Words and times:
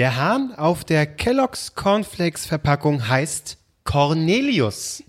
Der 0.00 0.16
Hahn 0.16 0.54
auf 0.56 0.82
der 0.82 1.04
Kellogg's 1.04 1.74
Cornflakes 1.74 2.46
Verpackung 2.46 3.06
heißt 3.06 3.58
Cornelius. 3.84 5.02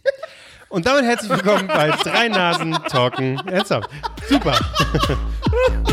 Und 0.68 0.86
damit 0.86 1.06
herzlich 1.06 1.30
willkommen 1.30 1.66
bei 1.68 1.92
Drei 1.92 2.28
Nasen 2.28 2.74
Talken. 2.90 3.38
Ernsthaft. 3.48 3.90
Super. 4.28 4.60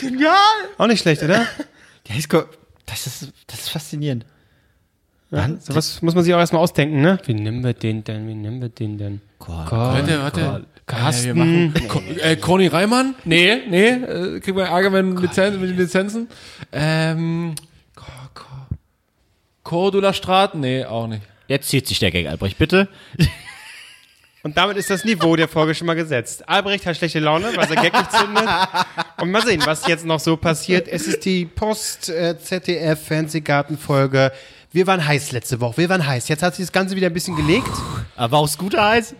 genial! 0.00 0.34
Auch 0.78 0.86
nicht 0.86 1.00
schlecht, 1.02 1.22
oder? 1.22 1.46
Der 2.08 2.16
ist 2.16 2.28
go- 2.28 2.44
das 2.86 3.06
ist, 3.06 3.32
das 3.46 3.60
ist 3.60 3.68
faszinierend. 3.70 4.24
Dann, 5.30 5.60
So 5.60 5.76
was 5.76 6.02
muss 6.02 6.14
man 6.16 6.24
sich 6.24 6.34
auch 6.34 6.38
erstmal 6.40 6.60
ausdenken, 6.62 7.00
ne? 7.00 7.18
Wie 7.24 7.34
nennen 7.34 7.62
wir 7.62 7.72
den 7.72 8.02
denn? 8.02 8.26
Wie 8.26 8.34
nennen 8.34 8.60
wir 8.60 8.68
den 8.68 8.98
denn? 8.98 9.20
Warte, 9.38 10.20
warte. 10.20 10.66
Carsten. 10.86 11.72
Äh, 11.76 11.80
Ko 11.86 12.00
äh, 12.20 12.36
Conny 12.36 12.66
Reimann? 12.66 13.14
Nee, 13.24 13.58
nee. 13.68 13.88
Äh, 13.90 14.40
kriegen 14.40 14.56
wir 14.56 14.64
Ärger 14.64 14.90
mit, 14.90 15.20
Lizen 15.20 15.60
mit 15.60 15.70
den 15.70 15.76
Lizenzen. 15.76 16.28
Ähm, 16.72 17.54
Cordula 19.62 20.12
Strat? 20.12 20.54
Nee, 20.56 20.84
auch 20.84 21.06
nicht. 21.06 21.22
Jetzt 21.46 21.68
zieht 21.68 21.86
sich 21.86 22.00
der 22.00 22.10
Gag, 22.10 22.26
Albrecht, 22.26 22.58
bitte. 22.58 22.88
Und 24.42 24.56
damit 24.56 24.78
ist 24.78 24.88
das 24.88 25.04
Niveau 25.04 25.36
der 25.36 25.48
Folge 25.48 25.74
schon 25.74 25.86
mal 25.86 25.92
gesetzt. 25.94 26.48
Albrecht 26.48 26.86
hat 26.86 26.96
schlechte 26.96 27.18
Laune, 27.20 27.48
weil 27.56 27.68
sein 27.68 27.76
Gag 27.82 27.92
nicht 27.92 28.10
zündet. 28.10 28.48
Und 29.20 29.30
mal 29.30 29.44
sehen, 29.44 29.60
was 29.66 29.86
jetzt 29.86 30.06
noch 30.06 30.18
so 30.20 30.38
passiert. 30.38 30.88
Es 30.88 31.06
ist 31.06 31.26
die 31.26 31.44
Post-ZDF-Fernsehgarten-Folge. 31.44 34.32
Wir 34.72 34.86
waren 34.86 35.06
heiß 35.06 35.32
letzte 35.32 35.60
Woche. 35.60 35.78
Wir 35.78 35.88
waren 35.88 36.06
heiß. 36.06 36.28
Jetzt 36.28 36.42
hat 36.42 36.54
sich 36.54 36.66
das 36.66 36.72
Ganze 36.72 36.96
wieder 36.96 37.08
ein 37.08 37.12
bisschen 37.12 37.36
gelegt. 37.36 37.68
Aber 38.16 38.38
aufs 38.38 38.56
Gute 38.56 38.82
heißt, 38.82 39.14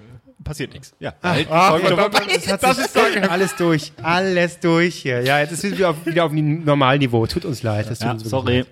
passiert 0.44 0.72
nichts. 0.72 0.92
Ja. 1.00 1.12
Halt 1.22 1.48
die 1.48 1.52
Ah, 1.52 1.70
Folge 1.70 1.86
verdammt, 1.88 2.16
vorbei. 2.16 2.38
das 2.46 2.62
hat 2.62 2.76
sich 2.76 3.30
alles 3.30 3.56
durch. 3.56 3.92
Alles 4.02 4.60
durch 4.60 4.94
hier. 4.96 5.22
Ja, 5.22 5.40
jetzt 5.40 5.52
ist 5.52 5.64
es 5.64 5.72
wieder 5.72 5.90
auf, 5.90 5.96
wieder 6.06 6.24
auf 6.24 6.30
dem 6.32 6.64
Normalniveau. 6.64 7.26
Tut 7.26 7.44
uns 7.44 7.62
leid. 7.62 7.90
Das 7.90 7.98
tut 7.98 8.06
Ja, 8.06 8.12
uns 8.12 8.24
sorry. 8.24 8.58
leid. 8.58 8.66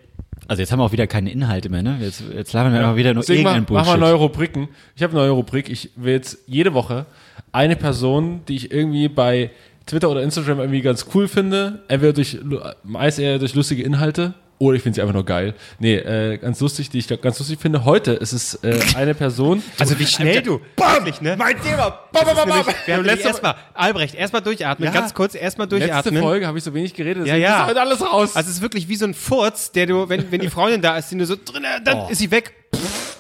Also 0.49 0.63
jetzt 0.63 0.73
haben 0.73 0.81
wir 0.81 0.85
auch 0.85 0.93
wieder 0.93 1.07
keine 1.07 1.31
Inhalte 1.31 1.69
mehr, 1.69 1.83
ne? 1.83 1.99
Jetzt, 2.01 2.23
jetzt 2.35 2.55
labern 2.55 2.73
wir 2.73 2.81
immer 2.81 2.97
wieder 2.97 3.13
nur 3.13 3.23
Deswegen 3.23 3.41
irgendeinen 3.41 3.67
Bullshit. 3.67 3.87
mal 3.87 3.99
neue 3.99 4.15
Rubriken. 4.15 4.69
Ich 4.97 5.03
habe 5.03 5.13
eine 5.13 5.21
neue 5.21 5.31
Rubrik. 5.31 5.69
Ich 5.69 5.91
will 5.95 6.15
jetzt 6.15 6.39
jede 6.47 6.73
Woche 6.73 7.05
eine 7.53 7.77
Person, 7.77 8.41
die 8.49 8.57
ich 8.57 8.71
irgendwie 8.73 9.09
bei 9.09 9.51
Twitter 9.85 10.11
oder 10.11 10.23
Instagram 10.23 10.59
irgendwie 10.61 10.81
ganz 10.81 11.07
cool 11.15 11.29
finde, 11.29 11.83
entweder 11.89 12.15
durch, 12.15 12.39
meist 12.83 13.19
eher 13.19 13.39
durch 13.39 13.55
lustige 13.55 13.83
Inhalte, 13.83 14.35
oder 14.59 14.77
ich 14.77 14.83
finde 14.83 14.97
sie 14.97 15.01
einfach 15.03 15.15
nur 15.15 15.25
geil. 15.25 15.55
Nee, 15.79 15.97
äh, 15.97 16.37
ganz 16.39 16.61
lustig, 16.61 16.91
die 16.91 16.99
ich 16.99 17.09
ganz 17.09 17.39
lustig 17.39 17.59
finde. 17.61 17.85
Heute 17.85 18.13
ist 18.13 18.33
es 18.33 18.55
äh, 18.65 18.79
eine 18.97 19.15
Person. 19.15 19.63
Also 19.79 19.99
wie 19.99 20.07
schnell 20.07 20.43
du. 20.43 20.61
Wirklich, 20.77 21.21
ne? 21.21 21.37
Mein 21.39 21.61
Thema! 21.63 22.01
Nämlich- 22.13 22.67
Wir 22.87 22.97
haben 22.97 23.05
letzte 23.05 23.29
erstmal, 23.29 23.55
Albrecht, 23.75 24.15
erstmal 24.15 24.43
durchatmen, 24.43 24.93
ganz 24.93 25.15
kurz, 25.15 25.35
erstmal 25.35 25.67
Letzte 25.69 25.87
durchatmen. 25.87 26.23
Folge 26.23 26.47
habe 26.47 26.59
ich 26.59 26.65
so 26.65 26.75
wenig 26.75 26.95
geredet, 26.95 27.27
Ja, 27.27 27.37
ja. 27.37 27.63
ist 27.63 27.69
heute 27.69 27.81
alles 27.81 28.01
raus. 28.01 28.35
Also 28.37 28.49
es 28.51 28.57
ist 28.57 28.63
wirklich 28.63 28.89
wie 28.89 28.97
so 28.97 29.05
ein 29.07 29.15
Furz, 29.15 29.71
der 29.73 29.87
du, 29.87 30.09
wenn, 30.09 30.31
wenn 30.33 30.41
die 30.41 30.51
Freundin 30.51 30.83
da 30.83 30.97
ist, 30.99 31.11
die 31.11 31.15
nur 31.17 31.27
so 31.27 31.37
drin, 31.37 31.65
dann 31.85 32.09
ist 32.09 32.19
sie 32.19 32.31
weg. 32.31 32.53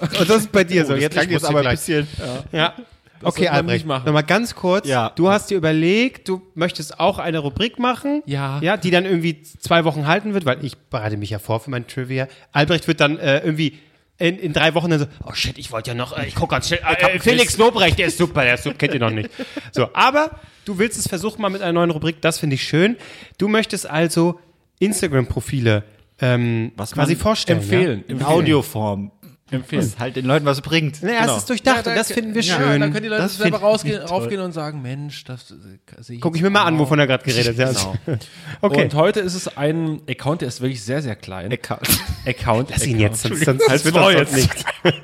Und 0.01 0.29
das 0.29 0.39
ist 0.39 0.53
bei 0.53 0.65
dir 0.65 0.85
so. 0.87 0.95
Jetzt, 0.95 1.13
klang 1.13 1.27
ich 1.27 1.33
jetzt 1.33 1.45
aber 1.45 1.61
ein 1.61 1.71
bisschen. 1.71 2.07
Ja. 2.53 2.73
Okay, 2.77 2.83
sollte 3.21 3.43
man 3.43 3.53
Albrecht, 3.53 3.75
nicht 3.75 3.87
machen. 3.87 4.07
nochmal 4.07 4.23
ganz 4.25 4.55
kurz. 4.55 4.87
Ja. 4.89 5.13
Du 5.15 5.29
hast 5.31 5.51
dir 5.51 5.57
überlegt, 5.57 6.29
du 6.29 6.43
möchtest 6.55 6.99
auch 7.01 7.19
eine 7.19 7.39
Rubrik 7.39 7.79
machen. 7.79 8.23
Ja. 8.27 8.61
Ja, 8.61 8.77
die 8.77 8.91
dann 8.91 9.05
irgendwie 9.05 9.43
zwei 9.43 9.85
Wochen 9.85 10.07
halten 10.07 10.35
wird, 10.35 10.45
weil 10.45 10.65
ich 10.65 10.77
bereite 10.77 11.17
mich 11.17 11.31
ja 11.31 11.39
vor 11.39 11.61
für 11.61 11.71
mein 11.71 11.87
Trivia. 11.87 12.29
Albrecht 12.53 12.87
wird 12.89 13.01
dann 13.01 13.19
äh, 13.19 13.39
irgendwie 13.39 13.79
in, 14.19 14.39
in 14.39 14.53
drei 14.53 14.75
Wochen 14.75 14.91
dann 14.91 14.99
so, 15.01 15.07
oh 15.25 15.33
shit, 15.33 15.59
ich 15.59 15.71
wollte 15.71 15.91
ja 15.91 15.95
noch, 15.95 16.17
äh, 16.17 16.27
ich 16.27 16.35
guck 16.35 16.51
ganz 16.51 16.69
schnell, 16.69 16.81
äh, 16.85 17.19
Felix 17.21 17.57
Lobrecht, 17.57 17.99
der 17.99 18.09
ist 18.09 18.19
super, 18.19 18.43
der 18.43 18.55
ist 18.55 18.65
super, 18.65 18.77
kennt 18.77 18.95
ihr 18.95 19.01
noch 19.01 19.11
nicht. 19.11 19.31
So, 19.73 19.91
aber 19.95 20.31
du 20.65 20.79
willst 20.79 20.99
es 20.99 21.07
versuchen 21.09 21.41
mal 21.41 21.51
mit 21.51 21.63
einer 21.63 21.73
neuen 21.73 21.91
Rubrik, 21.91 22.21
das 22.21 22.39
finde 22.39 22.55
ich 22.55 22.65
schön. 22.65 22.97
Du 23.39 23.49
möchtest 23.49 23.89
also 23.89 24.41
Instagram-Profile 24.81 25.85
ähm, 26.21 26.73
Was 26.77 26.93
quasi 26.93 27.15
man 27.15 27.21
vorstellen. 27.23 27.61
empfehlen. 27.61 28.05
In 28.09 28.25
Audioform. 28.25 29.13
Empfehlen. 29.51 29.83
Was 29.83 29.99
halt 29.99 30.17
den 30.17 30.25
Leuten 30.27 30.45
was 30.47 30.61
bringt. 30.61 31.01
Ja? 31.01 31.09
Naja, 31.09 31.27
es 31.33 31.39
ist 31.39 31.49
durchdacht 31.51 31.87
und 31.87 31.95
das 31.97 32.13
finden 32.13 32.35
wir 32.35 32.43
Ja, 32.43 32.57
schön. 32.57 32.81
dann 32.81 32.93
können 32.93 33.03
die 33.05 33.09
Leute 33.09 33.23
Das 33.23 33.37
selber 33.39 33.59
rausgehen, 33.59 34.03
raufgehen 34.03 34.41
und 34.41 34.53
sagen, 34.53 34.83
Mensch, 34.83 35.25
das 35.25 35.51
äh, 35.51 36.03
sehe 36.03 36.17
ich 36.17 36.23
Guck 36.23 36.37
ich 36.37 36.43
mir 36.43 36.51
mal 36.51 36.65
an, 36.65 36.75
auch. 36.77 36.81
wovon 36.81 36.99
er 36.99 37.07
gerade 37.07 37.25
geredet 37.25 37.59
hat. 37.59 37.77
Genau. 38.07 38.19
Okay. 38.61 38.83
Und 38.85 38.95
heute 38.95 39.21
ist 39.21 39.35
es 39.35 39.57
ein 39.57 40.01
Account, 40.09 40.41
der 40.41 40.49
ist 40.49 40.61
wirklich 40.61 40.83
sehr, 40.83 41.01
sehr 41.03 41.17
klein. 41.17 41.53
Account. 41.53 41.89
Account. 42.27 42.71
Lass 42.71 42.87
ihn 42.87 42.99
jetzt, 42.99 43.23
sonst, 43.23 43.45
sonst 43.45 43.85
wird 43.85 43.95
Maul 43.95 44.15
das 44.15 44.37
jetzt. 44.37 44.55
nicht. 44.85 45.03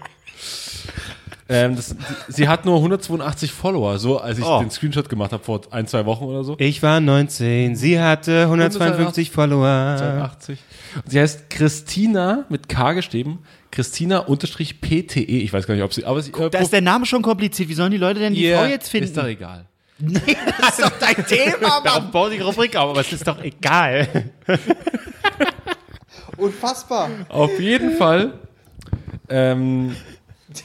Ähm, 1.47 1.77
das, 1.77 1.95
sie 2.29 2.49
hat 2.49 2.65
nur 2.65 2.77
182 2.77 3.53
Follower, 3.53 3.99
so 3.99 4.19
als 4.19 4.39
ich 4.39 4.45
Oh. 4.47 4.61
den 4.61 4.71
Screenshot 4.71 5.11
gemacht 5.11 5.31
habe 5.33 5.45
vor 5.45 5.61
ein, 5.73 5.87
zwei 5.87 6.07
Wochen 6.07 6.25
oder 6.25 6.43
so. 6.43 6.57
Ich 6.59 6.83
war 6.83 7.01
19, 7.01 7.77
sie 7.77 8.01
hatte 8.01 8.45
152 8.45 9.31
Follower. 9.31 9.69
80. 9.69 10.59
Und 11.05 11.11
sie 11.11 11.21
heißt 11.21 11.51
Christina 11.51 12.47
mit 12.49 12.71
K 12.71 12.95
geschrieben. 12.95 13.41
Christina 13.75 14.19
unterstrich 14.21 14.81
PTE. 14.81 15.21
Ich 15.21 15.53
weiß 15.53 15.67
gar 15.67 15.75
nicht, 15.75 15.83
ob 15.83 15.93
sie, 15.93 16.05
aber 16.05 16.23
sie, 16.23 16.31
äh, 16.33 16.49
Da 16.49 16.61
ist 16.61 16.73
der 16.73 16.81
Name 16.81 17.07
schon 17.07 17.23
kompliziert. 17.23 17.69
Wie 17.69 17.75
sollen 17.75 17.91
die 17.91 17.97
Leute 17.99 18.21
denn 18.21 18.33
die 18.33 18.45
ihr- 18.45 18.57
Frau 18.57 18.67
jetzt 18.67 18.89
finden? 18.89 19.07
Ist 19.09 19.17
doch 19.17 19.27
egal. 19.27 19.67
das 19.99 20.79
ist 20.79 20.83
doch 20.85 20.93
dein 21.01 21.27
Thema, 21.27 21.81
Darauf 21.85 22.11
baut 22.13 22.33
die 22.33 22.39
Rubrik 22.41 22.77
auf, 22.77 22.91
aber 22.91 23.01
es 23.01 23.13
ist 23.13 23.27
doch 23.27 23.43
egal. 23.43 24.31
Unfassbar. 26.37 27.11
Auf 27.29 27.59
jeden 27.61 27.97
Fall. 27.97 28.35
Ähm, 29.29 29.97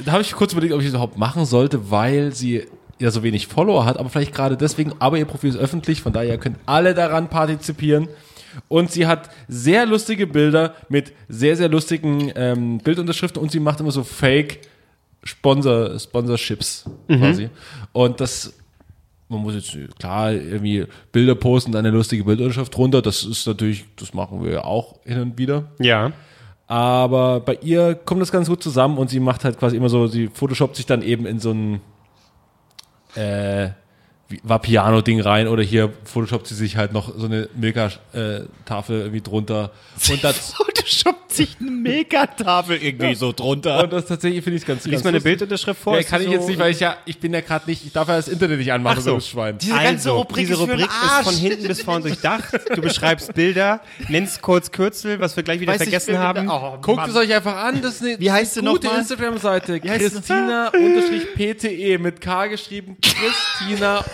da 0.06 0.12
habe 0.14 0.22
ich 0.22 0.31
kurz 0.34 0.52
überlegt, 0.53 0.74
ob 0.74 0.80
ich 0.80 0.86
das 0.86 0.94
überhaupt 0.94 1.18
machen 1.18 1.46
sollte, 1.46 1.92
weil 1.92 2.34
sie 2.34 2.66
ja 3.00 3.12
so 3.12 3.24
wenig 3.24 3.48
Follower 3.48 3.86
hat, 3.86 3.98
aber 3.98 4.09
vielleicht 4.09 4.34
gerade 4.34 4.58
deswegen, 4.58 4.94
aber 5.00 5.18
ihr 5.18 5.25
Profil 5.25 5.50
ist 5.52 5.56
öffentlich, 5.58 6.02
von 6.02 6.12
daher 6.12 6.38
könnt 6.38 6.58
alle 6.66 6.94
daran 6.94 7.30
partizipieren. 7.30 8.08
Und 8.68 8.92
sie 8.92 9.08
hat 9.08 9.30
sehr 9.48 9.86
lustige 9.86 10.28
Bilder 10.28 10.76
mit 10.90 11.14
sehr, 11.28 11.56
sehr 11.56 11.70
lustigen 11.70 12.32
ähm, 12.36 12.80
Bildunterschriften 12.80 13.42
und 13.42 13.52
sie 13.52 13.60
macht 13.60 13.80
immer 13.80 13.92
so 13.92 14.04
Fake 14.04 14.62
Sponsor, 15.24 16.00
Sponsorships 16.00 16.86
quasi. 17.08 17.50
Und 17.92 18.22
das, 18.22 18.54
man 19.28 19.42
muss 19.42 19.54
jetzt 19.56 19.78
klar 20.00 20.32
irgendwie 20.32 20.86
Bilder 21.12 21.36
posten, 21.36 21.76
eine 21.76 21.90
lustige 21.90 22.24
Bildunterschrift 22.24 22.76
drunter. 22.76 23.02
Das 23.02 23.24
ist 23.24 23.46
natürlich, 23.46 23.86
das 23.96 24.14
machen 24.14 24.44
wir 24.44 24.52
ja 24.52 24.64
auch 24.64 24.96
hin 25.04 25.20
und 25.20 25.38
wieder. 25.38 25.72
Ja. 25.80 26.12
Aber 26.68 27.40
bei 27.40 27.58
ihr 27.62 27.96
kommt 27.96 28.22
das 28.22 28.31
ganz 28.31 28.48
gut 28.48 28.62
zusammen 28.62 28.98
und 28.98 29.10
sie 29.10 29.20
macht 29.20 29.44
halt 29.44 29.58
quasi 29.58 29.76
immer 29.76 29.90
so, 29.90 30.08
sie 30.08 30.28
photoshoppt 30.28 30.76
sich 30.76 30.86
dann 30.86 31.02
eben 31.02 31.26
in 31.26 31.40
so 31.40 31.52
ein 31.52 31.81
äh, 33.16 33.70
wie- 34.29 34.40
Vapiano-Ding 34.44 35.22
rein 35.22 35.47
oder 35.47 35.63
hier 35.63 35.91
photoshoppt 36.06 36.47
sie 36.47 36.56
sich 36.56 36.78
halt 36.78 36.94
noch 36.94 37.13
so 37.17 37.25
eine 37.25 37.50
Milka-Tafel 37.56 39.00
irgendwie 39.00 39.22
drunter. 39.22 39.72
Und 40.09 40.23
das, 40.23 40.53
Photoshoppt 40.57 41.31
sich 41.34 41.57
eine 41.59 41.72
Megatafel 41.72 42.78
irgendwie 42.78 43.16
so 43.16 43.31
drunter. 43.31 43.84
und 43.84 43.94
das 43.94 44.06
tatsächlich 44.06 44.44
finde 44.44 44.57
ich 44.57 44.66
ganz 44.66 44.85
Lies 44.85 44.91
ganz 44.94 45.03
mal 45.03 45.09
eine 45.09 45.18
lustig. 45.18 45.31
Bildunterschrift 45.31 45.81
vor. 45.81 45.94
Ja, 45.94 46.00
Ist 46.00 46.09
kann 46.09 46.22
ich 46.22 46.28
so- 46.28 46.34
jetzt 46.34 46.47
nicht, 46.47 46.59
weil 46.59 46.72
ich 46.72 46.79
ja, 46.79 46.97
ich 47.06 47.19
bin 47.19 47.34
ja 47.34 47.41
gerade 47.41 47.69
nicht, 47.69 47.85
ich 47.85 47.91
darf 47.91 48.07
ja 48.07 48.16
das 48.18 48.28
Internet 48.28 48.59
nicht 48.59 48.72
anmachen, 48.72 48.97
Ach 49.00 49.03
so. 49.03 49.09
so 49.12 49.16
ein 49.16 49.22
Schwein. 49.22 49.57
Diese 49.57 49.73
ganze 49.73 49.89
Also, 50.09 50.18
Rubrik 50.18 50.38
diese 50.47 50.53
ist 50.53 50.59
für 50.59 50.72
Rubrik 50.72 50.89
Arsch. 50.89 51.28
ist 51.28 51.34
von 51.34 51.50
hinten 51.50 51.68
bis 51.68 51.81
vorn 51.81 52.01
durchdacht. 52.03 52.59
Du 52.75 52.81
beschreibst 52.81 53.34
Bilder, 53.34 53.81
nennst 54.09 54.41
kurz 54.41 54.72
Kürzel, 54.72 55.19
was 55.19 55.35
wir 55.35 55.44
gleich 55.44 55.59
wieder 55.59 55.73
Weiß 55.73 55.81
ich, 55.81 55.89
vergessen 55.89 56.18
haben. 56.19 56.50
Oh, 56.50 56.78
Guckt 56.81 57.07
es 57.07 57.16
euch 57.16 57.34
einfach 57.34 57.56
an, 57.56 57.81
das 57.81 57.95
ist 57.95 58.01
eine 58.03 58.19
Wie 58.19 58.31
heißt 58.31 58.53
sie 58.56 58.62
gute? 58.62 58.88
Instagram-Seite. 58.88 59.79
Christina-PTE 59.79 61.97
mit 62.00 62.22
K 62.22 62.47
geschrieben. 62.47 62.97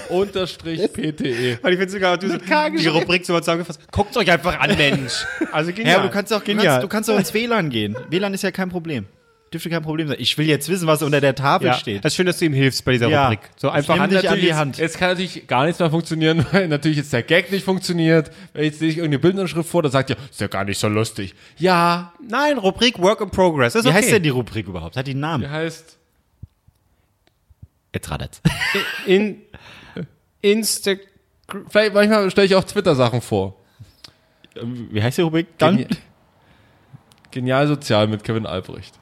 Christina-PTE. 0.10 1.60
Weil 1.62 1.74
ich 1.74 1.80
finde 1.80 1.90
sogar, 1.92 2.18
du 2.18 2.28
die 2.38 2.88
Rubrik 2.88 3.26
so 3.26 3.38
zusammengefasst. 3.40 3.80
Guckt 3.92 4.16
euch 4.18 4.30
einfach 4.32 4.60
an, 4.60 4.76
Mensch. 4.78 5.26
Also 5.52 5.72
genial. 5.72 5.98
Ja, 5.98 6.04
du 6.04 6.10
kannst 6.10 6.34
auch, 6.34 6.40
du 6.40 6.46
genial. 6.46 6.66
kannst, 6.66 6.84
du 6.84 6.88
kannst 6.88 7.10
auch 7.10 7.18
ins 7.18 7.34
WLAN 7.34 7.70
gehen. 7.70 7.96
WLAN 8.10 8.34
ist 8.34 8.44
ja 8.44 8.52
kein 8.52 8.70
Problem. 8.70 9.06
Dürfte 9.54 9.70
kein 9.70 9.84
Problem 9.84 10.08
sein. 10.08 10.18
Ich 10.20 10.38
will 10.38 10.48
jetzt 10.48 10.68
wissen, 10.70 10.88
was 10.88 11.02
unter 11.04 11.22
der 11.22 11.36
Tafel 11.36 11.68
ja, 11.68 11.74
steht. 11.76 12.04
das 12.04 12.12
ist 12.14 12.18
schön, 12.18 12.26
dass 12.26 12.40
du 12.40 12.46
ihm 12.46 12.54
hilfst 12.54 12.84
bei 12.84 12.94
dieser 12.94 13.08
Ja. 13.08 13.26
Rubrik. 13.30 13.40
So 13.56 13.70
einfach 13.70 13.98
an 14.00 14.10
die 14.10 14.16
Jetzt- 14.16 14.54
Hand. 14.58 14.78
Jetzt 14.80 14.98
kann 14.98 15.10
natürlich 15.12 15.48
gar 15.48 15.66
nichts 15.66 15.80
mehr 15.80 15.90
funktionieren, 15.90 16.46
weil 16.52 16.68
natürlich 16.68 16.98
jetzt 16.98 17.14
der 17.14 17.24
Gag 17.24 17.52
nicht 17.52 17.64
funktioniert. 17.64 18.32
Wenn 18.54 18.66
jetzt 18.66 18.80
sehe 18.80 18.90
ich 18.90 18.98
irgendeine 18.98 19.20
Bildunterschrift 19.20 19.70
vor, 19.70 19.84
da 19.84 19.90
sagt 19.90 20.10
ihr, 20.10 20.18
ist 20.30 20.42
ja 20.42 20.48
gar 20.48 20.66
nicht 20.66 20.80
so 20.80 20.88
lustig. 20.90 21.36
Ja, 21.58 22.12
Nein, 22.28 22.58
Rubrik 22.58 23.00
Work 23.00 23.22
in 23.22 23.30
Progress. 23.30 23.76
Ist 23.76 23.86
Wie 23.86 23.90
okay. 23.90 23.98
heißt 23.98 24.12
denn 24.12 24.24
die 24.24 24.30
Rubrik 24.30 24.68
überhaupt? 24.68 24.98
Hat 24.98 25.06
die 25.08 25.12
einen 25.12 25.20
die 25.20 25.22
Namen? 25.22 25.50
heißt 25.50 25.98
Jetzt 27.94 28.12
ratet's. 28.12 28.42
In 29.06 29.38
Insta 30.52 30.92
Vielleicht 31.70 31.94
manchmal 31.94 32.30
stelle 32.32 32.48
ich 32.48 32.56
auch 32.56 32.64
Twitter-Sachen 32.64 33.22
vor. 33.22 33.56
Wie 34.62 35.02
heißt 35.04 35.18
die 35.18 35.22
Rubrik? 35.22 35.48
Dann? 35.58 35.78
Geni- 35.78 35.98
Genial 37.32 37.68
sozial 37.68 38.08
mit 38.08 38.24
Kevin 38.24 38.46
Albrecht. 38.46 38.98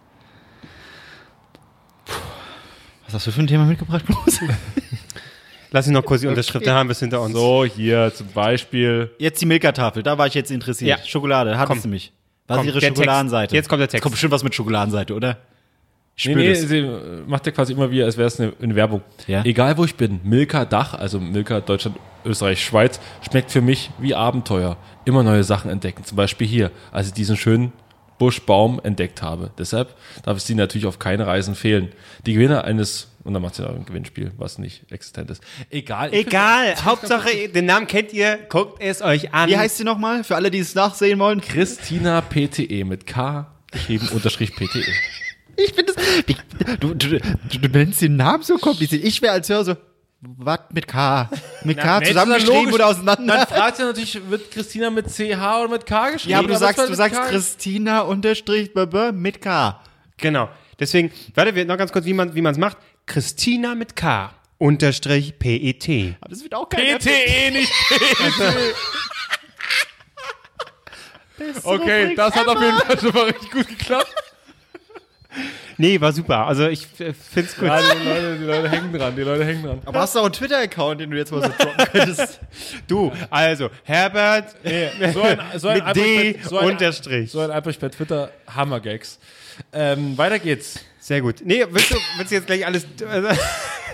Was 3.06 3.14
hast 3.14 3.28
du 3.28 3.32
für 3.32 3.42
ein 3.42 3.48
Thema 3.48 3.66
mitgebracht, 3.66 4.06
Bruce? 4.06 4.40
Lass 5.72 5.88
ihn 5.88 5.94
noch 5.94 6.04
kurz 6.06 6.22
die 6.22 6.28
Unterschrift, 6.28 6.66
dann 6.68 6.76
haben 6.76 6.88
wir 6.90 6.92
es 6.92 7.00
hinter 7.00 7.22
uns. 7.22 7.34
So, 7.34 7.66
hier 7.66 8.12
zum 8.14 8.28
Beispiel. 8.28 9.12
Jetzt 9.18 9.42
die 9.42 9.46
Milka-Tafel, 9.46 10.04
da 10.04 10.18
war 10.18 10.28
ich 10.28 10.34
jetzt 10.34 10.52
interessiert. 10.52 11.00
Ja. 11.00 11.06
Schokolade, 11.06 11.58
hattest 11.58 11.82
Komm. 11.82 11.82
du 11.84 11.88
mich. 11.90 12.12
Was 12.48 12.60
ist 12.60 12.66
ihre 12.66 12.74
der 12.74 12.82
Text. 12.90 12.98
Schokoladenseite? 12.98 13.56
Jetzt 13.56 13.70
kommt 13.70 13.80
der 13.82 13.88
Text. 13.88 14.04
Kommt 14.04 14.14
bestimmt 14.14 14.34
was 14.34 14.44
mit 14.44 14.54
Schokoladenseite, 14.54 15.14
oder? 15.16 15.38
Ich 16.16 16.26
Nee, 16.28 16.36
nee, 16.36 16.50
das. 16.50 16.62
sie 16.62 16.88
macht 17.26 17.46
ja 17.46 17.52
quasi 17.52 17.74
immer 17.74 17.90
wieder, 17.90 18.06
als 18.06 18.18
wäre 18.18 18.28
es 18.28 18.40
eine, 18.40 18.54
eine 18.62 18.76
Werbung. 18.76 19.02
Ja. 19.28 19.44
Egal 19.44 19.78
wo 19.78 19.84
ich 19.86 19.96
bin, 19.96 20.20
Milka 20.24 20.64
Dach, 20.66 20.94
also 20.94 21.20
Milka 21.20 21.60
Deutschland, 21.60 21.98
Österreich, 22.24 22.64
Schweiz, 22.64 23.00
schmeckt 23.28 23.52
für 23.52 23.62
mich 23.62 23.90
wie 24.00 24.14
Abenteuer. 24.14 24.78
Immer 25.06 25.24
neue 25.24 25.44
Sachen 25.44 25.72
entdecken. 25.72 26.04
Zum 26.06 26.16
Beispiel 26.16 26.48
hier, 26.48 26.72
als 26.92 27.08
ich 27.08 27.14
diesen 27.14 27.36
schönen 27.36 27.74
Buschbaum 28.20 28.80
entdeckt 28.84 29.22
habe. 29.22 29.52
Deshalb 29.58 29.96
darf 30.24 30.38
es 30.38 30.46
sie 30.46 30.56
natürlich 30.56 30.86
auf 30.86 31.00
keine 31.00 31.26
Reisen 31.26 31.56
fehlen. 31.56 31.90
Die 32.26 32.34
Gewinner 32.34 32.64
eines, 32.64 33.12
und 33.24 33.34
dann 33.34 33.42
macht 33.42 33.56
sie 33.56 33.64
noch 33.64 33.76
ein 33.76 33.86
Gewinnspiel, 33.86 34.32
was 34.38 34.60
nicht 34.60 34.92
existent 34.92 35.32
ist. 35.32 35.44
Egal. 35.72 36.14
Egal, 36.14 36.76
Hauptsache, 36.86 37.50
den 37.50 37.66
Namen 37.66 37.88
kennt 37.88 38.14
ihr, 38.14 38.38
guckt 38.50 38.82
es 38.82 39.02
euch 39.02 39.34
an. 39.34 39.50
Wie 39.50 39.58
heißt 39.58 39.78
sie 39.78 39.84
nochmal? 39.84 40.24
Für 40.24 40.36
alle, 40.36 40.52
die 40.52 40.60
es 40.60 40.76
nachsehen 40.76 41.18
wollen. 41.20 41.42
Christina 41.42 42.22
PTE 42.22 42.86
mit 42.86 43.08
K 43.08 43.52
geschrieben 43.72 44.08
unterstrich. 44.14 44.56
PTE. 44.56 44.84
Ich 45.56 45.74
finde 45.74 45.94
das. 45.94 46.78
Du, 46.80 46.94
du, 46.94 47.20
du, 47.20 47.60
du 47.60 47.68
nennst 47.70 48.02
den 48.02 48.16
Namen 48.16 48.44
so 48.44 48.58
kompliziert. 48.58 49.04
Ich 49.04 49.22
wäre 49.22 49.34
als 49.34 49.50
Hörer 49.50 49.66
so. 49.66 49.76
Was 50.26 50.60
mit 50.72 50.88
K? 50.88 51.30
Mit 51.66 51.78
K 51.78 52.00
Mensch, 52.00 52.08
zusammengeschrieben 52.08 52.74
oder 52.74 52.88
auseinander? 52.88 53.36
Dann 53.36 53.48
fragt 53.48 53.76
sie 53.76 53.84
natürlich, 53.84 54.30
wird 54.30 54.52
Christina 54.52 54.90
mit 54.90 55.08
CH 55.08 55.20
oder 55.20 55.68
mit 55.68 55.86
K 55.86 56.12
geschrieben? 56.12 56.32
ja, 56.32 56.40
aber 56.40 56.48
du 56.48 56.58
sagst, 56.58 56.80
du 56.80 56.94
sagst 56.94 57.20
K? 57.20 57.28
Christina 57.28 58.02
unterstrich 58.02 58.72
mit 59.14 59.42
K. 59.42 59.82
Genau. 60.18 60.50
Deswegen, 60.80 61.12
warte, 61.36 61.56
wir 61.56 61.66
noch 61.66 61.78
ganz 61.78 61.92
kurz, 61.92 62.06
wie 62.06 62.14
man 62.14 62.34
wie 62.34 62.46
es 62.46 62.58
macht. 62.58 62.78
Christina 63.06 63.76
mit 63.76 63.98
K 63.98 64.34
unterstrich 64.60 65.38
PET. 65.38 66.16
Aber 66.22 66.30
das 66.30 66.42
wird 66.42 66.56
auch 66.56 66.70
kein 66.70 66.98
PTE, 66.98 67.52
nicht 67.52 67.72
PET. 67.90 68.76
Okay, 71.64 72.16
das 72.16 72.34
hat 72.34 72.48
auf 72.48 72.62
jeden 72.62 72.78
Fall 72.78 73.00
schon 73.00 73.12
mal 73.12 73.24
richtig 73.26 73.52
gut 73.52 73.68
geklappt. 73.68 74.14
Nee, 75.78 76.00
war 76.00 76.12
super. 76.14 76.46
Also 76.48 76.68
ich 76.68 76.88
äh, 77.00 77.14
find's 77.14 77.56
gut. 77.56 77.68
Ja, 77.68 77.80
die 77.82 78.08
Leute, 78.08 78.38
die 78.40 78.46
Leute 78.46 78.70
hängen 78.70 78.94
dran, 78.94 79.16
die 79.16 79.22
Leute 79.22 79.46
hängen 79.46 79.64
dran. 79.64 79.82
Aber 79.86 80.00
hast 80.02 80.16
du 80.16 80.20
auch 80.20 80.26
einen 80.26 80.34
Twitter-Account, 80.34 81.02
den 81.02 81.12
du 81.12 81.18
jetzt 81.18 81.32
mal 81.32 81.42
so 81.42 81.50
droppen 81.50 81.86
könntest? 81.92 82.40
Du, 82.88 83.12
also 83.30 83.70
Herbert 83.84 84.56
So 85.14 85.22
ein, 85.22 85.40
so 85.58 85.68
ein 85.70 85.84
mit 85.86 85.96
D 85.96 86.40
so 86.44 86.58
ein, 86.58 86.68
unterstrich. 86.72 87.32
so 87.32 87.40
ein 87.40 87.52
Albrecht 87.52 87.80
bei 87.80 87.90
Twitter, 87.90 88.32
Hammergags. 88.54 89.20
Ähm, 89.72 90.18
weiter 90.18 90.40
geht's. 90.40 90.80
Sehr 91.00 91.22
gut. 91.22 91.42
Nee, 91.44 91.66
willst 91.70 91.92
du, 91.92 91.98
willst 92.18 92.32
du 92.32 92.36
jetzt 92.36 92.48
gleich 92.48 92.66
alles. 92.66 92.86
Also, 93.10 93.30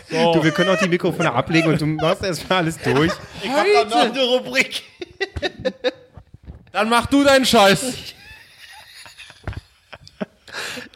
Du, 0.10 0.44
wir 0.44 0.52
können 0.52 0.70
auch 0.72 0.80
die 0.80 0.90
Mikrofone 0.90 1.32
ablegen 1.32 1.68
und 1.70 1.80
du 1.80 1.86
machst 1.86 2.24
erstmal 2.24 2.60
alles 2.60 2.80
durch. 2.80 3.12
Ich 3.44 3.50
hab 3.50 3.64
da 3.64 3.84
noch 3.86 4.12
eine 4.12 4.24
Rubrik. 4.24 4.82
Dann 6.72 6.90
mach 6.90 7.06
du 7.06 7.24
deinen 7.24 7.46
Scheiß. 7.46 7.94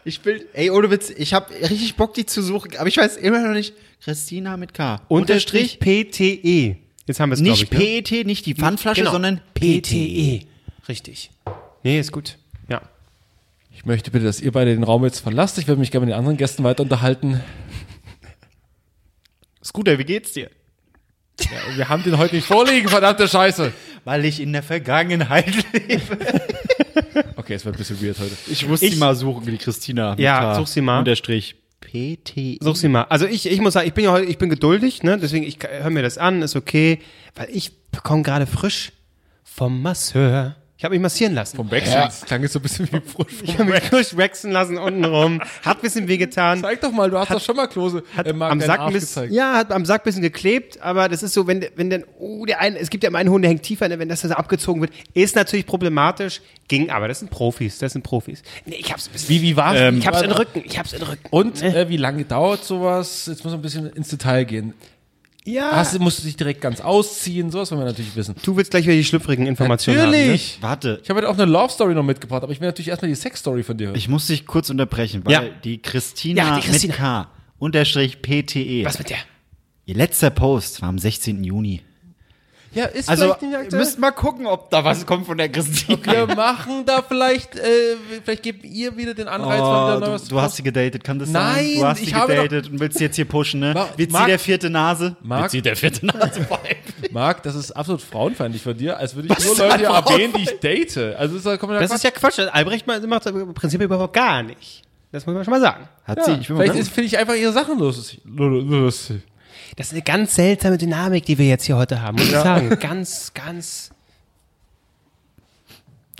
Ich 0.06 0.24
will, 0.26 0.48
ey, 0.54 0.70
ohne 0.70 0.92
Witz, 0.92 1.10
ich 1.10 1.34
habe 1.34 1.54
richtig 1.62 1.96
Bock, 1.96 2.14
die 2.14 2.26
zu 2.26 2.42
suchen, 2.42 2.76
aber 2.78 2.88
ich 2.90 2.98
weiß 2.98 3.16
immer 3.18 3.40
noch 3.40 3.54
nicht. 3.54 3.74
Christina 4.04 4.58
mit 4.58 4.74
K. 4.74 5.02
Unterstrich 5.08 5.80
PTE. 5.80 6.76
Jetzt 7.06 7.20
haben 7.20 7.30
wir 7.30 7.36
es, 7.36 7.40
Nicht 7.40 7.64
ich. 7.64 7.72
ne? 7.72 7.78
PET, 8.02 8.26
nicht 8.26 8.46
die 8.46 8.54
Pfandflasche, 8.56 9.02
Genau. 9.02 9.12
sondern 9.12 9.40
PTE. 9.54 9.82
PTE. 9.82 10.40
Richtig. 10.90 11.32
Nee, 11.84 12.00
ist 12.00 12.12
gut. 12.12 12.38
Ja. 12.70 12.82
Ich 13.72 13.86
möchte 13.86 14.12
bitte, 14.12 14.26
dass 14.26 14.42
ihr 14.42 14.52
beide 14.52 14.74
den 14.74 14.84
Raum 14.84 15.04
jetzt 15.06 15.20
verlasst. 15.20 15.58
Ich 15.58 15.68
werde 15.68 15.80
mich 15.80 15.92
gerne 15.92 16.06
mit 16.06 16.14
den 16.14 16.18
anderen 16.20 16.38
Gästen 16.38 16.64
weiter 16.64 16.84
unterhalten. 16.84 17.42
Scooter, 19.64 19.98
wie 19.98 20.04
geht's 20.04 20.34
dir? 20.34 20.50
Wir 21.76 21.90
haben 21.90 22.04
den 22.04 22.18
heute 22.18 22.36
nicht 22.36 22.46
vorliegen, 22.48 22.90
verdammte 22.90 23.28
Scheiße. 23.28 23.74
Weil 24.06 24.26
ich 24.26 24.40
in 24.42 24.52
der 24.54 24.64
Vergangenheit 24.64 25.54
lebe. 25.74 26.18
Okay, 27.44 27.54
es 27.56 27.66
wird 27.66 27.76
ein 27.76 27.78
bisschen 27.78 28.02
weird 28.02 28.18
heute. 28.20 28.32
Ich 28.50 28.68
muss 28.68 28.82
Ich- 28.82 28.92
die 28.92 28.98
mal 28.98 29.16
suchen, 29.16 29.46
wie 29.46 29.52
die 29.52 29.58
Christina. 29.58 30.16
Ja, 30.18 30.56
such 30.56 30.68
sie 30.68 30.82
mal. 30.82 31.00
Unterstrich 31.00 31.56
PTE. 31.82 32.58
Such 32.62 32.78
sie 32.78 32.88
mal. 32.88 33.04
Also 33.04 33.26
ich, 33.26 33.46
ich 33.46 33.60
muss 33.60 33.74
sagen, 33.74 33.88
ich 33.88 33.94
bin 33.94 34.06
ja 34.06 34.12
heute, 34.12 34.26
ich 34.26 34.38
bin 34.38 34.50
geduldig, 34.50 35.04
ne? 35.04 35.18
Deswegen, 35.18 35.46
ich 35.46 35.58
höre 35.62 35.90
mir 35.90 36.02
das 36.02 36.18
an, 36.18 36.42
ist 36.42 36.56
okay. 36.56 37.00
Weil 37.36 37.50
ich 37.52 37.72
bekomme 37.92 38.24
gerade 38.24 38.48
frisch 38.48 38.94
vom 39.44 39.82
Masseur. 39.82 40.56
Ich 40.84 40.86
habe 40.86 40.96
mich 40.96 41.02
massieren 41.02 41.34
lassen. 41.34 41.56
Vom 41.56 41.72
Wechsel. 41.72 41.94
Das 41.94 42.26
klang 42.26 42.42
jetzt 42.42 42.52
so 42.52 42.60
ein 42.60 42.62
bisschen 42.62 42.90
wie 42.92 43.00
frisch 43.00 43.36
Ich 43.42 43.56
vom 43.56 43.60
habe 43.70 43.72
mich 43.72 43.84
frisch 43.90 44.18
wachsen 44.18 44.52
lassen 44.52 44.78
untenrum. 44.78 45.40
Hat 45.62 45.78
ein 45.78 45.82
bisschen 45.82 46.10
wehgetan. 46.10 46.60
Zeig 46.60 46.82
doch 46.82 46.92
mal, 46.92 47.10
du 47.10 47.18
hast 47.18 47.32
doch 47.32 47.40
schon 47.40 47.56
mal 47.56 47.68
Klose 47.68 48.04
Hat 48.18 48.28
äh, 48.28 48.34
Marc, 48.34 48.52
am 48.52 48.60
Sack 48.60 48.88
bisschen, 48.88 49.00
gezeigt. 49.00 49.32
ja, 49.32 49.54
hat 49.54 49.72
am 49.72 49.86
Sack 49.86 50.02
ein 50.02 50.04
bisschen 50.04 50.24
geklebt, 50.24 50.82
aber 50.82 51.08
das 51.08 51.24
ist 51.24 51.36
so, 51.36 51.48
wenn, 51.48 51.66
wenn 51.78 51.90
dann, 51.90 52.04
oh, 52.20 52.46
der 52.46 52.60
eine, 52.60 52.78
es 52.80 52.90
gibt 52.90 53.06
ja 53.06 53.08
immer 53.12 53.20
einen 53.20 53.30
Hund, 53.30 53.46
der 53.46 53.52
hängt 53.52 53.64
tiefer, 53.64 53.88
ne, 53.88 53.98
wenn 53.98 54.10
das 54.10 54.24
so 54.24 54.30
abgezogen 54.32 54.82
wird, 54.82 54.92
ist 55.14 55.38
natürlich 55.38 55.66
problematisch, 55.66 56.42
ging 56.68 56.90
aber, 56.90 57.08
das 57.08 57.20
sind 57.20 57.32
Profis, 57.32 57.78
das 57.78 57.94
sind 57.94 58.02
Profis. 58.02 58.44
Nee, 58.66 58.76
ich 58.78 58.92
hab's 58.92 59.08
ein 59.08 59.14
bisschen, 59.14 59.30
Wie, 59.30 59.42
wie 59.42 59.56
war's? 59.56 59.80
ich 59.98 60.06
hab's 60.06 60.22
in 60.22 60.28
den 60.28 60.38
Rücken, 60.38 60.64
ich 60.66 60.78
hab's 60.78 60.92
in 60.92 61.00
den 61.00 61.08
Rücken. 61.08 61.28
Und 61.30 61.62
äh, 61.62 61.88
wie 61.88 61.96
lange 61.96 62.26
dauert 62.26 62.66
sowas? 62.66 63.28
Jetzt 63.28 63.46
muss 63.46 63.54
man 63.54 63.60
ein 63.60 63.62
bisschen 63.62 63.90
ins 63.94 64.10
Detail 64.10 64.44
gehen. 64.44 64.74
Ja, 65.46 65.72
Hast, 65.74 65.94
du- 65.96 66.00
musst 66.00 66.20
du 66.20 66.24
dich 66.24 66.36
direkt 66.38 66.62
ganz 66.62 66.80
ausziehen? 66.80 67.52
Sowas 67.52 67.70
wollen 67.72 67.82
wir 67.82 67.86
natürlich 67.86 68.16
wissen. 68.16 68.34
du 68.44 68.56
willst 68.56 68.72
gleich 68.72 68.86
wieder 68.86 68.96
die 68.96 69.04
schlüpfrigen 69.04 69.46
Informationen 69.46 69.98
Natürlich. 70.12 70.58
Warte, 70.62 71.00
Ich 71.04 71.10
habe 71.10 71.18
heute 71.20 71.30
auch 71.30 71.34
eine 71.38 71.46
Love 71.52 71.72
Story 71.72 71.94
noch 71.94 72.04
mitgebracht, 72.04 72.44
aber 72.44 72.52
ich 72.54 72.62
will 72.62 72.68
natürlich 72.68 72.88
erstmal 72.90 73.10
die 73.10 73.16
Sex 73.16 73.40
Story 73.42 73.64
von 73.64 73.78
dir 73.78 73.88
hören. 73.88 73.96
ich 73.98 74.08
muss 74.08 74.28
dich 74.28 74.46
kurz 74.46 74.70
unterbrechen, 74.70 75.26
weil 75.26 75.34
Ja. 75.34 75.44
die 75.64 75.82
Christina, 75.82 76.44
Ja, 76.44 76.56
die 76.60 76.68
Christina. 76.68 76.94
mit 76.94 76.98
K. 76.98 77.28
Unterstrich 77.60 78.22
PTE. 78.22 78.60
haben, 78.60 78.78
ne? 78.80 78.86
Was 78.86 79.00
mit 79.00 79.10
der? 79.10 79.18
Ihr 79.86 79.96
letzter 79.96 80.30
Post 80.30 80.82
war 80.82 80.88
am 80.90 80.98
16. 80.98 81.44
Juni. 81.44 81.82
Ja, 82.74 82.86
ist 82.86 83.08
Also, 83.10 83.36
vielleicht 83.40 83.72
ihr 83.72 83.78
müsst 83.78 84.00
mal 84.00 84.12
gucken, 84.12 84.48
ob 84.48 84.70
da 84.70 84.84
was 84.84 85.06
kommt 85.06 85.26
von 85.28 85.38
der 85.38 85.50
Christina. 85.50 85.98
Wir 86.28 86.36
machen 86.36 86.86
da 86.86 87.02
vielleicht, 87.08 87.56
äh, 87.56 87.96
vielleicht 88.24 88.44
gebt 88.44 88.66
ihr 88.66 88.98
wieder 88.98 89.14
den 89.14 89.28
Anreiz, 89.28 89.62
Oh, 89.62 90.00
neu 90.00 90.06
du, 90.06 90.12
was 90.14 90.28
du 90.28 90.42
hast 90.42 90.56
sie 90.56 90.64
gedatet, 90.64 91.04
kann 91.04 91.20
das 91.20 91.30
Nein, 91.30 91.56
sein? 91.56 91.76
Du 91.80 91.86
hast 91.86 91.98
sie 92.00 92.04
ich 92.06 92.14
habe 92.16 92.34
gedatet 92.36 92.70
und 92.72 92.80
willst 92.80 92.98
sie 92.98 93.04
jetzt 93.04 93.16
hier 93.16 93.26
pushen, 93.26 93.60
ne? 93.60 93.74
Ma- 93.74 93.90
Wird 93.96 94.10
sie 94.10 94.14
Marc- 94.18 94.28
der 94.28 94.40
vierte 94.40 94.70
Nase? 94.70 95.16
Marc- 95.22 95.42
Wird 95.44 95.52
sie 95.52 95.62
der 95.62 95.76
vierte 95.76 96.06
Nase? 96.06 96.48
Marc, 97.12 97.44
das 97.44 97.56
ist 97.56 97.72
absolut 97.72 98.02
frauenfeindlich 98.02 98.64
von 98.64 98.76
dir, 98.76 98.98
als 98.98 99.16
würde 99.16 99.28
ich 99.28 99.36
Was 99.38 99.46
nur 99.46 99.56
Leute 99.68 99.84
erwähnen, 99.84 100.34
die 100.36 100.42
ich 100.44 100.60
date. 100.60 100.98
Also 100.98 101.36
das 101.38 101.46
ist, 101.46 101.60
kommt 101.60 101.74
Das 101.74 101.92
ist 101.92 102.04
ja 102.04 102.12
Quatsch, 102.12 102.40
Albrecht 102.40 102.88
macht 102.88 103.26
das 103.26 103.32
im 103.34 103.54
Prinzip 103.54 103.82
überhaupt 103.82 104.14
gar 104.14 104.42
nicht. 104.42 104.82
Das 105.12 105.28
muss 105.28 105.36
man 105.36 105.44
schon 105.44 105.52
mal 105.54 105.62
sagen. 105.62 105.88
Hat 106.06 106.26
sie, 106.26 106.32
ich 106.32 106.48
bin 106.48 106.58
Vielleicht 106.58 106.88
finde 106.88 107.06
ich 107.06 107.18
einfach 107.20 107.36
ihre 107.36 107.52
Sachen 107.54 107.78
lustig. 107.78 108.20
lustig. 108.26 109.22
Das 109.76 109.88
ist 109.88 109.94
eine 109.94 110.02
ganz 110.04 110.36
seltsame 110.36 110.78
Dynamik, 110.78 111.26
die 111.26 111.38
wir 111.38 111.48
jetzt 111.48 111.66
hier 111.66 111.78
heute 111.78 112.02
haben, 112.02 112.18
muss 112.18 112.28
ich 112.28 112.32
sagen. 112.32 112.70
Ganz, 112.80 113.34
ganz, 113.34 113.92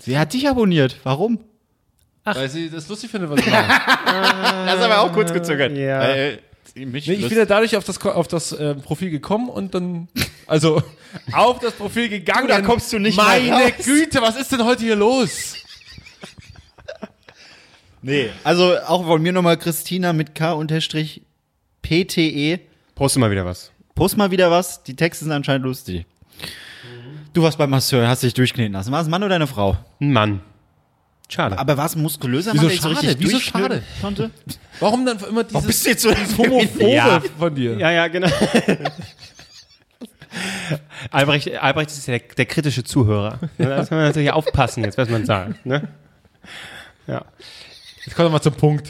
Sie 0.04 0.18
hat 0.18 0.34
dich 0.34 0.46
abonniert. 0.48 0.98
Warum? 1.02 1.38
Weil 2.24 2.50
sie 2.50 2.68
das 2.68 2.88
lustig 2.88 3.10
findet, 3.10 3.30
was 3.30 3.40
ich 3.40 3.46
mache. 3.46 3.64
Das 4.66 4.76
ist 4.76 4.82
aber 4.82 5.00
auch 5.00 5.12
kurz 5.12 5.32
gezögert. 5.32 5.72
ja. 5.76 6.14
Äh, 6.14 6.38
sie 6.74 6.84
mich 6.84 7.06
Nee, 7.06 7.14
ich 7.14 7.28
bin 7.28 7.38
ja 7.38 7.46
dadurch 7.46 7.76
auf 7.76 7.84
das, 7.84 8.00
auf 8.04 8.28
das 8.28 8.52
ähm, 8.58 8.82
Profil 8.82 9.10
gekommen 9.10 9.48
und 9.48 9.74
dann, 9.74 10.08
also 10.46 10.82
auf 11.32 11.58
das 11.60 11.72
Profil 11.72 12.10
gegangen. 12.10 12.48
Du, 12.48 12.54
da 12.54 12.60
kommst 12.60 12.92
du 12.92 12.98
nicht 12.98 13.16
mehr 13.16 13.24
Meine 13.24 13.50
raus. 13.50 13.72
Güte, 13.82 14.20
was 14.20 14.36
ist 14.36 14.52
denn 14.52 14.64
heute 14.64 14.82
hier 14.84 14.96
los? 14.96 15.54
Nee. 18.02 18.28
Also 18.42 18.76
auch 18.86 19.04
von 19.06 19.22
mir 19.22 19.32
nochmal 19.32 19.56
Christina 19.56 20.12
mit 20.12 20.34
K 20.34 20.52
unterstrich 20.52 21.22
PTE. 21.80 22.60
Poste 22.94 23.18
mal 23.18 23.30
wieder 23.30 23.44
was. 23.44 23.70
Post 23.94 24.16
mal 24.16 24.30
wieder 24.30 24.50
was. 24.50 24.82
Die 24.82 24.96
Texte 24.96 25.24
sind 25.24 25.32
anscheinend 25.32 25.64
lustig. 25.64 26.06
Du 27.32 27.42
warst 27.42 27.58
beim 27.58 27.70
Masseur, 27.70 28.06
hast 28.08 28.22
dich 28.22 28.34
durchkneten 28.34 28.72
lassen. 28.72 28.92
War 28.92 29.00
es 29.00 29.06
ein 29.08 29.10
Mann 29.10 29.22
oder 29.22 29.34
eine 29.34 29.46
Frau? 29.46 29.76
Ein 30.00 30.12
Mann. 30.12 30.40
Schade. 31.28 31.58
Aber 31.58 31.76
war 31.76 31.86
es 31.86 31.96
ein 31.96 32.02
muskulöser 32.02 32.52
Wieso 32.52 32.66
Mann, 32.66 32.70
der 32.70 32.76
dich 32.76 32.82
schade? 32.82 33.12
so 33.14 33.20
Wieso 33.20 33.40
schade? 33.40 33.82
konnte? 34.00 34.30
Warum 34.80 35.06
dann 35.06 35.18
immer 35.28 35.42
dieses 35.44 35.66
bist 35.66 35.84
du 35.86 35.90
jetzt 35.90 36.02
so 36.02 36.10
homophobe 36.38 36.90
Ja. 36.90 37.20
von 37.38 37.54
dir? 37.54 37.76
Ja, 37.78 37.90
ja, 37.90 38.08
genau. 38.08 38.28
Albrecht, 41.10 41.50
Albrecht 41.56 41.90
ist 41.90 42.06
ja 42.08 42.18
der, 42.18 42.28
der 42.36 42.46
kritische 42.46 42.82
Zuhörer. 42.84 43.38
Da 43.58 43.76
muss 43.78 43.90
man 43.90 44.00
natürlich 44.00 44.32
aufpassen 44.32 44.82
jetzt, 44.84 44.98
was 44.98 45.08
man 45.08 45.24
sagt. 45.24 45.64
Ne? 45.64 45.88
Ja. 47.06 47.24
Jetzt 48.04 48.16
kommt 48.16 48.26
er 48.28 48.30
mal 48.30 48.40
zum 48.42 48.54
Punkt. 48.54 48.88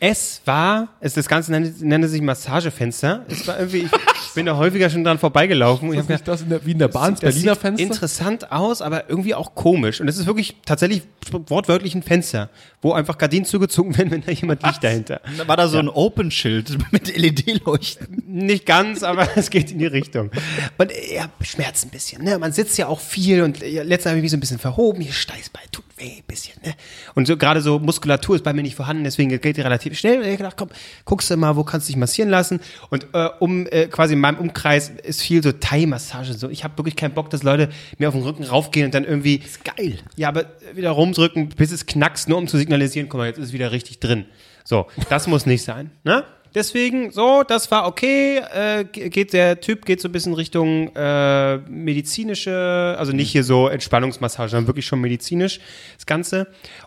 Es 0.00 0.40
war, 0.44 0.88
es, 1.00 1.14
das 1.14 1.28
Ganze 1.28 1.52
nannte, 1.52 1.72
nannte 1.86 2.08
sich 2.08 2.20
Massagefenster. 2.20 3.24
Es 3.28 3.46
war 3.46 3.58
irgendwie, 3.58 3.88
ich 4.26 4.34
bin 4.34 4.46
da 4.46 4.56
häufiger 4.56 4.90
schon 4.90 5.04
dran 5.04 5.18
vorbeigelaufen 5.18 5.90
Ist 5.92 5.98
habe 5.98 6.12
nicht 6.12 6.28
das 6.28 6.42
in 6.42 6.48
der, 6.50 6.64
wie 6.66 6.72
in 6.72 6.78
der 6.78 6.88
Bahn, 6.88 7.12
das 7.12 7.20
das 7.20 7.34
Berliner 7.34 7.54
sieht 7.54 7.62
Fenster? 7.62 7.84
interessant 7.84 8.52
aus, 8.52 8.82
aber 8.82 9.08
irgendwie 9.08 9.34
auch 9.34 9.54
komisch. 9.54 10.00
Und 10.00 10.08
es 10.08 10.18
ist 10.18 10.26
wirklich 10.26 10.56
tatsächlich 10.64 11.02
wortwörtlich 11.30 11.94
ein 11.94 12.02
Fenster, 12.02 12.50
wo 12.82 12.92
einfach 12.92 13.18
Gardinen 13.18 13.44
zugezogen 13.44 13.96
werden, 13.96 14.10
wenn 14.10 14.22
da 14.22 14.32
jemand 14.32 14.62
liegt 14.62 14.82
dahinter. 14.82 15.20
Da 15.38 15.48
war 15.48 15.56
da 15.56 15.68
so 15.68 15.78
ein 15.78 15.88
Open-Schild 15.88 16.76
mit 16.92 17.16
LED-Leuchten. 17.16 18.22
Nicht 18.26 18.66
ganz, 18.66 19.02
aber 19.02 19.28
es 19.36 19.50
geht 19.50 19.70
in 19.70 19.78
die 19.78 19.86
Richtung. 19.86 20.30
Und 20.78 20.92
ja, 21.12 21.28
schmerzt 21.40 21.86
ein 21.86 21.90
bisschen. 21.90 22.24
Ne? 22.24 22.38
Man 22.38 22.52
sitzt 22.52 22.76
ja 22.78 22.88
auch 22.88 23.00
viel 23.00 23.42
und 23.42 23.60
ja, 23.62 23.82
letztens 23.82 24.10
habe 24.10 24.18
ich 24.18 24.22
mich 24.22 24.30
so 24.30 24.36
ein 24.36 24.40
bisschen 24.40 24.58
verhoben. 24.58 25.00
Hier 25.00 25.12
Steißbein 25.12 25.64
tut 25.70 25.84
weh. 25.96 26.22
bisschen, 26.26 26.54
ne? 26.64 26.74
Und 27.14 27.26
so 27.26 27.36
gerade 27.36 27.60
so 27.60 27.78
Muskulatur 27.78 28.36
ist 28.36 28.44
bei 28.44 28.52
mir 28.52 28.62
nicht 28.62 28.74
vorhanden, 28.74 29.04
deswegen 29.04 29.28
geht 29.40 29.56
die 29.56 29.60
relativ 29.60 29.98
schnell. 29.98 30.18
Und 30.18 30.24
ich 30.26 30.36
gedacht, 30.36 30.56
komm, 30.56 30.68
guckst 31.04 31.30
du 31.30 31.36
mal, 31.36 31.56
wo 31.56 31.64
kannst 31.64 31.88
du 31.88 31.92
dich 31.92 31.98
massieren 31.98 32.30
lassen? 32.30 32.60
Und 32.90 33.06
äh, 33.12 33.28
um 33.40 33.66
äh, 33.66 33.86
quasi 33.86 34.14
in 34.14 34.20
meinem 34.20 34.38
Umkreis 34.38 34.90
ist 34.90 35.22
viel 35.22 35.42
so 35.42 35.52
Thai-Massage. 35.52 36.34
So, 36.34 36.48
ich 36.48 36.64
habe 36.64 36.76
wirklich 36.78 36.96
keinen 36.96 37.14
Bock, 37.14 37.30
dass 37.30 37.42
Leute 37.42 37.68
mir 37.98 38.08
auf 38.08 38.14
den 38.14 38.22
Rücken 38.22 38.44
raufgehen 38.44 38.86
und 38.86 38.94
dann 38.94 39.04
irgendwie. 39.04 39.36
ist 39.36 39.64
geil. 39.64 39.98
Ja, 40.16 40.28
aber 40.28 40.46
wieder 40.74 40.90
rumdrücken, 40.90 41.48
bis 41.50 41.70
es 41.70 41.86
knackst, 41.86 42.28
nur 42.28 42.38
um 42.38 42.48
zu 42.48 42.58
signalisieren, 42.58 43.08
guck 43.08 43.18
mal, 43.18 43.26
jetzt 43.26 43.38
ist 43.38 43.46
es 43.46 43.52
wieder 43.52 43.72
richtig 43.72 44.00
drin. 44.00 44.26
So, 44.64 44.86
das 45.08 45.26
muss 45.26 45.46
nicht 45.46 45.62
sein, 45.62 45.90
ne? 46.04 46.24
Deswegen, 46.54 47.10
so, 47.10 47.42
das 47.42 47.70
war 47.70 47.86
okay. 47.86 48.38
Äh, 48.38 48.84
ge- 48.84 49.08
geht 49.08 49.32
der 49.32 49.60
Typ 49.60 49.84
geht 49.84 50.00
so 50.00 50.08
ein 50.08 50.12
bisschen 50.12 50.34
Richtung 50.34 50.94
äh, 50.94 51.56
medizinische, 51.68 52.94
also 52.98 53.12
nicht 53.12 53.30
hier 53.32 53.42
so 53.44 53.68
Entspannungsmassage, 53.68 54.50
sondern 54.50 54.66
wirklich 54.68 54.86
schon 54.86 55.00
medizinisch 55.00 55.60
das 55.96 56.06
Ganze. 56.06 56.46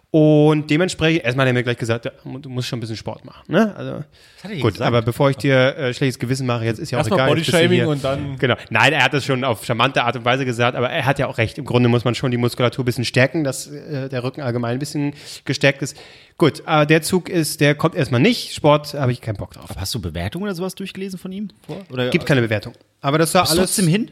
Und 0.10 0.70
dementsprechend, 0.70 1.26
erstmal 1.26 1.46
hat 1.46 1.50
er 1.50 1.54
mir 1.54 1.64
gleich 1.64 1.78
gesagt, 1.78 2.10
du 2.24 2.50
musst 2.50 2.70
schon 2.70 2.78
ein 2.78 2.80
bisschen 2.80 2.96
Sport 2.96 3.26
machen. 3.26 3.44
Ne? 3.52 3.76
Also, 3.76 4.04
er 4.44 4.56
gut, 4.62 4.74
gesagt? 4.74 4.88
aber 4.88 5.02
bevor 5.02 5.30
ich 5.30 5.36
dir 5.36 5.76
äh, 5.76 5.94
schlechtes 5.94 6.18
Gewissen 6.18 6.48
mache, 6.48 6.64
jetzt 6.64 6.80
ist 6.80 6.92
ja 6.92 6.98
auch 6.98 7.02
Erstmal 7.02 7.20
egal. 7.20 7.30
Bodyshaming 7.30 7.86
und 7.88 8.04
dann- 8.06 8.38
Genau. 8.40 8.56
Nein, 8.70 8.94
er 8.94 9.04
hat 9.04 9.14
das 9.14 9.26
schon 9.26 9.44
auf 9.44 9.66
charmante 9.66 10.04
Art 10.06 10.16
und 10.16 10.24
Weise 10.24 10.46
gesagt, 10.46 10.78
aber 10.78 10.90
er 10.90 11.06
hat 11.06 11.20
ja 11.20 11.28
auch 11.28 11.38
recht. 11.38 11.58
Im 11.58 11.66
Grunde 11.66 11.90
muss 11.90 12.06
man 12.06 12.16
schon 12.16 12.32
die 12.32 12.38
Muskulatur 12.38 12.84
ein 12.84 12.86
bisschen 12.86 13.04
stärken, 13.04 13.44
dass 13.44 13.68
äh, 13.68 14.08
der 14.08 14.24
Rücken 14.24 14.40
allgemein 14.42 14.74
ein 14.78 14.80
bisschen 14.80 15.14
gestärkt 15.44 15.82
ist. 15.82 15.98
Gut, 16.38 16.64
aber 16.66 16.86
der 16.86 17.02
Zug 17.02 17.28
ist, 17.28 17.60
der 17.60 17.76
kommt 17.76 17.96
erstmal 17.96 18.22
nicht. 18.22 18.54
Sport 18.54 18.94
habe 18.94 19.12
ich 19.12 19.20
keinen 19.20 19.36
Bock 19.36 19.56
drauf. 19.56 19.70
Aber 19.70 19.82
hast 19.82 19.94
du 19.94 20.00
Bewertungen 20.00 20.46
oder 20.46 20.56
sowas 20.56 20.74
durchgelesen 20.76 21.20
von 21.20 21.34
ihm? 21.34 21.50
Vor? 21.66 21.82
Oder 21.92 22.10
Gibt 22.12 22.26
keine 22.26 22.42
Bewertung. 22.42 22.74
Aber 23.02 23.18
das 23.18 23.34
war 23.34 23.42
alles. 23.44 23.56
trotzdem 23.58 23.90
hin? 23.90 24.10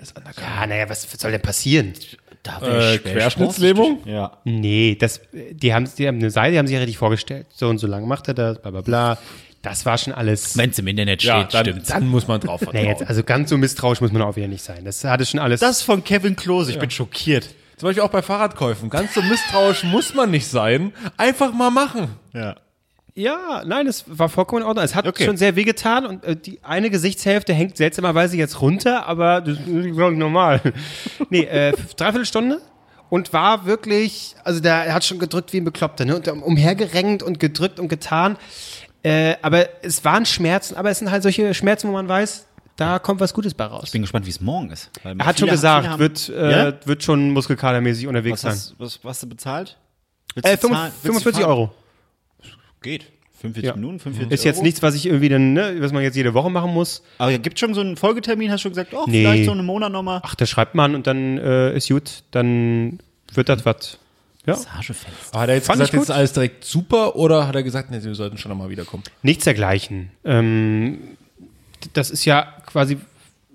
Ja, 0.59 0.67
naja, 0.67 0.89
was 0.89 1.03
soll 1.09 1.31
denn 1.31 1.41
passieren? 1.41 1.93
Da 2.45 2.93
Äh, 2.93 2.97
Querschnittslähmung? 2.99 3.99
Ja. 4.05 4.37
Nee, 4.43 4.95
das, 4.99 5.21
die 5.33 5.73
haben, 5.73 5.89
die 5.97 6.07
haben 6.07 6.19
eine 6.19 6.29
Seite, 6.31 6.53
die 6.53 6.59
haben 6.59 6.67
sich 6.67 6.73
ja 6.73 6.79
richtig 6.79 6.97
vorgestellt. 6.97 7.47
So 7.53 7.67
und 7.67 7.77
so 7.79 7.87
lange 7.87 8.05
macht 8.07 8.27
er 8.27 8.33
das, 8.33 8.61
bla 8.61 8.71
bla 8.71 8.81
bla. 8.81 9.17
Das 9.61 9.85
war 9.85 9.97
schon 9.97 10.13
alles. 10.13 10.55
Wenn 10.57 10.69
es 10.69 10.77
im 10.79 10.85
Internet 10.87 11.23
steht, 11.23 11.33
Ja, 11.33 11.43
dann, 11.43 11.65
stimmt's. 11.65 11.89
dann 11.89 12.07
muss 12.07 12.27
man 12.27 12.39
drauf 12.39 12.59
vertrauen. 12.63 12.83
Nee, 12.83 12.89
jetzt, 12.89 13.03
also 13.07 13.23
ganz 13.23 13.49
so 13.49 13.57
misstrauisch 13.57 13.99
muss 13.99 14.11
man 14.11 14.21
auch 14.21 14.35
wieder 14.35 14.47
nicht 14.47 14.63
sein. 14.63 14.85
Das 14.85 15.03
hatte 15.03 15.25
schon 15.25 15.39
alles. 15.39 15.59
Das 15.59 15.81
von 15.81 16.03
Kevin 16.03 16.35
Klose, 16.35 16.71
ich 16.71 16.79
bin 16.79 16.91
schockiert. 16.91 17.49
Zum 17.77 17.89
Beispiel 17.89 18.03
auch 18.03 18.09
bei 18.11 18.21
Fahrradkäufen. 18.21 18.89
Ganz 18.89 19.13
so 19.15 19.21
misstrauisch 19.23 19.83
muss 19.83 20.13
man 20.13 20.29
nicht 20.31 20.47
sein. 20.47 20.93
Einfach 21.17 21.51
mal 21.51 21.71
machen. 21.71 22.09
Ja. 22.33 22.55
Ja, 23.17 23.63
nein, 23.65 23.87
es 23.87 24.03
war 24.07 24.27
vollkommen 24.27 24.61
in 24.63 24.67
Ordnung. 24.67 24.83
Es 24.83 24.93
hat 24.93 25.07
Okay. 25.07 25.23
schon 25.23 25.37
sehr 25.37 25.55
wehgetan 25.55 26.05
und 26.05 26.23
äh, 26.25 26.35
die 26.35 26.59
eine 26.63 26.89
Gesichtshälfte 26.89 27.53
hängt 27.53 27.77
seltsamerweise 27.77 28.35
jetzt 28.35 28.59
runter, 28.61 29.05
aber 29.07 29.39
das 29.39 29.57
ist, 29.57 29.65
glaube 29.65 30.11
ich, 30.13 30.19
normal. 30.19 30.59
nee, 31.29 31.43
äh, 31.43 31.71
dreiviertel 31.95 32.25
Stunde 32.25 32.61
und 33.09 33.31
war 33.31 33.65
wirklich, 33.65 34.35
also 34.43 34.59
da, 34.59 34.83
er 34.83 34.93
hat 34.93 35.05
schon 35.05 35.17
gedrückt 35.19 35.53
wie 35.53 35.57
ein 35.61 35.63
Bekloppter, 35.63 36.03
ne? 36.03 36.17
Und 36.17 36.27
umhergerenkt 36.27 37.23
und 37.23 37.39
gedrückt 37.39 37.79
und 37.79 37.87
getan. 37.87 38.35
Äh, 39.01 39.35
aber 39.41 39.65
es 39.81 40.03
waren 40.03 40.25
Schmerzen, 40.25 40.75
aber 40.75 40.89
es 40.89 40.99
sind 40.99 41.09
halt 41.09 41.23
solche 41.23 41.53
Schmerzen, 41.53 41.87
wo 41.87 41.93
man 41.93 42.09
weiß, 42.09 42.47
da 42.75 42.99
kommt 42.99 43.21
was 43.21 43.33
Gutes 43.33 43.53
bei 43.53 43.63
raus. 43.63 43.83
Ich 43.85 43.91
bin 43.93 44.01
gespannt, 44.01 44.25
wie 44.25 44.31
es 44.31 44.41
morgen 44.41 44.71
ist. 44.71 44.91
Weil 45.03 45.17
Er 45.17 45.25
hat 45.25 45.39
schon 45.39 45.47
gesagt, 45.49 45.87
haben- 45.87 45.99
wird, 45.99 46.27
äh, 46.27 46.51
Ja? 46.67 46.73
wird 46.83 47.01
schon 47.01 47.31
muskelkatermäßig 47.31 48.07
unterwegs 48.07 48.33
was, 48.33 48.41
sein. 48.41 48.51
hast, 48.51 48.75
was, 48.77 48.99
was 49.05 49.19
du 49.21 49.29
bezahlt? 49.29 49.77
Äh, 50.43 50.57
du 50.57 50.67
zahlen? 50.67 50.91
45 50.91 51.03
Willst 51.03 51.25
du 51.25 51.31
fahren? 51.43 51.43
Euro. 51.49 51.71
Geht. 52.85 53.05
45 53.41 53.63
Ja. 53.67 53.75
Minuten, 53.75 53.99
45 53.99 54.31
Ist 54.33 54.43
jetzt 54.45 54.55
Euro. 54.57 54.63
nichts, 54.65 54.81
was 54.81 54.95
ich 54.95 55.05
irgendwie 55.07 55.27
dann, 55.29 55.53
ne, 55.53 55.75
was 55.79 55.91
man 55.91 56.01
jetzt 56.03 56.15
jede 56.15 56.33
Woche 56.33 56.49
machen 56.49 56.71
muss. 56.73 57.03
Aber 57.17 57.31
ja, 57.31 57.37
gibt 57.37 57.59
schon 57.59 57.73
so 57.73 57.81
einen 57.81 57.97
Folgetermin, 57.97 58.49
hast 58.49 58.61
du 58.61 58.69
schon 58.69 58.71
gesagt, 58.71 58.93
oh, 58.93 59.03
Nee. 59.07 59.21
vielleicht 59.23 59.45
so 59.45 59.51
einen 59.51 59.65
Monat 59.65 59.91
nochmal. 59.91 60.21
Ach, 60.23 60.35
da 60.35 60.45
schreibt 60.45 60.73
man 60.73 60.95
und 60.95 61.05
dann 61.05 61.37
äh, 61.37 61.75
ist 61.75 61.89
gut, 61.89 62.23
dann 62.31 62.99
wird 63.33 63.49
das 63.49 63.65
was. 63.65 63.99
Ja. 64.47 64.53
Massagefest. 64.53 65.33
Hat 65.35 65.49
er 65.49 65.55
jetzt 65.55 65.65
Fand 65.67 65.79
gesagt, 65.79 65.93
jetzt 65.93 66.03
ist 66.03 66.11
alles 66.11 66.33
direkt 66.33 66.63
super 66.63 67.15
oder 67.15 67.47
hat 67.47 67.55
er 67.55 67.63
gesagt, 67.63 67.91
nee, 67.91 68.01
wir 68.01 68.15
sollten 68.15 68.37
schon 68.37 68.49
nochmal 68.49 68.69
wiederkommen? 68.69 69.03
Nichts 69.23 69.43
dergleichen. 69.43 70.11
Ähm, 70.23 70.99
das 71.93 72.11
ist 72.11 72.25
ja 72.25 72.53
quasi, 72.67 72.97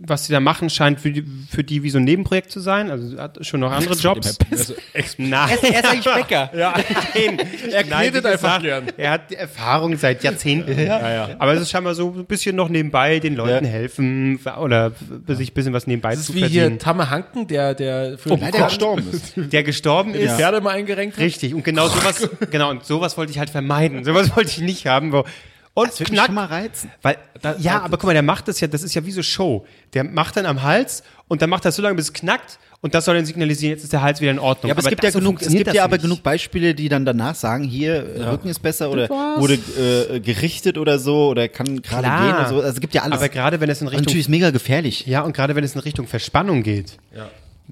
was 0.02 0.24
sie 0.24 0.32
da 0.32 0.40
machen, 0.40 0.70
scheint 0.70 0.98
für 0.98 1.10
die, 1.10 1.22
für 1.50 1.62
die 1.62 1.82
wie 1.82 1.90
so 1.90 1.98
ein 1.98 2.04
Nebenprojekt 2.04 2.50
zu 2.50 2.60
sein. 2.60 2.90
Also 2.90 3.16
er 3.16 3.24
hat 3.24 3.44
schon 3.46 3.60
noch 3.60 3.70
andere 3.70 3.94
Jobs. 3.94 4.38
Also, 4.50 4.74
Nein. 5.18 5.58
Er 5.62 5.70
ist 5.80 5.84
eigentlich 5.84 6.14
Bäcker. 6.14 6.50
Ja, 6.56 6.74
nein. 7.14 7.38
Er 7.70 7.84
knetet 7.84 8.24
einfach 8.26 8.60
gesagt, 8.60 8.62
gern. 8.62 8.84
Er 8.96 9.10
hat 9.10 9.30
die 9.30 9.34
Erfahrung 9.36 9.96
seit 9.98 10.22
Jahrzehnten. 10.24 10.90
Aber 11.38 11.52
es 11.52 11.60
ist 11.60 11.70
scheinbar 11.70 11.94
so 11.94 12.14
ein 12.16 12.24
bisschen 12.24 12.56
noch 12.56 12.68
nebenbei 12.70 13.18
den 13.20 13.36
Leuten 13.36 13.66
helfen 13.66 14.40
oder 14.60 14.92
sich 15.28 15.50
ein 15.50 15.54
bisschen 15.54 15.72
was 15.74 15.86
nebenbei 15.86 16.14
das 16.14 16.24
zu 16.26 16.32
ist 16.32 16.36
wie 16.36 16.40
verdienen. 16.40 16.68
hier 16.70 16.78
Tamme 16.78 17.10
Hanken, 17.10 17.46
der, 17.46 17.74
der 17.74 18.16
für 18.18 18.30
Oh, 18.32 18.36
die 18.36 18.50
der 18.50 18.62
gestorben 18.64 19.04
ist. 19.12 19.32
der 19.36 19.62
gestorben 19.62 20.14
ist. 20.14 20.34
Pferde 20.34 20.60
mal 20.60 20.70
eingerenkt 20.70 21.16
hat. 21.16 21.22
Richtig, 21.24 21.54
und 21.54 21.62
genau 21.64 21.88
sowas, 21.88 22.28
genau, 22.50 22.70
und 22.70 22.84
sowas 22.84 23.16
wollte 23.18 23.32
ich 23.32 23.38
halt 23.38 23.50
vermeiden. 23.50 24.04
Sowas 24.04 24.34
wollte 24.34 24.50
ich 24.50 24.60
nicht 24.60 24.86
haben. 24.86 25.12
Wo, 25.12 25.24
und 25.74 25.88
Das 25.88 26.00
wird 26.00 26.10
mich 26.10 26.16
knack, 26.18 26.26
schon 26.26 26.34
mal 26.34 26.46
reizen. 26.46 26.90
weil, 27.02 27.16
ja, 27.58 27.80
aber 27.82 27.96
guck 27.96 28.06
mal, 28.06 28.12
der 28.12 28.22
macht 28.22 28.48
das 28.48 28.60
ja, 28.60 28.66
das 28.68 28.82
ist 28.82 28.94
ja 28.94 29.04
wie 29.06 29.12
so 29.12 29.22
Show. 29.22 29.64
Der 29.94 30.04
macht 30.04 30.36
dann 30.36 30.46
am 30.46 30.62
Hals 30.62 31.02
und 31.28 31.42
dann 31.42 31.50
macht 31.50 31.64
er 31.64 31.72
so 31.72 31.80
lange, 31.82 31.94
bis 31.94 32.06
es 32.06 32.12
knackt 32.12 32.58
und 32.82 32.94
das 32.94 33.04
soll 33.04 33.14
dann 33.14 33.26
signalisieren, 33.26 33.74
jetzt 33.74 33.84
ist 33.84 33.92
der 33.92 34.02
Hals 34.02 34.20
wieder 34.20 34.30
in 34.30 34.38
Ordnung. 34.38 34.68
Ja, 34.68 34.74
aber, 34.74 34.82
es 34.82 34.88
gibt 34.88 35.04
ja 35.04 35.10
genug, 35.10 35.40
es 35.42 35.48
gibt 35.48 35.72
ja 35.72 35.84
aber 35.84 35.96
nicht. 35.96 36.02
genug 36.02 36.22
Beispiele, 36.22 36.74
die 36.74 36.88
dann 36.88 37.04
danach 37.04 37.34
sagen, 37.34 37.64
hier, 37.64 38.16
äh, 38.16 38.22
Rücken 38.24 38.48
ist 38.48 38.60
besser 38.60 38.90
oder 38.90 39.08
wurde 39.08 39.54
äh, 39.54 40.20
gerichtet 40.20 40.78
oder 40.78 40.98
so 40.98 41.28
oder 41.28 41.48
kann 41.48 41.82
gerade 41.82 42.02
Klar. 42.02 42.26
gehen 42.26 42.34
oder 42.36 42.48
so. 42.48 42.56
Also 42.56 42.68
es 42.68 42.80
gibt 42.80 42.94
ja 42.94 43.02
alles. 43.02 43.18
Aber 43.18 43.28
gerade 43.28 43.60
wenn 43.60 43.68
es 43.70 43.80
in 43.80 43.86
Und 43.86 43.92
Richtung 43.92 44.04
natürlich 44.06 44.26
ist 44.26 44.30
mega 44.30 44.50
gefährlich. 44.50 45.06
Ja, 45.06 45.22
und 45.22 45.36
gerade 45.36 45.54
wenn 45.54 45.62
es 45.64 45.74
in 45.74 45.80
Richtung 45.82 46.06
Verspannung 46.06 46.62
geht, 46.62 46.96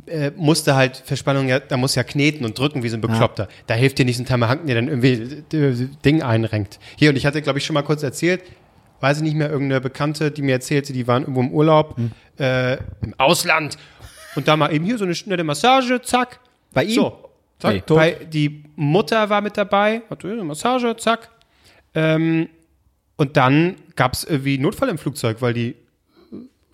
äh, 0.06 0.30
musste 0.36 0.74
halt 0.74 0.96
Verspannung 0.96 1.48
ja, 1.48 1.58
da 1.60 1.76
muss 1.76 1.94
ja 1.94 2.02
kneten 2.04 2.44
und 2.44 2.58
drücken 2.58 2.82
wie 2.82 2.88
so 2.88 2.96
ein 2.96 3.00
Bekloppter. 3.00 3.48
Da 3.66 3.74
hilft 3.74 3.98
dir 3.98 4.04
nicht 4.04 4.16
so 4.16 4.22
ein 4.22 4.26
Tamahanken, 4.26 4.66
der 4.66 4.76
dann 4.76 4.88
irgendwie 4.88 5.56
äh, 5.56 5.88
Ding 6.04 6.22
einrenkt. 6.22 6.78
Hier, 6.96 7.10
und 7.10 7.16
ich 7.16 7.26
hatte, 7.26 7.42
glaube 7.42 7.58
ich, 7.58 7.64
schon 7.66 7.74
mal 7.74 7.82
kurz 7.82 8.02
erzählt, 8.02 8.42
weiß 9.00 9.18
ich 9.18 9.22
nicht 9.22 9.34
mehr, 9.36 9.50
irgendeine 9.50 9.80
Bekannte, 9.80 10.30
die 10.30 10.42
mir 10.42 10.52
erzählte, 10.52 10.92
die 10.92 11.06
waren 11.06 11.22
irgendwo 11.22 11.40
im 11.40 11.52
Urlaub, 11.52 11.96
äh, 12.38 12.74
im 13.02 13.14
Ausland. 13.18 13.76
Und 14.34 14.48
da 14.48 14.56
mal 14.56 14.72
eben 14.72 14.84
hier 14.84 14.98
so 14.98 15.04
eine 15.04 15.14
schnelle 15.14 15.44
Massage, 15.44 16.00
zack. 16.02 16.40
Bei 16.72 16.84
ihm? 16.84 16.94
So. 16.94 17.24
Zack, 17.58 17.72
Hey. 17.72 17.82
bei, 17.86 18.10
die 18.24 18.64
Mutter 18.76 19.28
war 19.30 19.40
mit 19.40 19.56
dabei, 19.56 20.02
hatte 20.10 20.30
eine 20.30 20.44
Massage, 20.44 20.96
zack. 20.96 21.28
Ähm, 21.94 22.48
und 23.16 23.36
dann 23.36 23.74
gab 23.96 24.12
es 24.12 24.22
irgendwie 24.22 24.58
Notfall 24.58 24.88
im 24.88 24.98
Flugzeug, 24.98 25.42
weil 25.42 25.54
die, 25.54 25.74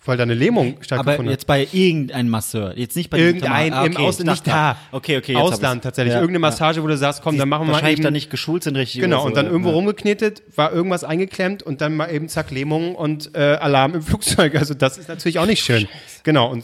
weil 0.05 0.17
da 0.17 0.23
eine 0.23 0.33
Lähmung 0.33 0.77
stattgefunden 0.81 1.13
Aber 1.19 1.23
hat. 1.25 1.31
jetzt 1.31 1.47
bei 1.47 1.67
irgendeinem 1.71 2.29
Masseur, 2.29 2.77
jetzt 2.77 2.95
nicht 2.95 3.09
bei 3.09 3.17
diesem 3.17 3.35
Irgendein 3.35 3.71
Tama- 3.71 3.81
Ah, 3.81 3.85
im 3.85 3.97
Ausland, 3.97 4.29
ich 4.29 4.43
nicht 4.43 4.47
da. 4.47 4.77
Okay, 4.91 5.17
okay. 5.17 5.35
Ausland 5.35 5.83
tatsächlich. 5.83 6.13
Ja, 6.13 6.19
Irgendeine. 6.19 6.39
Massage, 6.39 6.81
wo 6.83 6.87
du 6.87 6.97
sagst, 6.97 7.21
komm, 7.23 7.37
dann 7.37 7.49
machen 7.49 7.61
wir 7.63 7.65
mal 7.67 7.71
Wahrscheinlich 7.73 7.99
eben. 7.99 8.03
dann 8.03 8.13
nicht 8.13 8.29
geschult 8.29 8.63
sind 8.63 8.75
richtig. 8.77 9.01
Genau, 9.01 9.17
oder 9.17 9.21
so, 9.23 9.27
und 9.27 9.37
dann 9.37 9.45
ja. 9.45 9.51
irgendwo 9.51 9.69
Ja. 9.69 9.75
rumgeknetet, 9.75 10.43
war 10.55 10.71
irgendwas 10.71 11.03
eingeklemmt 11.03 11.63
und 11.63 11.81
dann 11.81 11.95
mal 11.95 12.07
eben 12.13 12.29
zack, 12.29 12.51
Lähmung 12.51 12.95
und 12.95 13.35
äh, 13.35 13.39
Alarm 13.39 13.95
im 13.95 14.01
Flugzeug. 14.03 14.55
Also 14.55 14.73
das 14.73 14.97
ist 14.97 15.09
natürlich 15.09 15.39
auch 15.39 15.45
nicht 15.47 15.63
schön. 15.63 15.87
Genau, 16.23 16.51
und 16.51 16.63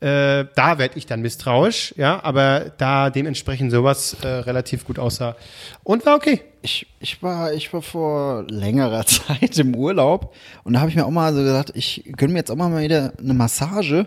äh, 0.00 0.44
da 0.54 0.78
werde 0.78 0.98
ich 0.98 1.06
dann 1.06 1.22
misstrauisch, 1.22 1.94
ja, 1.96 2.22
aber 2.22 2.72
da 2.76 3.08
dementsprechend 3.08 3.72
sowas 3.72 4.14
äh, 4.22 4.28
relativ 4.28 4.84
gut 4.84 4.98
aussah. 4.98 5.36
Und 5.84 6.04
war 6.04 6.16
okay. 6.16 6.42
Ich, 6.60 6.86
ich, 7.00 7.22
war, 7.22 7.54
ich 7.54 7.72
war 7.72 7.80
vor 7.80 8.44
längerer 8.48 9.06
Zeit 9.06 9.58
im 9.58 9.74
Urlaub 9.74 10.34
und 10.64 10.74
da 10.74 10.80
habe 10.80 10.90
ich 10.90 10.96
mir 10.96 11.06
auch 11.06 11.10
mal 11.10 11.32
so 11.32 11.40
gesagt, 11.40 11.72
ich 11.74 12.04
gönne 12.16 12.34
mir 12.34 12.40
jetzt 12.40 12.50
auch 12.50 12.56
mal 12.56 12.82
wieder 12.82 13.14
eine 13.18 13.32
Massage. 13.32 14.06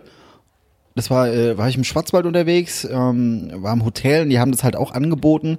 Das 0.94 1.10
war, 1.10 1.28
äh, 1.30 1.58
war 1.58 1.70
ich 1.70 1.78
im 1.78 1.84
Schwarzwald 1.84 2.28
unterwegs, 2.28 2.84
ähm, 2.84 3.50
war 3.56 3.74
im 3.74 3.84
Hotel 3.84 4.24
und 4.24 4.30
die 4.30 4.40
haben 4.40 4.52
das 4.52 4.64
halt 4.64 4.76
auch 4.76 4.92
angeboten. 4.92 5.58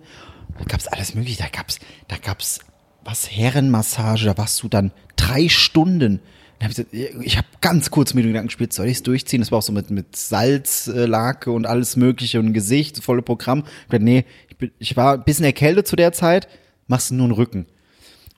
Da 0.58 0.64
gab's 0.64 0.86
alles 0.86 1.14
mögliche, 1.14 1.42
da 1.42 1.48
gab's, 1.48 1.80
da 2.06 2.16
gab's 2.16 2.60
was 3.02 3.30
Herrenmassage, 3.30 4.26
da 4.26 4.38
warst 4.38 4.62
du 4.62 4.68
dann 4.68 4.92
drei 5.16 5.48
Stunden. 5.48 6.20
Dann 6.60 6.68
hab 6.68 6.78
ich 6.78 6.90
gesagt, 6.90 7.24
ich 7.24 7.38
habe 7.38 7.48
ganz 7.62 7.90
kurz 7.90 8.12
mit 8.12 8.22
den 8.22 8.32
Gedanken 8.32 8.48
gespielt, 8.48 8.74
soll 8.74 8.86
ich 8.86 8.98
es 8.98 9.02
durchziehen? 9.02 9.40
Das 9.40 9.50
war 9.50 9.58
auch 9.58 9.62
so 9.62 9.72
mit, 9.72 9.90
mit 9.90 10.14
Salzlake 10.14 11.50
und 11.50 11.66
alles 11.66 11.96
mögliche 11.96 12.38
und 12.38 12.52
Gesicht, 12.52 12.98
das 12.98 13.04
volle 13.04 13.22
Programm. 13.22 13.64
Ich 13.84 13.88
gedacht, 13.88 14.02
nee, 14.02 14.26
ich, 14.50 14.58
bin, 14.58 14.70
ich 14.78 14.94
war 14.94 15.14
ein 15.14 15.24
bisschen 15.24 15.46
erkältet 15.46 15.88
zu 15.88 15.96
der 15.96 16.12
Zeit, 16.12 16.48
machst 16.86 17.10
du 17.10 17.14
nur 17.14 17.24
einen 17.24 17.32
Rücken. 17.32 17.64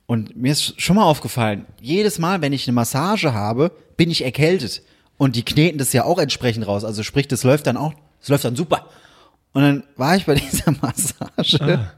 Und 0.07 0.37
mir 0.37 0.52
ist 0.52 0.81
schon 0.81 0.95
mal 0.95 1.05
aufgefallen, 1.05 1.67
jedes 1.81 2.21
Mal, 2.21 2.43
wenn 2.43 2.52
ich 2.52 2.69
eine 2.69 2.76
Massage 2.76 3.35
habe, 3.35 3.73
bin 3.97 4.09
ich 4.09 4.25
erkältet. 4.25 4.83
Und 5.19 5.35
die 5.35 5.45
kneten 5.45 5.79
das 5.79 5.93
ja 5.93 6.05
auch 6.05 6.21
entsprechend 6.21 6.67
raus. 6.69 6.85
Also 6.85 7.02
sprich, 7.02 7.26
das 7.26 7.43
läuft 7.43 7.67
dann 7.67 7.76
auch, 7.76 7.93
das 8.21 8.29
läuft 8.29 8.45
dann 8.45 8.55
super. 8.55 8.88
Und 9.52 9.62
dann 9.62 9.83
war 9.97 10.14
ich 10.14 10.26
bei 10.26 10.35
dieser 10.52 10.71
Massage 10.81 11.88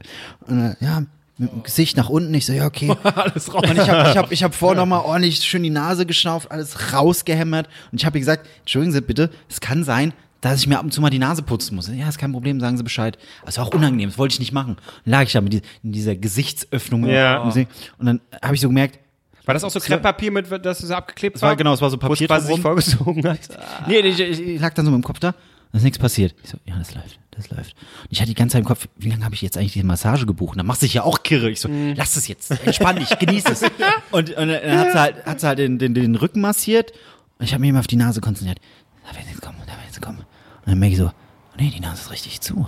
und 0.47 0.57
dann, 0.57 0.75
ja, 0.79 1.05
mit 1.37 1.51
dem 1.51 1.63
Gesicht 1.63 1.97
nach 1.97 2.09
unten. 2.09 2.33
Ich 2.33 2.45
so, 2.45 2.53
ja, 2.53 2.65
okay. 2.65 2.93
Alles 3.03 3.53
raus. 3.53 3.63
Und 3.69 3.77
ich 3.77 3.89
habe 3.89 4.09
ich 4.09 4.17
hab, 4.17 4.31
ich 4.31 4.43
hab 4.43 4.55
vorher 4.55 4.77
noch 4.81 4.85
mal 4.85 4.99
ordentlich 4.99 5.39
schön 5.43 5.63
die 5.63 5.69
Nase 5.69 6.05
geschnauft, 6.05 6.49
alles 6.51 6.93
rausgehämmert. 6.93 7.67
Und 7.91 7.99
ich 7.99 8.05
habe 8.05 8.17
ihr 8.17 8.21
gesagt, 8.21 8.47
entschuldigen 8.59 8.93
Sie 8.93 9.01
bitte, 9.01 9.29
es 9.49 9.59
kann 9.59 9.83
sein, 9.83 10.13
dass 10.41 10.59
ich 10.59 10.67
mir 10.67 10.77
ab 10.77 10.83
und 10.85 10.91
zu 10.91 11.01
mal 11.01 11.09
die 11.09 11.19
Nase 11.19 11.41
putzen 11.41 11.75
muss. 11.75 11.89
Ja, 11.89 12.07
ist 12.07 12.17
kein 12.19 12.31
Problem, 12.31 12.59
sagen 12.59 12.77
Sie 12.77 12.83
Bescheid. 12.83 13.17
War 13.43 13.65
auch 13.65 13.73
unangenehm, 13.73 14.09
das 14.09 14.17
wollte 14.17 14.33
ich 14.33 14.39
nicht 14.39 14.51
machen. 14.51 14.77
Dann 15.03 15.11
lag 15.11 15.23
ich 15.23 15.33
da 15.33 15.41
mit 15.41 15.53
in 15.83 15.91
dieser 15.91 16.15
Gesichtsöffnung. 16.15 17.05
Ja. 17.07 17.41
Und 17.41 17.65
dann 17.99 18.21
habe 18.41 18.55
ich 18.55 18.61
so 18.61 18.67
gemerkt, 18.67 18.99
War 19.45 19.53
das 19.53 19.63
auch 19.63 19.71
so 19.71 19.79
Krepppapier, 19.79 20.31
mit, 20.31 20.47
das 20.65 20.79
so 20.79 20.93
abgeklebt 20.93 21.41
war- 21.41 21.55
genau, 21.55 21.73
es 21.73 21.81
war 21.81 21.89
so 21.89 21.97
Papier 21.97 22.27
quasi 22.27 22.47
sich 22.47 22.61
vorgezogen 22.61 23.27
hat? 23.27 23.39
nee, 23.87 23.99
ich, 23.99 24.19
ich, 24.19 24.39
ich 24.39 24.61
lag 24.61 24.73
dann 24.73 24.85
so 24.85 24.91
mit 24.91 25.01
dem 25.01 25.03
Kopf 25.03 25.19
da. 25.19 25.33
Ist 25.81 25.83
nichts 25.83 25.99
passiert. 25.99 26.35
Ich 26.43 26.49
so, 26.49 26.57
ja, 26.65 26.77
das 26.77 26.93
läuft, 26.95 27.19
das 27.31 27.49
läuft. 27.49 27.75
Und 28.03 28.11
ich 28.11 28.19
hatte 28.19 28.29
die 28.29 28.35
ganze 28.35 28.53
Zeit 28.53 28.61
im 28.61 28.65
Kopf, 28.67 28.87
wie 28.97 29.09
lange 29.09 29.25
habe 29.25 29.35
ich 29.35 29.41
jetzt 29.41 29.57
eigentlich 29.57 29.73
diese 29.73 29.85
Massage 29.85 30.25
gebucht? 30.25 30.51
Und 30.53 30.57
dann 30.59 30.65
machst 30.67 30.81
du 30.81 30.85
dich 30.85 30.93
ja 30.95 31.03
auch 31.03 31.23
kirre. 31.23 31.49
Ich 31.49 31.59
so, 31.61 31.69
lass 31.95 32.15
es 32.15 32.27
jetzt, 32.27 32.51
entspann 32.65 32.97
dich, 32.97 33.09
genieß 33.17 33.45
es. 33.45 33.61
Und, 34.11 34.29
und 34.29 34.47
dann 34.47 34.77
hat 34.77 34.91
sie 34.91 34.99
halt, 34.99 35.25
hat 35.25 35.39
sie 35.41 35.47
halt 35.47 35.59
den, 35.59 35.77
den, 35.77 35.93
den 35.93 36.15
Rücken 36.15 36.39
massiert 36.39 36.93
und 37.37 37.45
ich 37.45 37.53
habe 37.53 37.61
mich 37.61 37.69
immer 37.69 37.79
auf 37.79 37.87
die 37.87 37.97
Nase 37.97 38.21
konzentriert. 38.21 38.59
Da 39.03 39.15
wird 39.17 39.27
jetzt 39.29 39.41
kommen, 39.41 39.57
da 39.65 39.73
wird 39.73 39.85
jetzt 39.87 40.01
kommen. 40.01 40.19
Und 40.19 40.67
dann 40.67 40.79
merke 40.79 40.93
ich 40.93 40.99
so, 40.99 41.07
oh 41.07 41.55
nee, 41.57 41.69
die 41.69 41.81
Nase 41.81 42.03
ist 42.03 42.11
richtig 42.11 42.39
zu. 42.39 42.65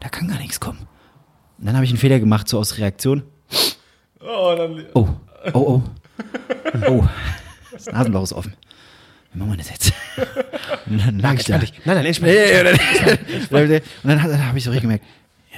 Da 0.00 0.08
kann 0.10 0.28
gar 0.28 0.38
nichts 0.38 0.60
kommen. 0.60 0.80
Und 1.58 1.66
dann 1.66 1.74
habe 1.74 1.84
ich 1.86 1.90
einen 1.90 1.98
Fehler 1.98 2.20
gemacht, 2.20 2.48
so 2.48 2.58
aus 2.58 2.76
Reaktion. 2.76 3.22
Oh, 4.20 4.54
dann, 4.56 4.84
Oh, 4.94 5.08
oh, 5.54 5.58
oh. 5.58 5.82
Oh, 6.88 7.04
das 7.72 7.86
Nasenloch 7.86 8.22
ist 8.24 8.32
offen. 8.32 8.54
Wie 9.34 9.38
machen 9.40 9.50
wir 9.50 9.56
das 9.56 9.68
jetzt? 9.70 9.92
Und 10.86 11.04
dann 11.04 11.18
lag 11.18 11.34
ich 11.34 11.44
da. 11.44 11.58
Nein, 11.58 11.68
nein, 11.84 12.06
entspann 12.06 12.30
dich. 12.30 12.52
Und 13.50 13.82
dann, 14.04 14.22
habe 14.22 14.58
ich 14.58 14.64
so 14.64 14.70
richtig 14.70 14.82
gemerkt, 14.82 15.04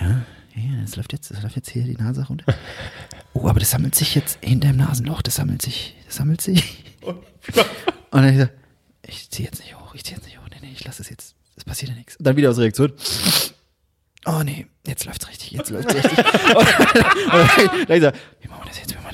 ja, 0.00 0.22
ja, 0.54 0.80
das 0.80 0.96
läuft 0.96 1.12
jetzt, 1.12 1.30
das 1.30 1.42
läuft 1.42 1.56
jetzt 1.56 1.68
hier 1.68 1.84
die 1.84 1.96
Nase 1.96 2.26
runter. 2.26 2.54
Oh, 3.34 3.46
aber 3.48 3.60
das 3.60 3.70
sammelt 3.70 3.94
sich 3.94 4.14
jetzt 4.14 4.38
hinter 4.42 4.68
dem 4.68 4.78
Nasenloch, 4.78 5.20
das 5.20 5.34
sammelt 5.34 5.60
sich, 5.60 5.94
das 6.06 6.16
sammelt 6.16 6.40
sich. 6.40 6.84
Und 7.02 7.18
dann 8.10 8.28
ich 8.32 8.38
so, 8.38 8.48
ich 9.06 9.30
ziehe 9.30 9.46
jetzt 9.46 9.60
nicht 9.60 9.78
hoch, 9.78 9.94
ich 9.94 10.04
ziehe 10.04 10.16
jetzt 10.16 10.24
nicht 10.24 10.38
hoch, 10.38 10.48
nee, 10.50 10.56
nee, 10.62 10.72
ich 10.72 10.84
lasse 10.84 11.02
es 11.02 11.10
jetzt, 11.10 11.34
es 11.56 11.64
passiert 11.64 11.90
ja 11.90 11.96
nichts. 11.96 12.16
Und 12.16 12.26
dann 12.26 12.36
wieder 12.36 12.48
aus 12.48 12.58
Reaktion, 12.58 12.92
oh 14.24 14.42
nee, 14.42 14.66
jetzt 14.86 15.04
läuft's 15.04 15.28
richtig, 15.28 15.50
jetzt 15.50 15.68
läuft's 15.68 15.94
richtig. 15.94 16.18
und 16.18 16.26
dann, 16.26 17.86
dann 17.86 17.96
ich 17.96 18.02
so, 18.02 18.10
wie 18.40 18.48
machen 18.48 18.62
wir 18.62 18.68
das 18.68 18.78
jetzt, 18.78 18.92
wie 18.92 18.96
machen 18.96 19.05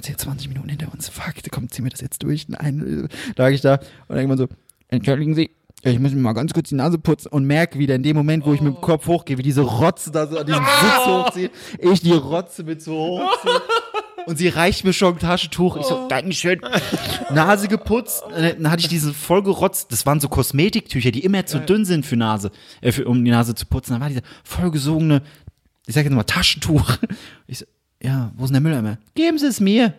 haben 0.00 0.06
jetzt 0.06 0.06
hier 0.06 0.18
20 0.18 0.48
Minuten 0.48 0.68
hinter 0.68 0.92
uns, 0.92 1.08
fuck, 1.08 1.34
komm, 1.50 1.68
ziehen 1.68 1.84
wir 1.84 1.90
das 1.90 2.00
jetzt 2.00 2.22
durch. 2.22 2.48
Nein, 2.48 3.08
da 3.34 3.44
lag 3.44 3.50
ich 3.52 3.60
da 3.60 3.74
und 3.74 3.82
dann 4.08 4.18
irgendwann 4.18 4.38
so, 4.38 4.48
entschuldigen 4.88 5.34
Sie, 5.34 5.50
ich 5.82 5.98
muss 5.98 6.12
mir 6.12 6.20
mal 6.20 6.32
ganz 6.32 6.52
kurz 6.52 6.68
die 6.68 6.74
Nase 6.74 6.98
putzen 6.98 7.28
und 7.28 7.44
merke 7.44 7.78
wieder 7.78 7.94
in 7.94 8.02
dem 8.02 8.16
Moment, 8.16 8.44
wo 8.44 8.52
ich 8.52 8.60
mit 8.60 8.74
dem 8.74 8.80
Kopf 8.80 9.06
hochgehe, 9.06 9.38
wie 9.38 9.42
diese 9.42 9.62
Rotze 9.62 10.10
da 10.10 10.26
so 10.26 10.38
an 10.38 10.46
diesem 10.46 10.64
Sitz 10.64 11.06
hochzieht, 11.06 11.50
ich 11.78 12.00
die 12.02 12.12
Rotze 12.12 12.64
mit 12.64 12.82
so 12.82 12.94
hochziehe. 12.94 13.62
Und 14.26 14.36
sie 14.36 14.48
reicht 14.48 14.84
mir 14.84 14.92
schon 14.92 15.14
ein 15.14 15.18
Taschentuch. 15.18 15.78
Ich 15.78 15.86
so, 15.86 16.06
Dankeschön. 16.06 16.60
Nase 17.30 17.68
geputzt. 17.68 18.22
Äh, 18.36 18.54
Dann 18.54 18.70
hatte 18.70 18.82
ich 18.82 18.88
diese 18.88 19.14
vollgerotzt. 19.14 19.90
Das 19.92 20.04
waren 20.04 20.20
so 20.20 20.28
Kosmetiktücher, 20.28 21.10
die 21.10 21.24
immer 21.24 21.46
zu 21.46 21.58
dünn 21.58 21.86
sind 21.86 22.04
für 22.04 22.16
Nase, 22.16 22.50
äh, 22.82 22.92
für, 22.92 23.06
um 23.06 23.24
die 23.24 23.30
Nase 23.30 23.54
zu 23.54 23.64
putzen. 23.64 23.92
Dann 23.92 24.02
war 24.02 24.10
diese 24.10 24.20
vollgesogene, 24.44 25.22
ich 25.86 25.94
sag 25.94 26.04
jetzt 26.04 26.12
mal 26.12 26.24
Taschentuch. 26.24 26.98
Ich 27.46 27.60
so, 27.60 27.64
ja, 28.02 28.32
wo 28.36 28.44
ist 28.44 28.50
denn 28.50 28.54
der 28.54 28.60
Mülleimer? 28.62 28.98
Geben 29.14 29.38
Sie 29.38 29.46
es 29.46 29.60
mir. 29.60 29.94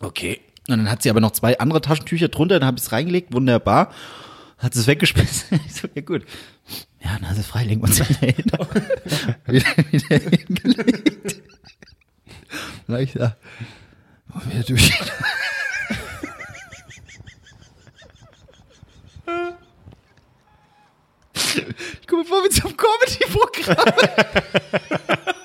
Okay. 0.00 0.40
Und 0.68 0.78
dann 0.78 0.90
hat 0.90 1.02
sie 1.02 1.10
aber 1.10 1.20
noch 1.20 1.32
zwei 1.32 1.58
andere 1.58 1.80
Taschentücher 1.80 2.28
drunter, 2.28 2.60
dann 2.60 2.66
habe 2.66 2.78
ich 2.78 2.84
es 2.84 2.92
reingelegt, 2.92 3.32
wunderbar. 3.32 3.92
Hat 4.58 4.74
es 4.76 4.86
weggeschmissen. 4.86 5.58
Ich 5.66 5.74
so, 5.74 5.88
ja 5.94 6.02
gut. 6.02 6.24
Ja, 7.02 7.18
Nase 7.18 7.42
frei, 7.42 7.64
legen 7.64 7.82
wir 7.82 7.88
uns 7.88 7.98
wieder 7.98 8.20
hin. 8.20 8.34
wieder, 9.46 9.66
wieder 9.90 10.18
hingelegt. 10.18 11.42
Dann 12.86 12.96
lag 12.96 13.00
ich 13.00 13.12
da. 13.12 13.36
Und 14.32 14.52
wieder 14.52 14.62
durch. 14.62 14.92
Ich 22.00 22.06
komme 22.06 22.24
vor 22.24 22.40
so 22.50 22.68
einem 22.68 22.76
Comedy-Programm. 22.76 25.38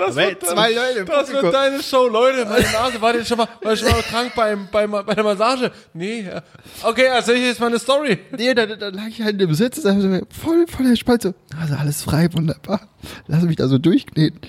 Das 0.00 0.16
Aber 0.16 0.40
zwei 0.40 0.72
Leute 0.72 0.98
im 1.00 1.06
Das 1.06 1.16
Publikum. 1.26 1.42
wird 1.44 1.54
deine 1.54 1.82
Show, 1.82 2.08
Leute. 2.08 2.44
Meine 2.46 2.64
Nase 2.72 3.00
war 3.00 3.14
jetzt 3.14 3.28
schon 3.28 3.38
mal, 3.38 3.48
war 3.62 3.76
schon 3.76 3.88
mal 3.90 4.02
krank 4.02 4.32
beim, 4.34 4.68
beim, 4.70 4.90
bei 4.90 5.14
der 5.14 5.24
Massage. 5.24 5.70
Nee, 5.94 6.22
ja. 6.22 6.42
okay, 6.82 7.06
erzähl 7.06 7.36
ich 7.36 7.42
jetzt 7.44 7.60
meine 7.60 7.78
Story. 7.78 8.18
Nee, 8.36 8.54
dann, 8.54 8.78
dann 8.78 8.94
lag 8.94 9.06
ich 9.08 9.22
halt 9.22 9.40
im 9.40 9.54
Sitz, 9.54 9.82
da 9.82 9.94
voll, 10.30 10.66
voll 10.66 10.86
entspannt, 10.86 11.22
so, 11.22 11.34
also 11.60 11.74
alles 11.74 12.02
frei, 12.02 12.28
wunderbar. 12.32 12.88
Lass 13.26 13.42
mich 13.44 13.56
da 13.56 13.68
so 13.68 13.78
durchkneten. 13.78 14.40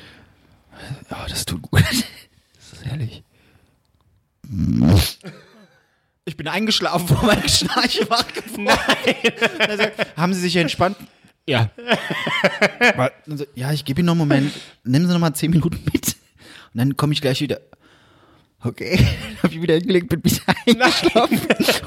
Ja, 1.10 1.26
das 1.30 1.46
tut 1.46 1.62
gut. 1.62 1.84
Das 2.72 2.80
ist 2.80 2.86
herrlich. 2.86 3.24
Ich 6.26 6.38
bin 6.38 6.48
eingeschlafen 6.48 7.08
vor 7.08 7.26
meinem 7.26 7.48
Schnarche 7.48 8.10
wach 8.10 8.26
geworden. 8.34 8.66
Nein. 8.66 9.70
Also, 9.70 9.84
haben 10.16 10.34
Sie 10.34 10.42
sich 10.42 10.56
entspannt? 10.56 10.98
Ja. 11.48 11.70
Aber, 12.94 13.12
also, 13.30 13.46
ja, 13.56 13.72
ich 13.72 13.86
gebe 13.86 14.02
Ihnen 14.02 14.08
noch 14.08 14.14
einen 14.14 14.20
Moment. 14.20 14.54
Nehmen 14.84 15.08
Sie 15.08 15.14
noch 15.14 15.20
mal 15.20 15.34
zehn 15.34 15.52
Minuten 15.52 15.80
mit. 15.92 16.16
Und 16.74 16.78
dann 16.78 16.98
komme 16.98 17.14
ich 17.14 17.22
gleich 17.22 17.42
wieder. 17.42 17.60
Okay, 18.64 18.96
dann 18.98 19.44
habe 19.44 19.54
ich 19.56 19.62
wieder 19.62 19.74
hingelegt, 19.74 20.10
bin 20.10 20.24
wieder 20.24 20.44
eingeschlafen 20.68 21.40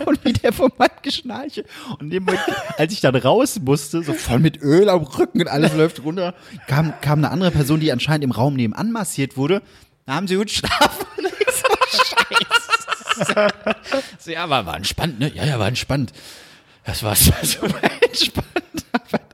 und 0.06 0.24
wieder 0.24 0.52
vom 0.52 0.72
Mann 0.76 0.90
geschnarche. 1.02 1.64
Und 2.00 2.10
dem 2.10 2.24
Moment, 2.24 2.42
als 2.76 2.92
ich 2.92 3.00
dann 3.00 3.14
raus 3.14 3.60
musste, 3.60 4.02
so 4.02 4.12
voll 4.12 4.40
mit 4.40 4.60
Öl 4.60 4.88
am 4.88 5.02
Rücken 5.02 5.40
und 5.40 5.48
alles 5.48 5.72
läuft 5.74 6.02
runter, 6.02 6.34
kam, 6.66 6.92
kam 7.00 7.20
eine 7.20 7.30
andere 7.30 7.52
Person, 7.52 7.78
die 7.78 7.92
anscheinend 7.92 8.24
im 8.24 8.32
Raum 8.32 8.54
nebenan 8.54 8.90
massiert 8.90 9.36
wurde. 9.36 9.62
Da 10.04 10.14
haben 10.14 10.26
sie 10.26 10.36
gut 10.36 10.50
schlafen. 10.50 11.06
So, 11.46 13.24
scheiße. 13.24 13.54
So, 14.18 14.30
ja, 14.32 14.50
war, 14.50 14.66
war 14.66 14.76
entspannt, 14.76 15.20
ne? 15.20 15.30
Ja, 15.32 15.44
ja, 15.44 15.58
war 15.60 15.68
entspannt. 15.68 16.12
Das 16.84 17.02
war 17.02 17.14
super 17.16 17.80
entspannt. 18.02 18.46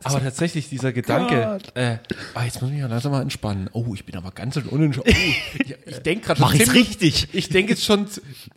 Aber 0.02 0.22
tatsächlich, 0.22 0.68
dieser 0.68 0.92
Gedanke, 0.92 1.58
äh, 1.74 1.96
ah, 2.34 2.44
jetzt 2.44 2.60
muss 2.62 2.70
ich 2.70 2.74
mich 2.76 2.80
ja 2.80 2.86
langsam 2.86 3.12
mal 3.12 3.22
entspannen. 3.22 3.68
Oh, 3.72 3.92
ich 3.94 4.04
bin 4.04 4.16
aber 4.16 4.30
ganz 4.30 4.54
schön 4.54 4.66
unentspannt. 4.66 5.14
Oh, 5.14 5.58
ich, 5.58 5.76
ich 5.86 5.98
denke 5.98 6.26
gerade 6.26 6.40
schon. 6.40 6.48
Mach 6.48 6.54
ich's 6.54 6.72
richtig. 6.72 7.28
Ich 7.32 7.48
denke 7.50 7.72
jetzt 7.72 7.84
schon, 7.84 8.06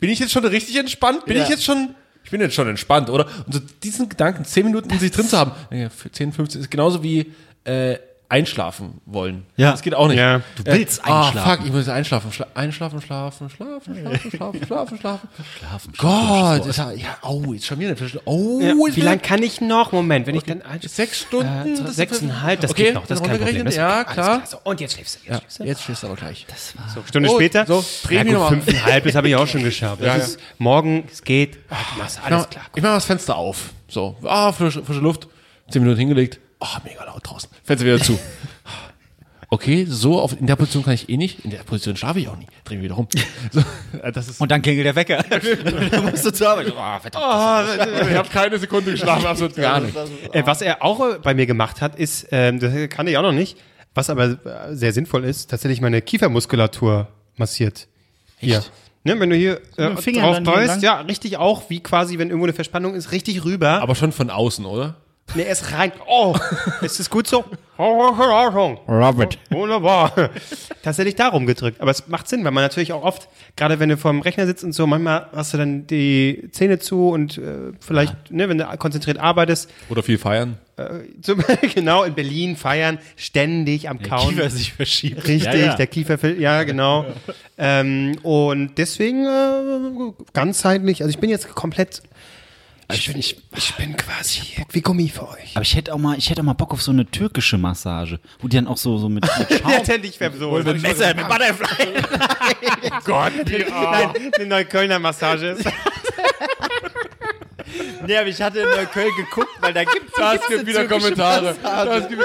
bin 0.00 0.10
ich 0.10 0.18
jetzt 0.18 0.32
schon 0.32 0.44
richtig 0.44 0.76
entspannt? 0.76 1.26
Bin 1.26 1.36
Ja. 1.36 1.42
ich 1.42 1.48
jetzt 1.50 1.64
schon, 1.64 1.94
ich 2.24 2.30
bin 2.30 2.40
jetzt 2.40 2.54
schon 2.54 2.68
entspannt, 2.68 3.10
oder? 3.10 3.26
Und 3.46 3.52
so 3.52 3.60
diesen 3.82 4.08
Gedanken, 4.08 4.44
zehn 4.44 4.64
Minuten 4.64 4.90
in 4.90 4.98
sich 4.98 5.10
drin 5.10 5.28
zu 5.28 5.36
haben, 5.36 5.52
ja, 5.70 5.90
für 5.90 6.10
10, 6.10 6.32
15, 6.32 6.62
ist 6.62 6.70
genauso 6.70 7.02
wie, 7.02 7.32
äh, 7.64 7.98
einschlafen 8.34 9.00
wollen. 9.06 9.46
Ja. 9.56 9.70
Das 9.70 9.82
geht 9.82 9.94
auch 9.94 10.08
nicht. 10.08 10.18
Ja. 10.18 10.38
Du 10.56 10.64
willst 10.66 11.00
Ah, 11.04 11.26
einschlafen. 11.26 11.50
fuck, 11.50 11.60
ich 11.66 11.70
muss 11.72 11.86
jetzt 11.86 11.94
einschlafen. 11.94 12.32
Schla 12.32 12.46
einschlafen, 12.54 13.00
schlafen, 13.00 13.48
schlafen, 13.48 13.94
schlafen, 13.96 14.30
schlafen, 14.30 14.66
schlafen, 14.66 14.98
schlafen. 14.98 15.28
Schlafen. 15.56 15.92
Gott, 15.96 16.66
ist 16.66 16.76
ja, 16.78 16.90
ja, 16.92 17.16
oh, 17.22 17.52
jetzt 17.52 17.66
schon 17.66 17.78
wieder 17.78 17.90
eine 17.90 17.96
Viertelstunde. 17.96 18.24
Oh, 18.28 18.60
Ja, 18.60 18.74
wie 18.96 19.00
lange 19.00 19.20
kann 19.20 19.42
ich 19.42 19.60
noch? 19.60 19.92
Moment, 19.92 20.26
wenn 20.26 20.34
ich 20.34 20.42
dann 20.42 20.62
ein, 20.62 20.80
Sechs 20.82 21.20
Stunden? 21.20 21.74
äh, 21.74 21.80
Das 21.82 21.94
sechseinhalb, 21.96 22.60
das 22.60 22.72
okay, 22.72 22.84
geht 22.86 22.94
noch, 22.94 23.06
das 23.06 23.20
ist 23.20 23.26
kein 23.26 23.38
Problem. 23.38 23.64
Das 23.64 23.76
ja, 23.76 24.00
okay. 24.00 24.12
klar. 24.14 24.30
Alles 24.38 24.50
So, 24.50 24.58
und 24.64 24.80
jetzt 24.80 24.94
schläfst 24.94 25.14
du. 25.16 25.18
Jetzt 25.20 25.28
Ja, 25.32 25.38
schläfst 25.40 25.60
du. 25.60 25.64
jetzt 25.64 25.82
stehst 25.82 26.02
du 26.02 26.06
aber 26.08 26.16
gleich. 26.16 26.46
So, 26.94 27.02
Stunde 27.06 27.28
Oh, 27.30 27.36
später. 27.36 27.66
so, 27.66 27.84
dreh 28.04 28.16
ja, 28.28 28.46
fünfeinhalb, 28.48 29.04
das 29.04 29.14
habe 29.14 29.28
ich 29.28 29.36
auch 29.36 29.46
schon 29.46 29.62
geschafft. 29.62 30.00
Das 30.00 30.06
Ja, 30.06 30.14
ist 30.16 30.38
morgen, 30.58 31.04
es 31.10 31.22
geht. 31.22 31.58
Alles 32.00 32.18
klar. 32.50 32.64
ich 32.74 32.82
mach 32.82 32.94
das 32.94 33.04
Fenster 33.04 33.36
auf. 33.36 33.70
So, 33.88 34.16
ah, 34.24 34.50
frische 34.52 34.80
Luft. 35.00 35.28
Zehn 35.70 35.82
Minuten 35.82 35.98
hingelegt. 36.00 36.40
Ah, 36.60 36.80
mega 36.84 37.04
laut 37.04 37.20
draußen. 37.22 37.48
Fenster 37.62 37.86
wieder 37.86 38.00
zu. 38.00 38.18
Okay, 39.54 39.86
so 39.88 40.20
auf, 40.20 40.38
in 40.40 40.48
der 40.48 40.56
Position 40.56 40.82
kann 40.82 40.94
ich 40.94 41.08
eh 41.08 41.16
nicht. 41.16 41.44
In 41.44 41.52
der 41.52 41.58
Position 41.58 41.96
schlafe 41.96 42.18
ich 42.18 42.26
auch 42.26 42.36
nie. 42.36 42.48
Dreh 42.64 42.74
mich 42.74 42.84
wieder 42.84 42.96
rum. 42.96 43.06
So, 43.52 43.60
äh, 44.02 44.10
das 44.10 44.28
ist, 44.28 44.40
Und 44.40 44.50
dann 44.50 44.62
klingelt 44.62 44.84
der 44.84 44.96
Wecker. 44.96 45.22
dann 45.90 46.04
musst 46.10 46.24
du 46.24 46.32
zur 46.32 46.48
Arbeit. 46.48 46.72
Oh, 46.76 47.00
verdammt. 47.00 48.10
ich 48.10 48.16
habe 48.16 48.28
keine 48.30 48.58
Sekunde 48.58 48.90
geschlafen, 48.90 49.26
absolut 49.26 49.54
gar 49.54 49.78
nicht. 49.78 49.96
Äh, 50.32 50.44
was 50.44 50.60
er 50.60 50.82
auch 50.82 51.18
bei 51.18 51.34
mir 51.34 51.46
gemacht 51.46 51.80
hat, 51.80 51.94
ist, 51.94 52.26
ähm, 52.32 52.58
das 52.58 52.72
kannte 52.88 53.12
ich 53.12 53.18
auch 53.18 53.22
noch 53.22 53.30
nicht, 53.30 53.56
was 53.94 54.10
aber 54.10 54.24
äh, 54.44 54.74
sehr 54.74 54.92
sinnvoll 54.92 55.22
ist, 55.22 55.50
tatsächlich 55.50 55.80
meine 55.80 56.02
Kiefermuskulatur 56.02 57.06
massiert. 57.36 57.86
Hier. 58.38 58.64
Ne, 59.04 59.20
wenn 59.20 59.30
du 59.30 59.36
hier 59.36 59.60
äh, 59.76 59.94
drauf 59.94 60.40
beißt, 60.42 60.82
ja, 60.82 61.02
richtig 61.02 61.36
auch, 61.36 61.70
wie 61.70 61.78
quasi, 61.78 62.18
wenn 62.18 62.28
irgendwo 62.28 62.46
eine 62.46 62.54
Verspannung 62.54 62.94
ist, 62.94 63.12
richtig 63.12 63.44
rüber. 63.44 63.82
Aber 63.82 63.94
schon 63.94 64.10
von 64.10 64.30
außen, 64.30 64.64
oder? 64.64 64.96
Ne, 65.34 65.44
er 65.44 65.52
ist 65.52 65.72
rein. 65.72 65.92
Oh, 66.06 66.36
ist 66.82 67.00
das 67.00 67.10
gut 67.10 67.26
so? 67.26 67.44
Robert. 68.86 69.36
Wunderbar. 69.50 70.12
Tatsächlich 70.82 71.16
darum 71.16 71.44
gedrückt. 71.44 71.80
Aber 71.80 71.90
es 71.90 72.06
macht 72.06 72.28
Sinn, 72.28 72.44
weil 72.44 72.52
man 72.52 72.62
natürlich 72.62 72.92
auch 72.92 73.02
oft, 73.02 73.28
gerade 73.56 73.80
wenn 73.80 73.88
du 73.88 73.96
vor 73.96 74.12
dem 74.12 74.20
Rechner 74.20 74.46
sitzt 74.46 74.62
und 74.62 74.72
so, 74.72 74.86
manchmal 74.86 75.26
hast 75.34 75.52
du 75.54 75.58
dann 75.58 75.86
die 75.88 76.48
Zähne 76.52 76.78
zu 76.78 77.08
und 77.08 77.38
äh, 77.38 77.72
vielleicht, 77.80 78.30
ne, 78.30 78.48
wenn 78.48 78.58
du 78.58 78.64
konzentriert 78.78 79.18
arbeitest, 79.18 79.68
Oder 79.88 80.04
viel 80.04 80.18
feiern. 80.18 80.58
zum, 81.20 81.42
genau, 81.74 82.04
in 82.04 82.14
Berlin 82.14 82.56
feiern, 82.56 82.98
ständig 83.16 83.88
am 83.88 84.00
Kauen. 84.00 84.28
Kiefer 84.36 84.50
sich 84.50 84.72
verschiebt. 84.72 85.26
Richtig, 85.26 85.44
Ja, 85.44 85.54
ja. 85.54 85.74
der 85.74 85.86
Kiefer, 85.88 86.18
ja, 86.38 86.62
genau. 86.62 87.06
Ähm, 87.56 88.16
und 88.24 88.78
deswegen 88.78 89.26
äh, 89.26 90.12
ganzheitlich, 90.32 91.02
also 91.02 91.10
ich 91.10 91.18
bin 91.20 91.30
jetzt 91.30 91.54
komplett, 91.54 92.02
ich 92.92 93.06
bin, 93.06 93.18
ich, 93.18 93.36
ich 93.56 93.74
bin 93.74 93.96
quasi 93.96 94.42
wie 94.70 94.82
Gummi 94.82 95.08
für 95.08 95.28
euch. 95.28 95.52
Aber 95.54 95.62
ich 95.62 95.74
hätte 95.74 95.94
auch 95.94 95.98
mal, 95.98 96.18
ich 96.18 96.28
hätte 96.28 96.42
auch 96.42 96.44
mal 96.44 96.52
Bock 96.52 96.72
auf 96.72 96.82
so 96.82 96.92
eine 96.92 97.06
türkische 97.06 97.56
Massage, 97.56 98.20
wo 98.40 98.48
die 98.48 98.56
dann 98.56 98.66
auch 98.66 98.76
so, 98.76 98.98
so 98.98 99.08
mit, 99.08 99.24
mit 99.38 99.48
Schaum. 99.60 99.70
Letztendlich 99.70 100.20
wäre 100.20 100.36
so. 100.36 100.50
Mit 100.52 100.82
Messer, 100.82 101.14
mit 101.14 101.26
Butterfly. 101.26 101.86
Gott, 103.04 103.32
nein, 103.46 104.10
eine 104.36 104.46
Neuköllner 104.46 104.98
Massage 104.98 105.46
ist. 105.48 105.64
nee, 108.06 108.16
aber 108.16 108.28
ich 108.28 108.40
hatte 108.42 108.60
in 108.60 108.68
Neukölln 108.68 109.14
geguckt, 109.16 109.50
weil 109.60 109.72
da 109.72 109.84
gibt's 109.84 110.12
Das 110.16 110.46
gibt 110.46 110.66
wieder 110.66 110.86
Kommentare. 110.86 111.56
Das 111.62 112.08
gibt, 112.08 112.22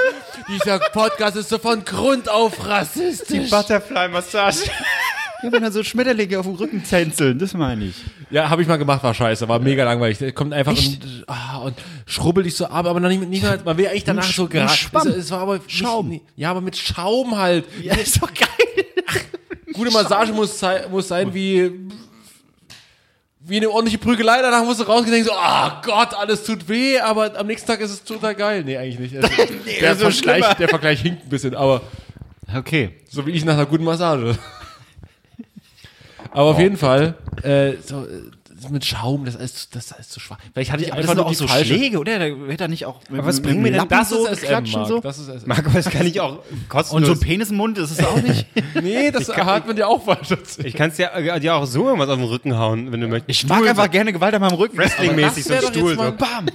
dieser 0.50 0.80
Podcast 0.80 1.38
ist 1.38 1.50
so 1.50 1.58
von 1.58 1.86
Grund 1.86 2.30
auf 2.30 2.68
rassistisch. 2.68 3.50
Butterfly-Massage. 3.50 4.70
Ja, 5.42 5.52
wenn 5.52 5.62
dann 5.64 5.72
so 5.72 5.84
Schmetterlinge 5.84 6.38
auf 6.40 6.46
dem 6.46 6.56
Rücken 6.56 6.84
tänzeln, 6.84 7.40
das 7.40 7.54
meine 7.54 7.86
ich. 7.86 7.96
Ja, 8.30 8.50
habe 8.50 8.62
ich 8.62 8.68
mal 8.68 8.78
gemacht, 8.78 9.02
war 9.04 9.14
scheiße, 9.14 9.48
war 9.48 9.60
mega 9.60 9.84
langweilig. 9.86 10.18
Der 10.18 10.32
kommt 10.34 10.54
einfach 10.54 10.76
und, 10.76 11.24
ah, 11.28 11.58
und 11.60 11.76
schrubbelt 12.06 12.46
dich 12.46 12.56
so 12.56 12.66
ab, 12.66 12.86
aber 12.86 13.00
noch 13.00 13.08
nicht, 13.10 13.22
nicht 13.30 13.44
mal, 13.44 13.60
man 13.64 13.78
will 13.78 13.88
eigentlich 13.88 14.04
danach 14.04 14.24
so 14.24 14.44
ein 14.44 14.50
gerade. 14.50 14.74
Schwamm. 14.74 15.08
Es, 15.08 15.16
es 15.16 15.32
war 15.32 15.40
aber 15.40 15.56
nicht- 15.56 15.72
Schaum. 15.72 16.10
nie- 16.10 16.22
Ja, 16.36 16.52
aber 16.52 16.60
mit 16.62 16.76
Schaum 16.76 17.38
halt. 17.38 17.66
Ja, 17.82 17.96
ist 17.96 18.22
doch 18.22 18.34
geil. 18.34 18.86
Gute 19.74 19.92
Massage 19.92 20.34
muss, 20.34 20.60
muss 20.92 21.08
sein 21.08 21.34
wie 21.34 21.72
wie 23.42 23.58
eine 23.58 23.70
ordentliche 23.70 23.98
Prügelei. 23.98 24.42
Danach 24.42 24.64
musst 24.66 24.80
du 24.80 24.84
rausgehen 24.84 25.06
und 25.06 25.12
denken 25.26 25.30
so, 25.30 25.34
ah 25.34 25.82
Gott, 25.84 26.14
alles 26.14 26.44
tut 26.44 26.68
weh, 26.68 27.00
aber 27.00 27.38
am 27.40 27.48
nächsten 27.48 27.66
Tag 27.68 27.80
ist 27.80 27.92
es 27.92 28.04
total 28.04 28.36
geil. 28.36 28.64
Nee, 28.66 28.78
eigentlich 28.78 29.00
nicht. 29.14 29.16
Also, 29.24 29.30
der, 29.38 29.96
das 29.96 29.98
ist 29.98 30.00
so 30.00 30.10
Vergleich, 30.12 30.44
schlimmer. 30.44 30.56
der 30.56 30.68
Vergleich 30.70 31.02
hinkt 31.02 31.24
ein 31.24 31.30
bisschen, 31.30 31.56
aber 31.56 31.82
Okay. 32.56 32.92
so 33.10 33.26
wie 33.26 33.32
ich 33.32 33.46
nach 33.46 33.54
einer 33.54 33.66
guten 33.66 33.84
Massage. 33.86 34.38
Aber 36.32 36.50
auf 36.52 36.60
jeden 36.60 36.78
Fall, 36.78 37.16
äh, 37.44 37.74
so, 37.86 38.06
äh, 38.06 38.22
mit 38.72 38.84
Schaum, 38.84 39.24
das 39.24 39.36
ist, 39.36 39.74
das 39.74 39.92
ist 39.98 40.12
zu 40.12 40.20
schwach. 40.20 40.38
Vielleicht 40.54 40.70
hatte 40.74 40.84
ich 40.84 40.92
Aber 40.92 41.02
das 41.02 41.10
einfach 41.10 41.16
nur 41.16 41.26
auch 41.28 41.30
die 41.30 41.36
so 41.36 41.48
falsche. 41.48 41.76
Schläge, 41.76 41.98
oder? 41.98 42.20
Da 42.20 42.26
hätte 42.26 42.66
er 42.66 42.68
nicht 42.68 42.86
auch 42.86 43.00
mit, 43.10 43.20
Aber 43.20 43.30
was 43.30 43.40
bringen 43.42 43.64
dem 43.64 43.72
mir 43.72 43.80
denn 43.80 43.88
Das 43.88 44.10
so 44.10 44.28
ist 44.28 44.40
SM, 44.42 44.48
klatschen 44.48 44.86
so? 44.86 45.00
Das 45.00 45.18
ist 45.18 45.28
SM. 45.28 45.48
Marco, 45.48 45.70
das 45.74 45.90
kann 45.90 46.06
ich 46.06 46.20
auch 46.20 46.40
Und 46.52 46.68
kostenlos. 46.68 47.08
so 47.08 47.14
ein 47.14 47.20
Penis 47.22 47.52
im 47.52 47.56
Mund, 47.58 47.78
das 47.78 47.92
ist 47.92 48.06
auch 48.06 48.22
nicht. 48.22 48.46
Nee, 48.82 49.12
das 49.12 49.30
hat 49.30 49.66
man 49.66 49.76
dir 49.78 49.88
auch 49.88 50.04
falsch 50.04 50.32
erzählt. 50.32 50.68
ich 50.68 50.74
kann 50.76 50.90
es 50.90 50.98
ja, 50.98 51.08
äh, 51.18 51.40
dir 51.40 51.56
auch 51.56 51.66
so 51.66 51.86
irgendwas 51.86 52.10
auf 52.10 52.18
den 52.18 52.28
Rücken 52.28 52.58
hauen, 52.58 52.92
wenn 52.92 53.00
du 53.02 53.08
möchtest. 53.08 53.44
Ich 53.44 53.48
mag 53.50 53.66
einfach 53.68 53.90
gerne 53.90 54.12
Gewalt 54.14 54.34
an 54.36 54.42
meinem 54.42 54.56
Rücken. 54.56 54.78
Wrestling-mäßig 54.78 55.46
so 55.46 55.54
ein 55.54 55.62
Stuhl. 55.64 55.96
mal- 55.96 56.12
So. 56.12 56.18
Bam. 56.18 56.46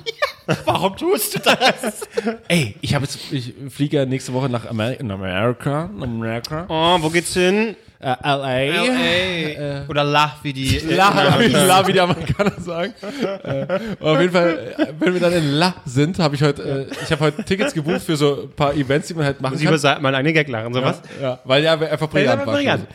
Warum 0.67 0.97
tust 0.97 1.35
du 1.37 1.39
das? 1.41 2.03
Ey, 2.49 2.77
ich 2.83 2.95
habe 2.95 3.05
jetzt, 3.07 3.19
ich 3.33 3.55
fliege 3.71 3.97
ja 3.99 4.05
nächste 4.07 4.33
Woche 4.35 4.49
nach 4.51 4.67
Amerika, 4.67 5.01
in 5.01 5.11
Amerika, 5.11 6.67
Oh, 6.69 6.99
wo 7.01 7.09
geht's 7.09 7.33
hin? 7.33 7.77
Äh, 8.05 8.17
LA. 8.23 9.85
Oder 9.89 10.05
La, 10.05 10.37
wie 10.43 10.53
die. 10.53 10.79
La, 10.81 11.39
wie, 11.39 11.47
La, 11.49 11.87
wie 11.87 11.93
die 11.93 12.01
Amerikaner 12.01 12.53
sagen. 12.61 12.95
äh, 13.43 13.67
auf 14.01 14.21
jeden 14.21 14.33
Fall, 14.33 14.75
äh, 14.79 14.87
wenn 14.99 15.15
wir 15.15 15.21
dann 15.21 15.33
in 15.33 15.53
La 15.53 15.75
sind, 15.87 16.19
habe 16.19 16.35
ich 16.35 16.43
heute, 16.43 16.89
äh, 16.91 17.03
ich 17.03 17.11
habe 17.11 17.25
heute 17.25 17.43
Tickets 17.45 17.73
gebucht 17.75 18.03
für 18.03 18.17
so 18.17 18.43
ein 18.43 18.51
paar 18.51 18.75
Events, 18.75 19.09
die 19.09 19.15
man 19.15 19.25
halt 19.25 19.41
machen 19.41 19.53
Muss 19.55 19.61
ich 19.63 19.67
kann. 19.69 19.75
über 19.79 20.01
meinen 20.01 20.15
eigenen 20.17 20.35
Gag 20.35 20.49
lachen, 20.49 20.75
sowas? 20.75 21.01
Ja, 21.21 21.41
weil 21.45 21.63
ja 21.65 21.73
einfach 21.75 22.09
brillant 22.09 22.41
Ja, 22.43 22.47
war. 22.47 22.55
brillant. 22.55 22.87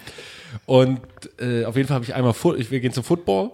Und 0.66 1.00
äh, 1.40 1.66
auf 1.66 1.76
jeden 1.76 1.88
Fall 1.88 1.96
habe 1.96 2.06
ich 2.06 2.14
einmal, 2.16 2.34
ich, 2.58 2.72
wir 2.72 2.80
gehen 2.80 2.94
zum 2.94 3.04
Football. 3.04 3.52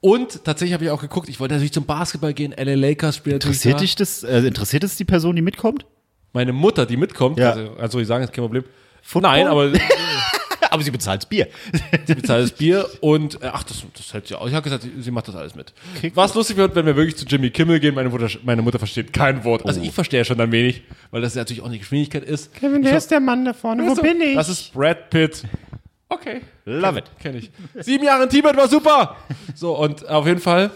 Und 0.00 0.44
tatsächlich 0.44 0.74
habe 0.74 0.84
ich 0.84 0.90
auch 0.90 1.00
geguckt, 1.00 1.28
ich 1.28 1.38
wollte 1.38 1.54
natürlich 1.54 1.72
zum 1.72 1.84
Basketball 1.86 2.32
gehen, 2.34 2.52
LA 2.56 2.74
Lakers 2.74 3.16
spielen 3.16 3.34
Interessiert 3.34 3.80
dich 3.80 3.94
das? 3.94 4.24
Äh, 4.24 4.38
interessiert 4.40 4.82
es 4.84 4.96
die 4.96 5.04
Person, 5.04 5.36
die 5.36 5.42
mitkommt? 5.42 5.86
Meine 6.32 6.52
Mutter, 6.52 6.86
die 6.86 6.96
mitkommt, 6.96 7.38
Ja. 7.38 7.50
also, 7.50 7.70
also 7.78 8.00
ich 8.00 8.08
sagen, 8.08 8.24
ist 8.24 8.32
kein 8.32 8.42
Problem. 8.42 8.64
Football? 9.02 9.30
Nein, 9.30 9.46
aber 9.46 9.70
Aber 10.72 10.82
sie 10.82 10.90
bezahlt 10.90 11.28
Bier. 11.28 11.48
sie 12.06 12.14
bezahlt 12.14 12.44
das 12.44 12.52
Bier 12.52 12.88
und 13.00 13.42
äh, 13.42 13.50
ach, 13.52 13.62
das, 13.62 13.84
das 13.94 14.14
hält 14.14 14.26
sie 14.26 14.34
auch. 14.34 14.46
Ich 14.46 14.54
habe 14.54 14.62
gesagt, 14.62 14.86
sie, 14.98 15.10
macht 15.10 15.28
das 15.28 15.36
alles 15.36 15.54
mit. 15.54 15.74
Was 16.14 16.34
lustig 16.34 16.56
wird, 16.56 16.74
wenn 16.74 16.86
wir 16.86 16.96
wirklich 16.96 17.16
zu 17.16 17.26
Jimmy 17.26 17.50
Kimmel 17.50 17.78
gehen, 17.78 17.94
meine 17.94 18.08
Mutter, 18.08 18.28
meine 18.42 18.62
Mutter 18.62 18.78
versteht 18.78 19.12
kein 19.12 19.44
Wort. 19.44 19.66
Also 19.66 19.82
ich 19.82 19.92
verstehe 19.92 20.24
schon 20.24 20.38
dann 20.38 20.50
wenig, 20.50 20.82
weil 21.10 21.20
das 21.20 21.34
natürlich 21.34 21.60
auch 21.60 21.66
eine 21.66 21.78
Geschwindigkeit 21.78 22.24
ist. 22.24 22.54
Kevin, 22.54 22.82
wer 22.82 22.96
ist 22.96 23.10
der 23.10 23.20
Mann 23.20 23.44
da 23.44 23.52
vorne? 23.52 23.86
Wo 23.86 23.94
bin 23.94 24.18
ich? 24.22 24.34
Das 24.34 24.48
ist 24.48 24.72
Brad 24.72 25.10
Pitt. 25.10 25.42
Okay. 26.08 26.40
Love 26.64 27.00
it. 27.00 27.04
Kenne 27.20 27.38
ich. 27.38 27.50
Sieben 27.74 28.04
Jahre 28.04 28.24
in 28.24 28.30
Tibet 28.30 28.56
war 28.56 28.68
super. 28.68 29.16
So, 29.54 29.76
und 29.78 30.08
auf 30.08 30.26
jeden 30.26 30.40
Fall 30.40 30.70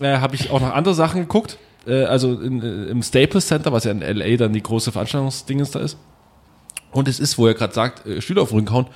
äh, 0.00 0.16
habe 0.18 0.34
ich 0.34 0.50
auch 0.50 0.60
noch 0.60 0.74
andere 0.74 0.94
Sachen 0.94 1.20
geguckt. 1.20 1.58
Äh, 1.86 2.04
also 2.04 2.40
in, 2.40 2.62
äh, 2.62 2.90
im 2.90 3.02
Staples 3.02 3.46
Center, 3.46 3.72
was 3.72 3.84
ja 3.84 3.90
in 3.90 4.02
L.A. 4.02 4.36
dann 4.36 4.52
die 4.52 4.62
große 4.62 4.92
Veranstaltungsdingens 4.92 5.70
da 5.70 5.80
ist. 5.80 5.98
Und 6.92 7.08
es 7.08 7.18
ist, 7.18 7.38
wo 7.38 7.46
er 7.46 7.54
gerade 7.54 7.74
sagt, 7.74 8.06
äh, 8.06 8.20
Stühle 8.20 8.40
auf 8.40 8.50
den 8.50 8.58
Rücken 8.58 8.72
hauen, 8.72 8.86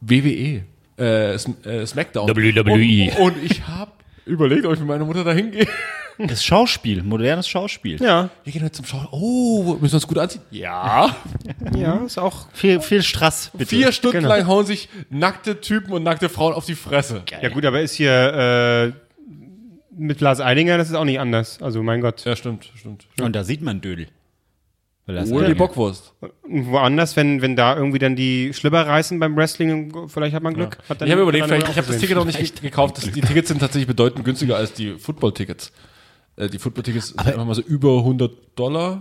WWE. 0.00 0.64
Äh, 0.98 1.34
äh, 1.34 1.86
Smackdown. 1.86 2.28
WWE. 2.28 3.12
Und, 3.20 3.36
und 3.36 3.44
ich 3.44 3.66
habe 3.66 3.92
überlegt, 4.26 4.66
ob 4.66 4.72
ich 4.74 4.78
mit 4.80 4.88
meiner 4.88 5.04
Mutter 5.04 5.24
dahin 5.24 5.50
gehe. 5.52 5.66
Das 6.20 6.44
Schauspiel, 6.44 7.04
modernes 7.04 7.48
Schauspiel. 7.48 8.02
ja, 8.02 8.28
Wir 8.42 8.52
gehen 8.52 8.62
heute 8.64 8.72
zum 8.72 8.84
Schauen. 8.84 9.06
Oh, 9.12 9.76
müssen 9.80 9.92
wir 9.92 9.94
uns 9.98 10.06
gut 10.08 10.18
anziehen? 10.18 10.42
Ja. 10.50 11.14
ja, 11.76 11.98
ist 12.04 12.18
auch. 12.18 12.48
Viel, 12.52 12.80
viel 12.80 13.04
Strass, 13.04 13.50
bitte. 13.52 13.66
Vier 13.70 13.92
Stunden 13.92 14.16
Genau. 14.22 14.28
lang 14.30 14.48
hauen 14.48 14.66
sich 14.66 14.88
nackte 15.10 15.60
Typen 15.60 15.92
und 15.92 16.02
nackte 16.02 16.28
Frauen 16.28 16.54
auf 16.54 16.66
die 16.66 16.74
Fresse. 16.74 17.22
Ja, 17.40 17.48
gut, 17.50 17.64
aber 17.64 17.80
ist 17.82 17.94
hier 17.94 18.92
äh, 18.92 19.32
mit 19.96 20.20
Lars 20.20 20.40
Eidinger, 20.40 20.76
das 20.76 20.88
ist 20.88 20.96
auch 20.96 21.04
nicht 21.04 21.20
anders. 21.20 21.62
Also, 21.62 21.84
mein 21.84 22.00
Gott. 22.00 22.24
Ja, 22.24 22.34
stimmt, 22.34 22.68
stimmt. 22.74 23.06
Und 23.20 23.36
da 23.36 23.44
sieht 23.44 23.62
man 23.62 23.80
Dödel. 23.80 24.08
Oder 25.32 25.46
die 25.48 25.54
Bockwurst. 25.54 26.12
Woanders, 26.46 27.16
wenn, 27.16 27.40
wenn 27.42 27.56
da 27.56 27.76
irgendwie 27.76 27.98
dann 27.98 28.14
die 28.16 28.52
Schlüpper 28.52 28.86
reißen 28.86 29.18
beim 29.18 29.36
Wrestling, 29.36 29.92
vielleicht 30.08 30.34
hat 30.34 30.42
man 30.42 30.54
Glück. 30.54 30.78
Hat 30.88 31.00
dann 31.00 31.08
Ich 31.08 31.12
habe 31.12 31.22
überlegt, 31.22 31.42
hat 31.44 31.50
vielleicht, 31.50 31.68
ich 31.70 31.76
habe 31.78 31.86
das 31.86 31.98
Ticket 31.98 32.16
noch 32.16 32.24
nicht 32.26 32.38
ge- 32.38 32.70
gekauft. 32.70 32.98
Das, 32.98 33.10
die 33.10 33.20
Tickets 33.20 33.48
sind 33.48 33.58
tatsächlich 33.60 33.86
bedeutend 33.88 34.24
günstiger 34.24 34.56
als 34.56 34.72
die 34.74 34.92
Football-Tickets. 34.98 35.72
Äh, 36.38 36.48
die 36.48 36.58
Football-Tickets 36.58 37.08
sind 37.08 37.18
einfach 37.26 37.44
mal 37.44 37.54
so 37.54 37.62
über 37.62 37.98
100 37.98 38.30
Dollar. 38.54 39.00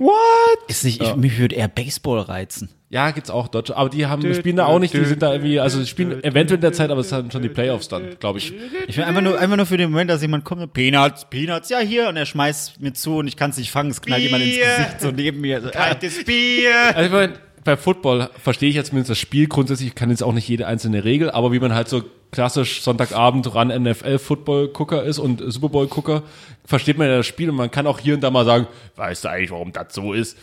Ist 0.67 0.83
nicht, 0.83 1.01
ich, 1.01 1.15
mich 1.15 1.37
würde 1.37 1.55
eher 1.55 1.67
Baseball 1.67 2.19
reizen. 2.19 2.69
Ja, 2.89 3.11
gibt's 3.11 3.29
auch 3.29 3.47
Deutsche. 3.47 3.75
Aber 3.75 3.89
die 3.89 4.05
haben, 4.05 4.33
spielen 4.33 4.55
da 4.55 4.65
auch 4.65 4.79
nicht. 4.79 4.93
Die 4.93 5.03
sind 5.05 5.21
da 5.21 5.33
irgendwie, 5.33 5.59
also 5.59 5.79
die 5.79 5.85
spielen 5.85 6.23
eventuell 6.23 6.55
in 6.57 6.61
der 6.61 6.73
Zeit, 6.73 6.89
aber 6.89 7.01
es 7.01 7.09
sind 7.09 7.31
schon 7.33 7.41
die 7.41 7.49
Playoffs 7.49 7.89
dann, 7.89 8.17
glaube 8.19 8.39
ich. 8.39 8.53
Ich 8.87 8.97
will 8.97 9.03
einfach 9.03 9.21
nur, 9.21 9.37
einfach 9.37 9.57
nur 9.57 9.65
für 9.65 9.77
den 9.77 9.91
Moment, 9.91 10.09
dass 10.09 10.21
jemand 10.21 10.45
kommt, 10.45 10.73
Peanuts, 10.73 11.25
Peanuts, 11.29 11.69
ja 11.69 11.79
hier, 11.79 12.07
und 12.07 12.17
er 12.17 12.25
schmeißt 12.25 12.81
mir 12.81 12.93
zu 12.93 13.17
und 13.17 13.27
ich 13.27 13.35
kann 13.35 13.51
es 13.51 13.57
nicht 13.57 13.71
fangen, 13.71 13.91
es 13.91 14.01
knallt 14.01 14.23
jemand 14.23 14.43
ins 14.43 14.55
Bier. 14.55 14.65
Gesicht 14.77 15.01
so 15.01 15.11
neben 15.11 15.41
mir. 15.41 15.61
So, 15.61 15.67
ah, 15.67 15.71
Kaltes 15.71 16.23
Bier. 16.23 16.95
Also 16.95 17.05
ich 17.05 17.11
meine, 17.11 17.33
bei 17.67 17.77
Football 17.77 18.29
verstehe 18.41 18.69
ich 18.69 18.75
jetzt 18.75 18.87
zumindest 18.87 19.11
das 19.11 19.19
Spiel 19.19 19.47
grundsätzlich. 19.47 19.89
Ich 19.89 19.95
kann 19.95 20.09
jetzt 20.09 20.23
auch 20.23 20.33
nicht 20.33 20.47
jede 20.47 20.65
einzelne 20.65 21.03
Regel, 21.03 21.29
aber 21.29 21.51
wie 21.51 21.59
man 21.59 21.73
halt 21.75 21.87
so 21.89 22.03
klassisch 22.31 22.81
Sonntagabend 22.81 23.53
ran 23.53 23.67
NFL-Football-Gucker 23.67 25.03
ist 25.03 25.19
und 25.19 25.41
Super 25.45 25.69
Bowl-Gucker, 25.69 26.23
versteht 26.65 26.97
man 26.97 27.07
ja 27.07 27.17
das 27.17 27.27
Spiel 27.27 27.49
und 27.49 27.55
man 27.55 27.69
kann 27.71 27.87
auch 27.87 27.99
hier 27.99 28.13
und 28.15 28.21
da 28.21 28.31
mal 28.31 28.45
sagen, 28.45 28.67
weißt 28.95 29.23
du 29.25 29.29
eigentlich, 29.29 29.51
warum 29.51 29.71
das 29.73 29.93
so 29.93 30.13
ist? 30.13 30.37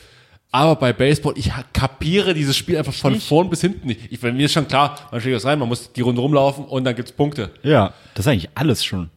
Aber 0.53 0.77
bei 0.77 0.93
Baseball, 0.93 1.35
ich 1.37 1.51
kapiere 1.73 2.33
dieses 2.33 2.57
Spiel 2.57 2.79
einfach 2.79 2.93
von 2.95 3.19
vorn 3.21 3.51
bis 3.51 3.61
hinten 3.61 3.89
nicht. 3.89 4.13
Ich, 4.13 4.23
mir 4.23 4.45
ist 4.45 4.53
schon 4.53 4.69
klar, 4.69 4.97
man 5.11 5.21
schlägt 5.21 5.37
das 5.37 5.45
rein, 5.45 5.59
man 5.59 5.69
muss 5.69 5.93
die 5.93 6.01
Runde 6.01 6.21
rumlaufen 6.21 6.65
und 6.65 6.85
dann 6.85 6.95
gibt's 6.95 7.11
Punkte. 7.13 7.51
ja, 7.63 7.93
das 8.15 8.27
ist 8.27 8.31
eigentlich 8.33 8.51
alles 8.55 8.85
schon. 8.85 9.11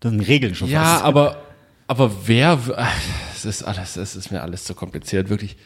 Das 0.00 0.10
sind 0.10 0.20
Regeln 0.22 0.54
schon 0.54 0.68
Ja, 0.68 0.82
fast. 0.84 1.04
aber, 1.04 1.42
aber 1.86 2.10
wer, 2.26 2.58
es 3.34 3.44
ist 3.44 3.62
alles, 3.62 3.96
es 3.96 4.16
ist 4.16 4.30
mir 4.32 4.42
alles 4.42 4.64
zu 4.64 4.74
kompliziert, 4.74 5.28
wirklich. 5.28 5.56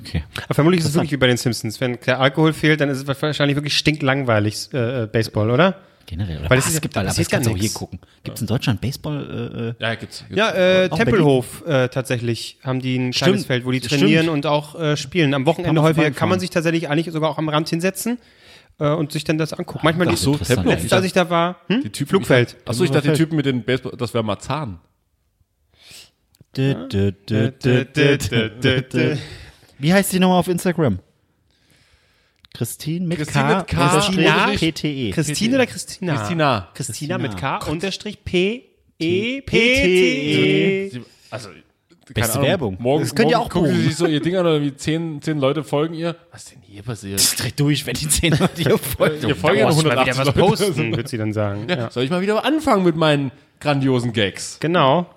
Okay. 0.00 0.24
Aber 0.44 0.54
vermutlich 0.54 0.80
ist 0.82 0.88
es 0.88 0.94
wirklich 0.94 1.12
wie 1.12 1.16
bei 1.16 1.26
den 1.26 1.36
Simpsons. 1.36 1.80
Wenn 1.80 1.98
der 2.06 2.20
Alkohol 2.20 2.52
fehlt, 2.52 2.80
dann 2.80 2.88
ist 2.88 2.98
es 3.08 3.22
wahrscheinlich 3.22 3.56
wirklich 3.56 3.76
stinklangweilig, 3.76 4.68
äh, 4.72 5.04
äh, 5.04 5.06
Baseball, 5.06 5.50
oder? 5.50 5.76
Generell. 6.08 6.38
Oder 6.38 6.50
Weil 6.50 6.58
das 6.58 6.66
ist- 6.66 6.74
Basketball, 6.74 7.04
das 7.04 7.18
aber 7.18 7.24
kannst 7.28 7.30
gar 7.32 7.52
du 7.54 7.58
auch 7.58 7.60
hier 7.60 7.70
gucken. 7.72 7.98
Gibt 8.22 8.36
es 8.36 8.40
in 8.40 8.46
Deutschland 8.46 8.80
Baseball? 8.80 9.74
Äh, 9.80 9.84
äh, 9.84 9.84
Ja, 9.84 9.94
gibt's. 9.96 10.20
gibt's. 10.20 10.36
Ja, 10.36 10.50
äh, 10.52 10.88
Tempelhof 10.88 11.64
äh, 11.66 11.88
tatsächlich 11.88 12.58
haben 12.62 12.80
die 12.80 12.96
ein 12.96 13.10
kleines 13.10 13.16
Stimmt. 13.40 13.46
Feld, 13.48 13.64
wo 13.64 13.72
die 13.72 13.78
Stimmt. 13.80 14.02
trainieren 14.02 14.28
und 14.28 14.46
auch 14.46 14.78
äh, 14.80 14.96
spielen. 14.96 15.34
Am 15.34 15.46
Wochenende 15.46 15.74
Kann 15.80 15.84
häufiger 15.84 16.10
kann 16.12 16.28
man 16.28 16.38
sich 16.38 16.50
tatsächlich 16.50 16.88
eigentlich 16.88 17.12
sogar 17.12 17.28
auch 17.30 17.38
am 17.38 17.48
Rand 17.48 17.68
hinsetzen 17.70 18.18
äh, 18.78 18.88
und 18.88 19.10
sich 19.10 19.24
dann 19.24 19.36
das 19.36 19.52
angucken. 19.52 19.80
Manchmal 19.82 20.06
Ach 20.06 20.12
die, 20.12 20.16
so, 20.16 20.32
interessant. 20.34 20.58
Tempelhof. 20.58 20.74
letztes, 20.74 20.92
als 20.92 21.04
ich 21.06 21.12
da 21.12 21.28
war, 21.28 21.56
hm? 21.66 21.82
Die 21.82 21.90
Typen, 21.90 22.10
Flugfeld. 22.10 22.56
Achso, 22.66 22.84
ich 22.84 22.90
dachte, 22.92 23.10
die 23.10 23.16
Typen 23.18 23.34
mit 23.34 23.46
den 23.46 23.64
Baseball, 23.64 23.94
das 23.98 24.14
wäre 24.14 24.22
Marzahn. 24.22 24.78
Wie 29.78 29.92
heißt 29.92 30.12
die 30.12 30.18
nochmal 30.18 30.38
auf 30.40 30.48
Instagram? 30.48 30.98
Christine 32.54 33.06
mit 33.06 33.18
Christine 33.18 33.44
K, 33.44 33.56
mit 33.58 33.66
K, 33.66 33.82
unterstrich 33.84 34.18
unterstrich 34.18 34.74
PTE. 34.74 35.10
Christine 35.10 35.54
oder 35.56 35.66
Christina? 35.66 36.16
Christina. 36.16 36.68
Christina 36.74 37.18
mit 37.18 37.30
Christina. 37.32 37.58
K 37.58 37.70
unterstrich 37.70 38.24
P 38.24 38.62
E 38.98 39.40
P 39.42 39.42
P- 39.42 39.82
T. 39.82 40.88
Sie- 40.90 41.02
Also, 41.30 41.50
Beste 42.14 42.40
Werbung. 42.40 42.76
Morgen, 42.80 43.02
Das 43.02 43.14
könnt 43.14 43.30
ihr 43.30 43.36
morgen 43.36 43.48
auch 43.50 43.52
gucken 43.52 43.74
sie 43.74 43.82
sich 43.82 43.96
so 43.96 44.06
ihr 44.06 44.20
Ding 44.20 44.36
an 44.36 44.46
oder 44.46 44.62
wie 44.62 44.74
zehn, 44.76 45.20
zehn 45.20 45.38
Leute 45.40 45.64
folgen 45.64 45.92
ihr. 45.94 46.14
Was 46.30 46.44
ist 46.44 46.52
denn 46.52 46.62
hier 46.62 46.82
passiert? 46.82 47.40
Dreh 47.42 47.50
durch, 47.54 47.84
wenn 47.84 47.94
die 47.94 48.08
10 48.08 48.38
Leute 48.38 48.62
hier 48.62 48.78
folgen. 48.78 49.28
Ihr 49.28 49.34
folgen 49.34 49.58
ja 49.58 49.66
Muss 49.66 49.82
nur 49.82 49.92
mal 49.92 50.06
wieder 50.06 50.14
180 50.14 50.18
was 50.18 50.34
Leute. 50.36 50.72
posten, 50.72 50.96
wird 50.96 51.08
sie 51.08 51.18
dann 51.18 51.32
sagen. 51.32 51.66
Ja. 51.68 51.90
Soll 51.90 52.04
ich 52.04 52.10
mal 52.10 52.20
wieder 52.20 52.44
anfangen 52.44 52.84
mit 52.84 52.94
meinen 52.94 53.32
grandiosen 53.58 54.12
Gags? 54.12 54.58
Genau. 54.60 55.10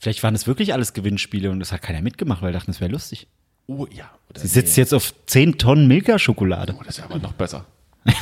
Vielleicht 0.00 0.20
waren 0.24 0.34
es 0.34 0.48
wirklich 0.48 0.72
alles 0.74 0.92
Gewinnspiele 0.92 1.52
und 1.52 1.60
das 1.60 1.70
hat 1.70 1.82
keiner 1.82 2.02
mitgemacht, 2.02 2.42
weil 2.42 2.52
dachten, 2.52 2.72
es 2.72 2.80
wäre 2.80 2.90
lustig. 2.90 3.28
Oh 3.68 3.86
ja. 3.90 4.10
Oder 4.30 4.40
Sie 4.40 4.48
sitzt 4.48 4.76
jetzt 4.76 4.92
auf 4.92 5.14
10 5.26 5.56
Tonnen 5.58 5.86
Milka-Schokolade. 5.86 6.74
Oh, 6.76 6.82
das 6.84 6.98
ist 6.98 7.04
aber 7.04 7.18
noch 7.18 7.32
besser. 7.34 7.64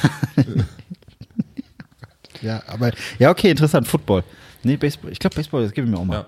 Ja, 2.42 2.62
aber, 2.66 2.92
ja, 3.18 3.30
okay, 3.30 3.50
interessant. 3.50 3.88
Football. 3.88 4.22
Nee, 4.62 4.76
Baseball. 4.76 5.10
Ich 5.10 5.18
glaube, 5.18 5.34
Baseball, 5.36 5.62
das 5.62 5.72
gebe 5.72 5.86
ich 5.86 5.90
mir 5.92 5.98
auch 5.98 6.04
mal. 6.04 6.16
Ja. 6.16 6.26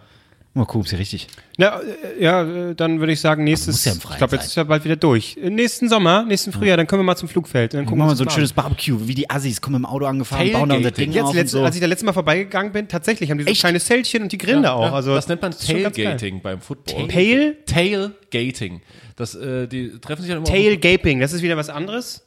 Mal 0.55 0.65
gucken, 0.65 0.81
ob 0.81 0.89
sie 0.89 0.97
richtig. 0.97 1.29
Ja, 1.59 1.79
äh, 1.81 2.23
ja, 2.25 2.43
äh, 2.71 2.75
dann 2.75 2.99
würde 2.99 3.13
ich 3.13 3.21
sagen, 3.21 3.45
nächstes. 3.45 3.85
ja 3.85 3.93
ich 3.93 4.17
glaube, 4.17 4.37
jetzt 4.37 4.47
ist 4.47 4.55
ja 4.57 4.65
bald 4.65 4.85
wieder 4.85 4.97
durch. 4.97 5.37
Äh, 5.37 5.51
Nächsten 5.51 5.89
Sommer, 5.89 6.25
nächsten 6.25 6.51
Frühjahr, 6.53 6.79
dann 6.79 6.87
können 6.87 7.01
wir 7.01 7.05
mal 7.05 7.17
zum 7.17 7.29
Flugfeld. 7.29 7.75
Dann 7.75 7.85
Gucken 7.85 7.99
wir 8.01 8.07
mal 8.07 8.17
so 8.17 8.25
ein 8.25 8.31
schönes 8.31 8.55
Barbecue, 8.55 9.07
wie 9.07 9.15
die 9.15 9.29
Assis 9.29 9.61
kommen 9.61 9.77
im 9.77 9.85
Auto 9.87 10.07
angefahren, 10.07 10.51
bauen 10.53 10.69
da 10.71 10.77
unser. 10.77 10.91
Ding 10.91 11.13
Jetzt, 11.13 11.25
auf 11.25 11.35
letzt, 11.35 11.55
und 11.55 11.61
so. 11.61 11.65
als 11.67 11.75
ich 11.75 11.81
da 11.83 11.87
letztes 11.87 12.07
Mal 12.07 12.15
vorbeigegangen 12.15 12.73
bin, 12.73 12.89
tatsächlich 12.89 13.31
haben 13.31 13.39
die 13.39 13.45
so 13.45 13.51
Echt? 13.51 13.61
kleine 13.61 13.79
Zeltchen 13.79 14.23
und 14.23 14.33
die 14.33 14.39
grillen 14.39 14.63
da 14.63 14.73
auch. 14.73 14.87
Ja, 14.87 14.93
Also, 14.95 15.15
das 15.15 15.29
nennt 15.29 15.43
man. 15.43 15.53
Tailgating 15.53 16.41
beim 16.41 16.61
Football. 16.63 17.07
Tail? 17.09 17.57
Tailgating. 17.67 18.81
Das, 19.19 19.35
äh, 19.35 19.67
die 19.67 19.99
treffen 20.01 20.23
sich 20.23 20.31
ja 20.31 20.37
immer. 20.37 20.47
Tailgaping, 20.47 21.21
das 21.21 21.33
ist 21.33 21.43
wieder 21.43 21.57
was 21.57 21.69
anderes. 21.69 22.25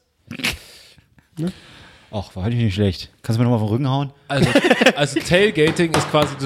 Ach, 2.14 2.36
war 2.36 2.50
nicht 2.50 2.74
schlecht. 2.76 3.10
Kannst 3.24 3.40
du 3.40 3.44
mir 3.44 3.50
nochmal 3.50 3.62
auf 3.64 3.68
den 3.70 3.74
Rücken 3.74 3.90
hauen? 3.90 4.12
Also, 4.28 4.50
also 4.98 5.20
Tailgating 5.22 5.94
ist 5.94 6.12
quasi, 6.12 6.36
du 6.38 6.46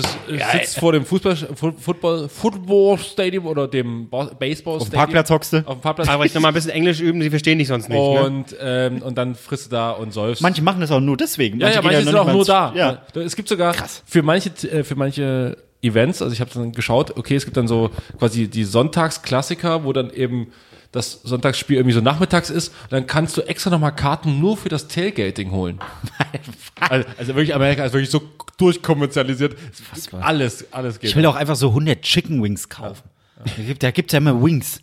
sitzt 0.59 0.77
vor 0.79 0.91
dem 0.91 1.03
Fußball, 1.03 1.35
Fu- 1.35 1.71
Football, 1.71 2.29
Football 2.29 2.99
Stadium 2.99 3.47
oder 3.47 3.67
dem 3.67 4.07
Ba- 4.07 4.29
Baseball 4.37 4.75
Auf 4.75 4.83
dem 4.83 4.87
Stadium. 4.89 4.99
Parkplatz 4.99 5.29
hockst 5.31 5.53
du? 5.53 5.57
Auf 5.65 5.77
dem 5.77 5.81
Parkplatz. 5.81 6.07
Aber 6.07 6.23
ich 6.23 6.35
noch 6.35 6.41
mal 6.43 6.49
ein 6.49 6.53
bisschen 6.53 6.69
Englisch 6.69 6.99
üben, 6.99 7.19
sie 7.23 7.31
verstehen 7.31 7.57
dich 7.57 7.67
sonst 7.69 7.89
nicht. 7.89 7.97
ne? 7.97 8.23
und, 8.23 8.55
ähm, 8.61 9.01
und 9.01 9.17
dann 9.17 9.33
frisst 9.33 9.65
du 9.65 9.69
da 9.71 9.89
und 9.91 10.13
säufst. 10.13 10.43
Manche 10.43 10.61
machen 10.61 10.81
das 10.81 10.91
auch 10.91 10.99
nur 10.99 11.17
deswegen. 11.17 11.59
ja, 11.59 11.69
ja, 11.69 11.73
gehen 11.81 11.83
manche 11.85 12.03
sind 12.03 12.15
auch 12.15 12.31
nur 12.31 12.45
da. 12.45 12.71
Ja. 12.75 13.01
Es 13.15 13.35
gibt 13.35 13.49
sogar 13.49 13.73
für 14.05 14.21
manche, 14.21 14.49
äh, 14.69 14.83
für 14.83 14.95
manche 14.95 15.57
Events, 15.85 16.21
also 16.21 16.33
ich 16.33 16.41
habe 16.41 16.51
dann 16.53 16.71
geschaut, 16.71 17.17
okay, 17.17 17.35
es 17.35 17.45
gibt 17.45 17.57
dann 17.57 17.67
so 17.67 17.91
quasi 18.17 18.47
die 18.47 18.63
Sonntagsklassiker, 18.63 19.83
wo 19.83 19.93
dann 19.93 20.09
eben 20.11 20.47
das 20.91 21.21
Sonntagsspiel 21.23 21.77
irgendwie 21.77 21.93
so 21.93 22.01
nachmittags 22.01 22.49
ist. 22.49 22.69
Und 22.83 22.91
dann 22.91 23.07
kannst 23.07 23.35
du 23.37 23.41
extra 23.41 23.69
nochmal 23.69 23.93
Karten 23.93 24.39
nur 24.39 24.55
für 24.55 24.69
das 24.69 24.87
Tailgating 24.87 25.51
holen. 25.51 25.79
also, 26.79 27.07
also 27.17 27.35
wirklich, 27.35 27.53
Amerika 27.53 27.85
ist 27.85 27.93
wirklich 27.93 28.09
so 28.09 28.21
durchkommerzialisiert. 28.57 29.57
Alles, 30.21 30.71
alles 30.71 30.99
geht. 30.99 31.09
Ich 31.09 31.15
will 31.15 31.25
auch 31.25 31.35
einfach 31.35 31.55
so 31.57 31.69
100 31.69 32.01
Chicken 32.01 32.41
Wings 32.41 32.69
kaufen. 32.69 33.03
Da 33.43 33.63
gibt 33.63 33.83
da 33.83 33.91
gibt's 33.91 34.13
ja 34.13 34.17
immer 34.17 34.41
Wings. 34.41 34.81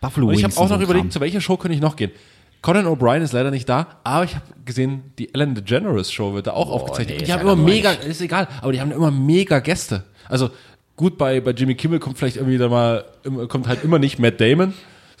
Buffalo 0.00 0.28
Und 0.28 0.34
ich 0.34 0.42
Wings. 0.42 0.54
habe 0.54 0.64
auch 0.64 0.68
so 0.68 0.74
noch 0.74 0.80
ein 0.80 0.84
überlegt, 0.84 1.04
Kram. 1.06 1.10
zu 1.10 1.20
welcher 1.20 1.40
Show 1.40 1.56
könnte 1.56 1.74
ich 1.74 1.80
noch 1.80 1.96
gehen. 1.96 2.12
Conan 2.62 2.86
O'Brien 2.86 3.22
ist 3.22 3.32
leider 3.32 3.50
nicht 3.50 3.68
da, 3.68 3.86
aber 4.04 4.24
ich 4.24 4.34
habe 4.34 4.44
gesehen, 4.64 5.12
die 5.18 5.32
Ellen 5.32 5.54
DeGeneres 5.54 6.12
Show 6.12 6.34
wird 6.34 6.48
da 6.48 6.52
auch 6.52 6.70
aufgezeichnet. 6.70 7.20
nee, 7.20 7.24
die 7.26 7.32
haben 7.32 7.42
immer 7.42 7.56
mega, 7.56 7.92
ist 7.92 8.20
egal, 8.20 8.48
aber 8.60 8.72
die 8.72 8.80
haben 8.80 8.90
immer 8.90 9.10
mega 9.10 9.60
Gäste. 9.60 10.04
Also 10.28 10.50
gut, 10.96 11.16
bei, 11.18 11.40
bei 11.40 11.52
Jimmy 11.52 11.74
Kimmel 11.74 12.00
kommt 12.00 12.18
vielleicht 12.18 12.36
irgendwie 12.36 12.58
da 12.58 12.68
mal, 12.68 13.04
kommt 13.48 13.68
halt 13.68 13.84
immer 13.84 13.98
nicht 13.98 14.18
Matt 14.18 14.40
Damon. 14.40 14.74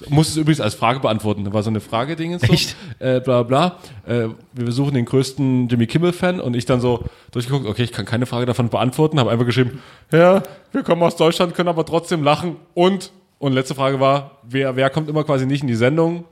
Muss 0.08 0.28
es 0.28 0.36
übrigens 0.36 0.60
als 0.60 0.76
Frage 0.76 1.00
beantworten. 1.00 1.44
Da 1.44 1.52
war 1.52 1.64
so 1.64 1.70
eine 1.70 1.80
Frage-Ding 1.80 2.38
so. 2.38 2.52
Echt? 2.52 2.76
Äh, 3.00 3.20
bla 3.20 3.42
bla. 3.42 3.78
Äh, 4.06 4.28
wir 4.52 4.70
suchen 4.70 4.94
den 4.94 5.04
größten 5.04 5.68
Jimmy 5.68 5.88
Kimmel-Fan 5.88 6.40
und 6.40 6.54
ich 6.54 6.66
dann 6.66 6.80
so 6.80 7.04
durchgeguckt, 7.32 7.66
okay, 7.66 7.82
ich 7.82 7.90
kann 7.90 8.04
keine 8.04 8.26
Frage 8.26 8.46
davon 8.46 8.68
beantworten, 8.68 9.18
habe 9.18 9.30
einfach 9.30 9.46
geschrieben, 9.46 9.82
ja, 10.12 10.42
wir 10.70 10.82
kommen 10.84 11.02
aus 11.02 11.16
Deutschland, 11.16 11.54
können 11.54 11.68
aber 11.68 11.84
trotzdem 11.84 12.22
lachen 12.22 12.56
und 12.74 13.10
und 13.38 13.52
letzte 13.52 13.74
Frage 13.74 14.00
war, 14.00 14.38
wer, 14.42 14.76
wer 14.76 14.90
kommt 14.90 15.08
immer 15.08 15.24
quasi 15.24 15.46
nicht 15.46 15.62
in 15.62 15.68
die 15.68 15.76
Sendung? 15.76 16.24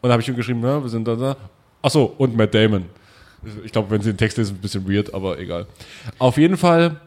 Und 0.00 0.08
da 0.08 0.12
habe 0.12 0.22
ich 0.22 0.28
ihm 0.28 0.36
geschrieben, 0.36 0.62
ja, 0.62 0.82
wir 0.82 0.88
sind 0.88 1.06
da, 1.06 1.16
da. 1.16 1.36
Ach 1.82 1.90
so, 1.90 2.14
und 2.18 2.36
Matt 2.36 2.54
Damon. 2.54 2.86
Ich 3.64 3.72
glaube, 3.72 3.90
wenn 3.90 4.02
Sie 4.02 4.10
den 4.10 4.16
Text 4.16 4.38
lesen, 4.38 4.50
ist 4.50 4.52
es 4.54 4.58
ein 4.58 4.62
bisschen 4.62 4.92
weird, 4.92 5.14
aber 5.14 5.38
egal. 5.38 5.66
Auf 6.18 6.36
jeden 6.36 6.56
Fall 6.56 7.00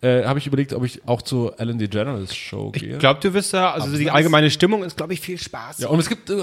äh, 0.00 0.24
habe 0.24 0.38
ich 0.38 0.46
überlegt, 0.46 0.72
ob 0.72 0.84
ich 0.84 1.06
auch 1.06 1.22
zur 1.22 1.58
Ellen 1.60 1.78
DeGeneres 1.78 2.34
Show 2.34 2.70
gehe. 2.70 2.94
Ich 2.94 2.98
glaube, 2.98 3.20
du 3.20 3.32
wirst 3.34 3.54
da, 3.54 3.72
also 3.72 3.96
die 3.96 4.10
allgemeine 4.10 4.50
Stimmung 4.50 4.82
ist, 4.82 4.96
glaube 4.96 5.12
ich, 5.12 5.20
viel 5.20 5.38
Spaß. 5.38 5.78
ja, 5.78 5.88
und 5.88 5.98
es 5.98 6.08
gibt, 6.08 6.28
äh, 6.30 6.34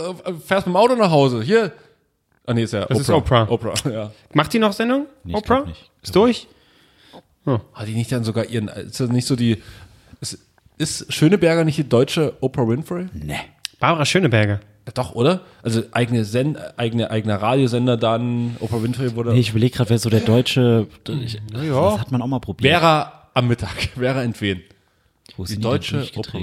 fährst 0.46 0.68
mit 0.68 0.74
dem 0.74 0.78
Auto 0.78 0.96
nach 0.96 1.12
Hause. 1.12 1.42
Hier. 1.42 1.72
Ah, 2.46 2.54
nee, 2.54 2.64
ist 2.64 2.74
ja 2.74 2.86
Das 2.86 3.00
ist 3.00 3.10
Oprah. 3.10 3.48
Oprah, 3.50 3.74
ja. 3.92 4.12
Macht 4.34 4.54
die 4.54 4.60
noch 4.60 4.74
Sendung? 4.74 5.08
ich 5.26 5.36
Oprah? 5.36 5.66
Ist 6.02 6.16
durch? 6.16 6.48
Hat 7.46 7.88
die 7.88 7.96
nicht 7.96 8.12
dann 8.12 8.24
sogar 8.24 8.46
ihren, 8.46 8.68
ist 8.68 9.00
das 9.00 9.10
nicht 9.10 9.28
so 9.28 9.36
die, 9.36 9.62
ist, 10.22 10.38
ist 10.78 11.12
Schöneberger 11.12 11.64
nicht 11.64 11.78
die 11.78 11.90
deutsche 11.90 12.34
Oprah 12.42 12.68
Winfrey? 12.68 13.08
Nee. 13.14 13.40
Barbara 13.80 14.06
Schöneberger. 14.06 14.60
Ja, 14.86 14.92
Doch, 14.94 15.14
oder? 15.16 15.42
Also 15.64 15.84
eigene, 15.92 16.26
Sen 16.26 16.58
eigene, 16.78 17.12
eigener 17.12 17.42
Radiosender 17.42 17.98
dann, 17.98 18.56
Oprah 18.60 18.82
Winfrey 18.82 19.16
wurde. 19.16 19.34
Nee, 19.34 19.40
ich 19.40 19.52
überlege 19.52 19.78
gerade, 19.78 19.90
wer 19.90 20.00
so 20.00 20.10
der 20.10 20.22
deutsche. 20.22 20.88
Ich, 21.08 21.34
ja. 21.34 21.92
Das 21.92 22.00
hat 22.02 22.12
man 22.12 22.22
auch 22.22 22.28
mal 22.28 22.40
probiert. 22.40 22.74
Vera 22.74 23.30
am 23.34 23.48
Mittag, 23.48 23.90
Vera 23.96 24.24
entwen. 24.24 24.62
Wo 25.38 25.46
Die 25.46 25.54
sind 25.54 25.64
deutsche 25.64 26.06
Oprah 26.16 26.40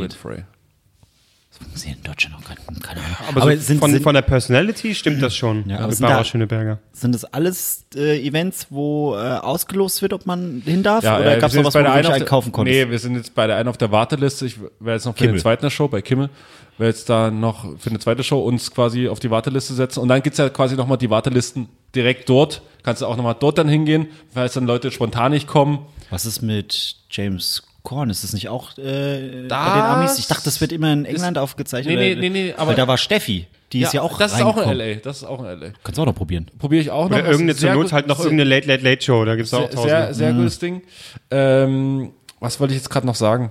durchgedreht? 1.59 1.71
Winfrey. 1.73 1.79
Sie 1.79 1.91
in 1.91 2.03
Deutschland 2.03 2.37
noch 2.37 2.45
keine, 2.45 2.61
keine 2.81 3.01
Ahnung. 3.01 3.17
Aber, 3.29 3.43
Aber, 3.43 3.57
so 3.57 3.63
sind, 3.63 3.79
von, 3.81 3.91
sind, 3.91 4.03
von 4.03 4.15
der 4.15 4.23
Personality 4.23 4.95
stimmt 4.95 5.23
das 5.23 5.35
schon. 5.37 5.69
Ja, 5.69 5.79
aber 5.79 5.87
mit 5.89 5.97
sind 5.97 6.03
Barbara 6.03 6.21
da- 6.21 6.25
Schöneberger. 6.25 6.79
sind 6.93 7.15
das 7.15 7.25
alles 7.25 7.85
äh, 7.95 8.27
Events, 8.27 8.67
wo 8.71 9.15
äh, 9.15 9.19
ausgelost 9.19 10.03
wird, 10.03 10.13
ob 10.13 10.27
man 10.27 10.63
hin 10.65 10.83
darf? 10.83 11.05
Ja, 11.05 11.19
Oder 11.19 11.37
äh, 11.37 11.41
gab 11.41 11.49
es 11.51 11.55
wir 11.55 11.63
noch 11.63 11.71
sind 11.73 11.83
was, 11.85 11.91
wo 11.91 11.93
du 11.95 11.99
dich 11.99 12.07
der- 12.07 12.15
einkaufen 12.17 12.53
konntest? 12.53 12.79
Nee, 12.79 12.91
wir 12.91 12.99
sind 12.99 13.17
jetzt 13.17 13.35
bei 13.35 13.47
der 13.47 13.57
einen 13.57 13.69
auf 13.69 13.77
der 13.77 13.91
Warteliste. 13.93 14.47
Ich 14.47 14.61
werde 14.61 14.93
jetzt 14.93 15.05
noch 15.05 15.13
für 15.15 15.19
Kimmel. 15.19 15.35
eine 15.35 15.43
zweite 15.43 15.71
Show 15.71 15.89
bei 15.89 16.03
Kimmel, 16.03 16.31
werde 16.79 16.91
jetzt 16.91 17.09
da 17.09 17.31
noch 17.31 17.67
für 17.79 17.91
eine 17.91 17.99
zweite 17.99 18.23
Show 18.23 18.41
uns 18.41 18.71
quasi 18.71 19.09
auf 19.09 19.21
die 19.21 19.31
Warteliste 19.31 19.75
setzen. 19.75 20.01
Und 20.01 20.09
dann 20.09 20.23
gibt's 20.23 20.39
ja 20.39 20.49
quasi 20.49 20.77
nochmal 20.77 20.99
die 20.99 21.11
Wartelisten 21.11 21.69
direkt 21.95 22.29
dort. 22.29 22.63
Kannst 22.83 23.03
du 23.03 23.07
auch 23.07 23.17
nochmal 23.17 23.37
dort 23.39 23.59
dann 23.59 23.69
hingehen, 23.69 24.09
falls 24.33 24.55
dann 24.55 24.67
Leute 24.67 24.91
spontan 24.91 25.33
nicht 25.33 25.47
kommen. 25.47 25.87
Was 26.11 26.25
ist 26.27 26.41
mit 26.43 26.97
James 27.11 27.63
Corn? 27.87 28.11
Ist 28.11 28.25
das 28.25 28.33
nicht 28.35 28.49
auch 28.49 28.77
äh, 28.77 29.47
Das 29.49 29.65
bei 29.67 29.75
den 29.75 29.83
Amis? 29.85 30.19
Ich 30.19 30.27
dachte, 30.27 30.45
das 30.45 30.61
wird 30.61 30.73
immer 30.73 30.93
in 30.93 31.05
England 31.07 31.39
aufgezeichnet. 31.39 31.97
Nee, 31.97 32.15
nee, 32.17 32.29
nee, 32.29 32.47
nee, 32.49 32.55
aber- 32.57 32.71
Weil 32.71 32.75
da 32.77 32.87
war 32.89 32.99
Steffi. 32.99 33.47
Die 33.73 33.83
ist 33.83 33.95
ja 33.95 34.03
auch 34.03 34.19
Das 34.19 34.33
ist 34.35 34.43
auch 34.43 34.57
in. 34.59 34.69
L.A. 34.81 35.01
Das 35.01 35.19
ist 35.19 35.25
auch 35.25 35.41
in 35.41 35.47
L.A. 35.47 35.71
Kannst 35.83 35.99
du 35.99 36.03
auch 36.03 36.07
noch 36.07 36.15
probieren. 36.15 36.47
Probiere 36.59 36.83
ich 36.83 36.91
auch 36.91 37.09
noch. 37.09 37.17
Oder 37.17 37.21
ist 37.25 37.31
irgendeine 37.31 37.53
ein 37.53 37.57
zur 37.57 37.61
sehr 37.69 37.75
Not 37.75 37.93
halt 37.93 38.07
noch 38.07 38.19
irgendeine 38.21 38.51
Late 38.51 38.67
Late 38.69 38.85
Late 38.85 39.03
Show. 39.05 39.25
Da 39.25 39.35
gibt 39.37 39.47
es 39.47 39.55
auch 39.55 39.69
tausend. 39.71 39.83
sehr, 39.89 40.15
sehr 40.15 40.33
gutes 40.33 40.59
Ding. 40.59 40.83
Ähm, 41.31 42.13
was 42.41 42.61
wollte 42.61 42.75
ich 42.75 42.79
jetzt 42.81 42.91
gerade 42.91 43.07
noch 43.07 43.15
sagen? 43.17 43.51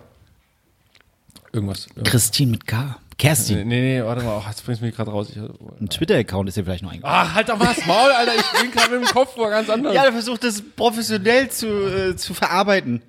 Irgendwas. 1.54 1.88
irgendwas. 1.88 2.12
Christine 2.12 2.52
mit 2.52 2.68
K. 2.68 2.98
Kerstin. 3.18 3.60
Nee, 3.60 3.64
nee, 3.64 4.00
nee, 4.00 4.04
warte 4.04 4.24
mal. 4.24 4.38
Oh, 4.38 4.48
jetzt 4.50 4.66
bringst 4.66 4.82
du 4.82 4.86
mich 4.86 4.94
gerade 4.96 5.10
raus. 5.10 5.28
Ich, 5.30 5.38
Ein 5.38 5.88
Twitter-Account 5.90 6.50
ist 6.50 6.58
dir 6.58 6.66
vielleicht 6.66 6.84
noch 6.84 6.92
eingefallen. 6.92 7.28
Ach, 7.30 7.34
halt 7.34 7.48
doch 7.48 7.58
mal 7.58 7.74
das 7.74 7.86
Maul, 7.86 8.12
Alter. 8.12 8.34
Ich 8.36 8.62
bin 8.62 8.72
gerade 8.72 9.00
mit 9.00 9.08
dem 9.08 9.14
Kopf 9.14 9.38
wo 9.38 9.44
ganz 9.48 9.70
anders. 9.70 9.94
der 9.94 10.12
versucht 10.12 10.44
das 10.44 10.62
professionell 10.62 11.50
zu, 11.50 11.68
äh, 11.68 12.16
zu 12.18 12.34
verarbeiten. 12.34 13.02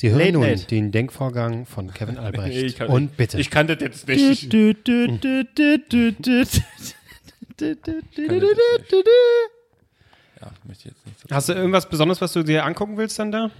Sie 0.00 0.08
hören 0.10 0.18
Late 0.20 0.32
nun 0.32 0.42
Late. 0.44 0.64
den 0.66 0.92
Denkvorgang 0.92 1.66
von 1.66 1.92
Kevin 1.92 2.16
Albrecht. 2.18 2.48
Nee, 2.54 2.60
ich 2.62 2.76
kann- 2.76 2.88
Und 2.88 3.16
bitte. 3.16 3.38
Ich 3.38 3.50
kannte 3.50 3.76
das 3.76 4.04
jetzt 4.06 4.08
nicht. 4.08 4.52
Du, 4.52 4.72
du, 4.72 5.18
du. 5.18 5.18
Ja, 10.40 10.50
möchte 10.66 10.88
jetzt 10.88 11.00
so. 11.28 11.34
Hast 11.34 11.48
du 11.48 11.52
irgendwas 11.52 11.88
Besonderes, 11.88 12.20
was 12.20 12.32
du 12.32 12.42
dir 12.42 12.64
angucken 12.64 12.96
willst 12.96 13.18
dann 13.18 13.30
da? 13.30 13.50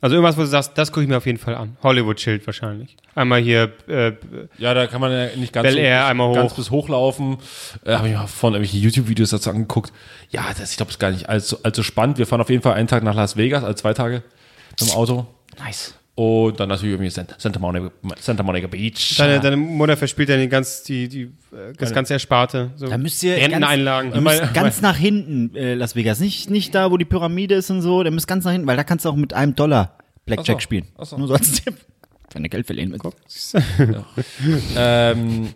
Also 0.00 0.16
irgendwas, 0.16 0.36
wo 0.36 0.40
du 0.42 0.46
sagst, 0.46 0.72
das 0.76 0.90
gucke 0.92 1.02
ich 1.02 1.08
mir 1.08 1.16
auf 1.16 1.24
jeden 1.26 1.38
Fall 1.38 1.54
an. 1.54 1.76
Hollywood-Schild 1.82 2.46
wahrscheinlich. 2.46 2.96
Einmal 3.14 3.40
hier, 3.40 3.72
äh, 3.88 4.12
Ja, 4.58 4.74
da 4.74 4.86
kann 4.86 5.00
man 5.00 5.10
ja 5.12 5.28
nicht 5.36 5.52
ganz, 5.52 5.66
Bel 5.66 5.78
Air 5.78 6.06
einmal 6.06 6.32
ganz 6.34 6.52
hoch. 6.52 6.56
bis 6.56 6.70
hochlaufen. 6.70 7.38
Äh, 7.84 7.94
Habe 7.96 8.08
ich 8.08 8.14
mal 8.14 8.26
von 8.26 8.52
irgendwelchen 8.52 8.80
YouTube-Videos 8.80 9.30
dazu 9.30 9.50
angeguckt. 9.50 9.92
Ja, 10.30 10.44
das, 10.58 10.70
ich 10.72 10.76
glaube, 10.76 10.88
das 10.88 10.96
ist 10.96 10.98
gar 11.00 11.10
nicht 11.10 11.28
allzu, 11.30 11.58
allzu 11.62 11.82
spannend. 11.82 12.18
Wir 12.18 12.26
fahren 12.26 12.40
auf 12.42 12.50
jeden 12.50 12.62
Fall 12.62 12.74
einen 12.74 12.88
Tag 12.88 13.02
nach 13.02 13.14
Las 13.14 13.36
Vegas, 13.36 13.64
also 13.64 13.74
zwei 13.74 13.94
Tage 13.94 14.22
mit 14.70 14.80
dem 14.80 14.90
Auto. 14.90 15.26
Nice. 15.58 15.94
Und 16.16 16.60
dann 16.60 16.68
natürlich 16.68 16.92
irgendwie 16.94 17.10
Santa, 17.10 17.58
Monica, 17.58 17.90
Santa 18.20 18.44
Monica 18.44 18.68
Beach. 18.68 19.16
deine, 19.18 19.40
deine 19.40 19.56
Mutter 19.56 19.96
verspielt 19.96 20.28
ja 20.28 20.36
den 20.36 20.48
ganz, 20.48 20.84
die, 20.84 21.08
die, 21.08 21.22
äh, 21.22 21.72
das 21.76 21.92
ganze 21.92 22.12
Ersparte. 22.12 22.70
So 22.76 22.86
Da 22.86 22.96
müsst 22.98 23.20
ihr 23.24 23.36
Renteneinlagen. 23.36 24.12
Ganz, 24.12 24.24
ihr 24.24 24.40
müsst 24.40 24.54
ganz 24.54 24.80
nach 24.80 24.96
hinten, 24.96 25.56
äh, 25.56 25.74
Las 25.74 25.96
Vegas. 25.96 26.20
Nicht, 26.20 26.50
nicht 26.50 26.72
da, 26.72 26.92
wo 26.92 26.98
die 26.98 27.04
Pyramide 27.04 27.56
ist 27.56 27.70
und 27.70 27.82
so. 27.82 28.04
Da 28.04 28.12
müsst 28.12 28.28
ganz 28.28 28.44
nach 28.44 28.52
hinten, 28.52 28.68
weil 28.68 28.76
da 28.76 28.84
kannst 28.84 29.04
du 29.04 29.08
auch 29.08 29.16
mit 29.16 29.32
einem 29.32 29.56
Dollar 29.56 29.98
Blackjack 30.24 30.58
so. 30.58 30.60
spielen. 30.60 30.86
Ach 30.96 31.04
so. 31.04 31.18
Nur 31.18 31.26
so 31.26 31.34
als 31.34 31.50
Tipp. 31.50 31.74
Wenn 32.32 32.44
du 32.44 32.48
Geld 32.48 32.66
verlieren 32.66 32.92
willst. 32.92 33.56
Ähm, 34.76 35.48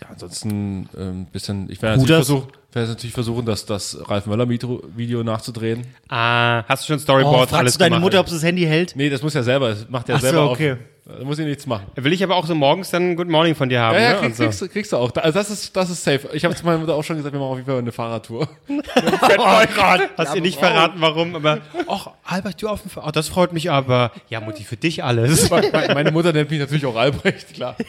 ja, 0.00 0.06
ansonsten 0.10 0.48
ein 0.50 0.88
ähm, 0.98 1.26
bisschen. 1.26 1.70
Ich 1.70 1.80
werde 1.82 1.98
natürlich, 1.98 2.16
versuch, 2.26 2.46
werde 2.72 2.88
natürlich 2.88 3.14
versuchen, 3.14 3.44
das, 3.46 3.66
das 3.66 3.98
Ralf 4.08 4.26
Möller-Video 4.26 5.22
nachzudrehen. 5.22 5.84
Ah, 6.08 6.64
hast 6.68 6.84
du 6.84 6.86
schon 6.88 6.96
Oh, 6.96 7.02
Storyboard 7.02 7.50
fragst 7.50 7.54
alles 7.54 7.72
du 7.74 7.78
deine 7.80 7.90
gemacht? 7.96 8.02
Mutter, 8.02 8.20
ob 8.20 8.28
sie 8.28 8.34
das 8.36 8.44
Handy 8.44 8.62
hält? 8.64 8.94
Nee, 8.96 9.10
das 9.10 9.22
muss 9.22 9.34
ja 9.34 9.42
selber. 9.42 9.70
Das 9.70 9.88
macht 9.88 10.08
ja 10.08 10.14
Ach 10.16 10.20
so, 10.20 10.26
selber 10.26 10.50
okay. 10.50 10.72
auf. 10.72 10.78
Da 11.18 11.24
muss 11.24 11.40
ich 11.40 11.46
nichts 11.46 11.66
machen. 11.66 11.86
Will 11.96 12.12
ich 12.12 12.22
aber 12.22 12.36
auch 12.36 12.46
so 12.46 12.54
morgens 12.54 12.90
dann 12.90 13.16
Good 13.16 13.26
Morning 13.28 13.56
von 13.56 13.68
dir 13.68 13.80
haben, 13.80 13.96
Ja, 13.96 14.00
ja, 14.00 14.08
ne? 14.12 14.16
krieg, 14.18 14.26
Und 14.28 14.36
so. 14.36 14.44
kriegst, 14.44 14.60
du- 14.62 14.68
kriegst 14.68 14.92
du 14.92 14.96
auch. 14.96 15.10
Also 15.16 15.36
das 15.40 15.50
ist, 15.50 15.74
das 15.74 15.90
ist 15.90 16.04
safe. 16.04 16.28
Ich 16.34 16.44
habe 16.44 16.54
zu 16.54 16.64
meiner 16.64 16.78
Mutter 16.78 16.94
auch 16.94 17.02
schon 17.02 17.16
gesagt, 17.16 17.32
wir 17.32 17.40
machen 17.40 17.50
auf 17.50 17.56
jeden 17.56 17.66
Fall 17.68 17.78
eine 17.78 17.90
Fahrradtour. 17.92 18.48
Oh 18.68 19.62
Gott, 19.74 20.08
hast 20.16 20.34
dir 20.34 20.40
nicht 20.40 20.58
verraten, 20.58 21.00
warum, 21.00 21.34
aber 21.34 21.58
ach, 21.88 22.10
Albert, 22.24 22.62
du 22.62 22.68
auf 22.68 22.82
dem 22.82 22.90
Ver- 22.90 23.04
oh, 23.06 23.10
das 23.10 23.28
freut 23.28 23.52
mich 23.52 23.70
aber. 23.70 24.12
Ja, 24.28 24.40
Mutti, 24.40 24.62
für 24.62 24.76
dich 24.76 25.02
alles. 25.02 25.50
Me- 25.50 25.62
Meine 25.94 26.12
Mutter 26.12 26.32
nennt 26.32 26.50
mich 26.50 26.60
natürlich 26.60 26.86
auch 26.86 26.96
Albrecht, 26.96 27.54
klar. 27.54 27.76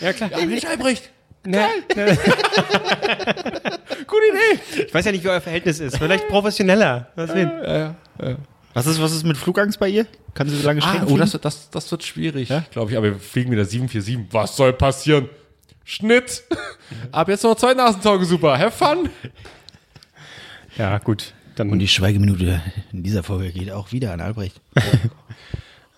ja, 0.00 0.12
klar. 0.12 0.30
Ja, 0.30 0.44
Mensch, 0.46 0.64
Albrecht. 0.64 1.10
Ne, 1.44 1.64
ne. 1.94 2.06
Gute 4.06 4.22
Idee. 4.32 4.84
Ich 4.88 4.94
weiß 4.94 5.04
ja 5.04 5.12
nicht, 5.12 5.22
wie 5.24 5.28
euer 5.28 5.40
Verhältnis 5.40 5.78
ist. 5.80 5.96
Vielleicht 5.96 6.26
professioneller. 6.28 7.08
Was 7.14 7.32
denn? 7.32 7.94
Was 8.74 8.86
ist, 8.86 9.00
was 9.00 9.12
ist 9.12 9.24
mit 9.24 9.36
Flugangst 9.36 9.78
bei 9.78 9.88
ihr? 9.88 10.06
Kann 10.34 10.48
sie 10.48 10.56
so 10.56 10.66
lange 10.66 10.82
Ah, 10.82 10.88
stehen? 10.88 11.02
oh, 11.04 11.06
fliegen? 11.06 11.20
das, 11.20 11.32
das, 11.40 11.70
das 11.70 11.90
wird 11.90 12.02
schwierig, 12.04 12.52
glaube 12.70 12.90
ich. 12.90 12.96
Aber 12.98 13.06
wir 13.12 13.18
fliegen 13.18 13.50
mit 13.50 13.58
der 13.58 13.64
747. 13.64 14.32
Was 14.32 14.56
soll 14.56 14.72
passieren? 14.72 15.28
Schnitt. 15.84 16.42
Ab 17.12 17.28
jetzt 17.28 17.44
noch 17.44 17.54
zwei 17.54 17.74
Nasentaugen, 17.74 18.26
super. 18.26 18.58
Have 18.58 18.72
fun. 18.76 19.08
Ja, 20.76 20.98
gut. 20.98 21.32
Dann, 21.54 21.70
Und 21.70 21.78
die 21.78 21.88
Schweigeminute 21.88 22.60
in 22.92 23.02
dieser 23.02 23.22
Folge 23.22 23.50
geht 23.50 23.70
auch 23.70 23.92
wieder 23.92 24.12
an 24.12 24.20
Albrecht. 24.20 24.60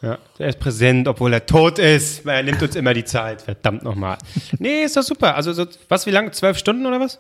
ja, 0.00 0.18
er 0.38 0.48
ist 0.48 0.60
präsent, 0.60 1.08
obwohl 1.08 1.32
er 1.32 1.44
tot 1.44 1.78
ist. 1.78 2.24
Er 2.24 2.42
nimmt 2.42 2.62
uns 2.62 2.76
immer 2.76 2.94
die 2.94 3.04
Zeit. 3.04 3.42
Verdammt 3.42 3.82
nochmal. 3.82 4.18
Nee, 4.58 4.84
ist 4.84 4.96
doch 4.96 5.02
super. 5.02 5.34
Also, 5.34 5.52
so, 5.52 5.66
was, 5.88 6.06
wie 6.06 6.10
lange? 6.10 6.30
Zwölf 6.30 6.58
Stunden 6.58 6.86
oder 6.86 7.00
was? 7.00 7.18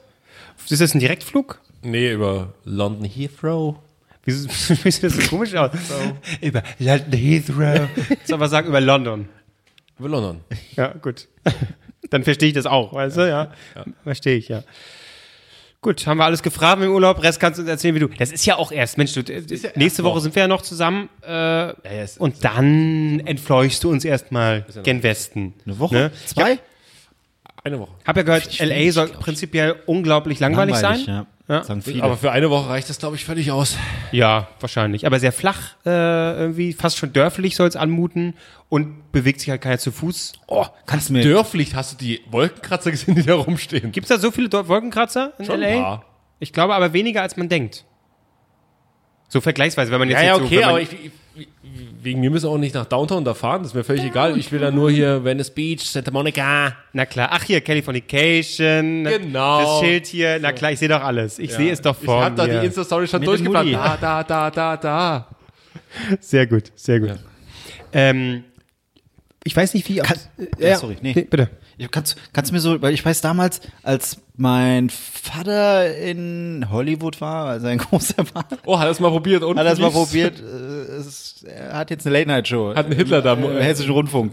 Ist 0.68 0.80
das 0.80 0.94
ein 0.94 1.00
Direktflug? 1.00 1.60
Nee, 1.82 2.12
über 2.12 2.52
London 2.64 3.04
Heathrow. 3.04 3.76
Wieso, 4.24 4.48
wie 4.84 4.90
sieht 4.90 5.04
das 5.04 5.14
so 5.14 5.28
komisch 5.28 5.54
aus? 5.54 5.70
Über 6.40 6.62
London 6.78 7.12
Heathrow. 7.12 7.88
Soll 8.24 8.34
aber 8.34 8.48
sagen, 8.48 8.68
über 8.68 8.80
London. 8.80 9.28
Über 9.98 10.08
London. 10.08 10.40
Ja, 10.76 10.88
gut. 10.88 11.26
Dann 12.10 12.22
verstehe 12.24 12.48
ich 12.48 12.54
das 12.54 12.66
auch, 12.66 12.92
weißt 12.92 13.16
du, 13.16 13.28
ja. 13.28 13.50
Verstehe 14.04 14.36
ich, 14.36 14.48
ja. 14.48 14.62
Gut, 15.80 16.04
haben 16.08 16.18
wir 16.18 16.24
alles 16.24 16.42
gefragt 16.42 16.82
im 16.82 16.90
Urlaub. 16.90 17.22
Rest 17.22 17.38
kannst 17.38 17.58
du 17.58 17.62
uns 17.62 17.70
erzählen, 17.70 17.94
wie 17.94 18.00
du. 18.00 18.08
Das 18.08 18.32
ist 18.32 18.44
ja 18.44 18.56
auch 18.56 18.72
erst, 18.72 18.98
Mensch, 18.98 19.12
du, 19.14 19.20
ja 19.20 19.40
nächste 19.40 19.80
erst 19.80 20.02
Woche 20.02 20.14
noch. 20.16 20.20
sind 20.22 20.34
wir 20.34 20.42
ja 20.42 20.48
noch 20.48 20.62
zusammen. 20.62 21.08
Äh, 21.24 21.72
es- 21.84 22.18
und 22.18 22.44
dann 22.44 23.20
entfleuchst 23.24 23.84
du 23.84 23.90
uns 23.90 24.04
erstmal 24.04 24.66
gen 24.82 25.04
Westen. 25.04 25.54
Eine 25.64 25.78
Woche? 25.78 25.94
Ne? 25.94 26.12
Zwei? 26.26 26.58
Eine 27.62 27.78
Woche. 27.78 27.92
Hab 28.04 28.16
ja 28.16 28.22
gehört, 28.22 28.58
LA 28.58 28.90
soll 28.90 29.08
prinzipiell 29.08 29.76
unglaublich 29.86 30.40
langweilig, 30.40 30.76
sein. 30.76 31.00
ja. 31.06 31.26
Ja. 31.48 31.64
Sagen 31.64 31.80
viele. 31.80 32.02
Aber 32.02 32.16
für 32.18 32.30
eine 32.30 32.50
Woche 32.50 32.68
reicht 32.68 32.90
das, 32.90 32.98
glaube 32.98 33.16
ich, 33.16 33.24
völlig 33.24 33.50
aus. 33.50 33.76
Ja, 34.12 34.48
wahrscheinlich. 34.60 35.06
Aber 35.06 35.18
sehr 35.18 35.32
flach, 35.32 35.76
äh, 35.86 35.88
irgendwie 36.38 36.74
fast 36.74 36.98
schon 36.98 37.12
dörflich 37.14 37.56
soll 37.56 37.66
es 37.68 37.74
anmuten 37.74 38.34
und 38.68 39.10
bewegt 39.12 39.40
sich 39.40 39.48
halt 39.48 39.62
keiner 39.62 39.78
zu 39.78 39.90
Fuß. 39.90 40.34
oh, 40.46 40.66
kannst 40.84 41.08
du 41.08 41.14
mir. 41.14 41.22
Dörflich 41.22 41.74
hast 41.74 41.92
du 41.92 41.96
die 42.04 42.20
Wolkenkratzer 42.30 42.90
gesehen, 42.90 43.14
die 43.14 43.22
da 43.22 43.34
rumstehen. 43.34 43.92
Gibt's 43.92 44.10
da 44.10 44.18
so 44.18 44.30
viele 44.30 44.50
Dor- 44.50 44.68
Wolkenkratzer 44.68 45.32
in 45.38 45.46
Schon 45.46 45.60
LA? 45.60 45.66
ein 45.68 45.82
paar. 45.82 46.04
Ich 46.38 46.52
glaube 46.52 46.74
aber 46.74 46.92
weniger 46.92 47.22
als 47.22 47.36
man 47.38 47.48
denkt. 47.48 47.84
So 49.28 49.40
vergleichsweise, 49.40 49.90
wenn 49.90 49.98
man 50.00 50.08
jetzt 50.10 50.20
Ja, 50.20 50.26
ja, 50.26 50.36
so, 50.38 50.44
okay, 50.44 50.60
man, 50.60 50.68
aber 50.70 50.80
ich, 50.80 50.92
ich, 50.92 51.10
wegen 52.02 52.20
mir 52.20 52.30
müssen 52.30 52.46
wir 52.46 52.50
auch 52.50 52.58
nicht 52.58 52.74
nach 52.74 52.86
Downtown 52.86 53.24
da 53.24 53.34
fahren, 53.34 53.62
das 53.62 53.72
ist 53.72 53.74
mir 53.74 53.84
völlig 53.84 54.04
egal. 54.04 54.36
Ich 54.38 54.50
will 54.52 54.60
da 54.60 54.70
nur 54.70 54.90
hier 54.90 55.22
Venice 55.24 55.50
Beach, 55.50 55.82
Santa 55.84 56.10
Monica. 56.10 56.74
Na 56.92 57.06
klar, 57.06 57.28
ach 57.32 57.42
hier, 57.44 57.60
Californication. 57.60 59.04
Genau. 59.04 59.60
Das 59.80 59.80
Schild 59.80 60.06
hier, 60.06 60.38
na 60.40 60.52
klar, 60.52 60.72
ich 60.72 60.78
sehe 60.78 60.88
doch 60.88 61.02
alles. 61.02 61.38
Ich 61.38 61.52
sehe 61.52 61.72
es 61.72 61.80
doch 61.80 61.96
Ich 61.98 62.04
vor 62.04 62.24
hab 62.24 62.36
da 62.36 62.46
mir. 62.46 62.60
die 62.60 62.66
Insta-Story 62.66 63.06
schon 63.08 63.22
durchgeplant. 63.22 63.72
Da, 63.74 63.96
da, 63.96 64.22
da, 64.24 64.50
da, 64.50 64.76
da. 64.76 65.28
Sehr 66.20 66.46
gut, 66.46 66.72
sehr 66.74 67.00
gut. 67.00 67.14
Ähm, 67.92 68.44
ich 69.44 69.56
weiß 69.56 69.72
nicht, 69.74 69.88
wie... 69.88 69.96
Kann- 69.96 70.18
äh, 70.58 70.68
Ja, 70.70 70.76
sorry, 70.76 70.96
nee. 71.00 71.14
bitte. 71.14 71.48
Ich, 71.80 71.90
kannst, 71.92 72.16
kannst 72.32 72.50
du 72.50 72.54
mir 72.54 72.60
so, 72.60 72.82
weil 72.82 72.92
ich 72.92 73.04
weiß 73.04 73.20
damals, 73.20 73.60
als 73.84 74.18
mein 74.36 74.90
Vater 74.90 75.96
in 75.96 76.66
Hollywood 76.70 77.20
war, 77.20 77.46
also 77.46 77.68
ein 77.68 77.78
großer 77.78 78.16
war, 78.34 78.44
Oh, 78.66 78.78
hat 78.78 78.86
er 78.86 78.90
es 78.90 79.00
mal 79.00 79.10
probiert 79.10 79.42
und 79.44 79.56
hat 79.58 79.64
er 79.64 79.72
es 79.72 79.78
mal 79.78 79.90
probiert. 79.92 80.42
Es, 81.06 81.44
er 81.44 81.74
hat 81.74 81.90
jetzt 81.90 82.06
eine 82.06 82.18
Late-Night-Show. 82.18 82.74
Hat 82.74 82.86
einen 82.86 82.96
Hitler 82.96 83.22
da. 83.22 83.34
Im 83.34 83.58
Hessischen 83.58 83.92
Rundfunk. 83.92 84.32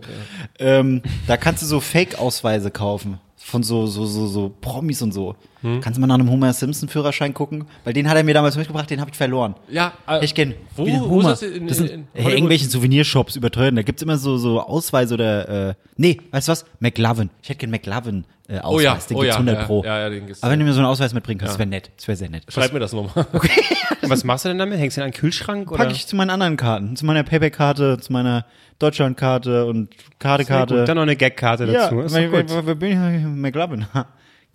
Ähm, 0.59 1.01
da 1.27 1.37
kannst 1.37 1.61
du 1.61 1.67
so 1.67 1.79
Fake-Ausweise 1.79 2.71
kaufen. 2.71 3.19
Von 3.37 3.63
so, 3.63 3.85
so, 3.85 4.05
so, 4.05 4.27
so 4.27 4.51
Promis 4.61 5.01
und 5.01 5.11
so. 5.11 5.35
Hm? 5.65 5.81
Kannst 5.81 5.97
du 5.97 6.01
mal 6.01 6.05
nach 6.05 6.15
einem 6.15 6.29
Homer 6.29 6.53
Simpson-Führerschein 6.53 7.33
gucken? 7.33 7.65
Weil 7.83 7.93
den 7.93 8.07
hat 8.07 8.15
er 8.15 8.23
mir 8.23 8.35
damals 8.35 8.55
mitgebracht, 8.55 8.87
den 8.87 9.01
habe 9.01 9.09
ich 9.09 9.17
verloren. 9.17 9.55
Ja, 9.67 9.93
äh, 10.07 10.23
Ich 10.23 10.35
kenne 10.35 10.53
Wo, 10.75 10.85
wo 10.85 11.19
ist 11.21 11.27
das 11.27 11.41
in, 11.41 11.67
das 11.67 11.77
sind 11.77 11.89
in, 11.89 12.07
äh, 12.13 12.29
irgendwelchen 12.29 12.69
Souvenirshops 12.69 13.35
überteuern. 13.35 13.75
Da 13.75 13.81
gibt's 13.81 14.03
immer 14.03 14.17
so, 14.17 14.37
so 14.37 14.61
Ausweise 14.61 15.15
oder, 15.15 15.69
äh, 15.69 15.73
nee, 15.97 16.21
weißt 16.29 16.47
du 16.47 16.51
was? 16.51 16.65
McLovin. 16.79 17.31
Ich 17.41 17.49
hätte 17.49 17.59
gern 17.59 17.71
McLovin 17.71 18.25
äh, 18.47 18.59
Ausweis. 18.59 18.69
Oh 18.69 18.79
ja, 18.79 18.93
den 18.93 19.17
oh 19.17 19.19
gibt's 19.21 19.27
ja, 19.27 19.33
100 19.33 19.57
ja, 19.57 19.65
Pro. 19.65 19.83
ja, 19.83 19.99
ja, 20.01 20.09
den 20.09 20.27
gibt's. 20.27 20.43
Aber 20.43 20.51
wenn 20.51 20.59
du 20.59 20.65
mir 20.65 20.73
so 20.73 20.79
einen 20.81 20.87
Ausweis 20.87 21.13
mitbringen 21.15 21.39
kannst, 21.39 21.53
das 21.55 21.59
wäre 21.59 21.69
nett. 21.69 21.89
Das 21.97 22.07
wäre 22.07 22.15
sehr 22.15 22.29
nett. 22.29 22.43
Schreib 22.47 22.71
mir 22.71 22.79
das 22.79 22.93
nochmal. 22.93 23.25
Und 24.01 24.09
was 24.11 24.23
machst 24.23 24.45
du 24.45 24.49
denn 24.49 24.59
damit? 24.59 24.77
Hängst 24.77 24.97
du 24.97 25.01
in 25.01 25.05
einen 25.05 25.13
Kühlschrank? 25.13 25.71
Oder? 25.71 25.79
Packe 25.83 25.95
ich 25.95 26.05
zu 26.05 26.15
meinen 26.15 26.29
anderen 26.29 26.57
Karten. 26.57 26.95
Zu 26.95 27.07
meiner 27.07 27.23
Payback-Karte, 27.23 27.97
zu 27.99 28.13
meiner 28.13 28.45
Deutschland-Karte 28.77 29.65
und 29.65 29.89
Karte-Karte. 30.19 30.85
Dann 30.85 30.95
noch 30.95 31.03
eine 31.03 31.15
Gag-Karte 31.15 31.65
Ja, 31.65 31.89
dazu. 31.89 32.01
Ist 32.01 32.13
weil, 32.13 32.29
doch 32.29 32.63
gut. 32.63 33.35
McLovin? 33.35 33.87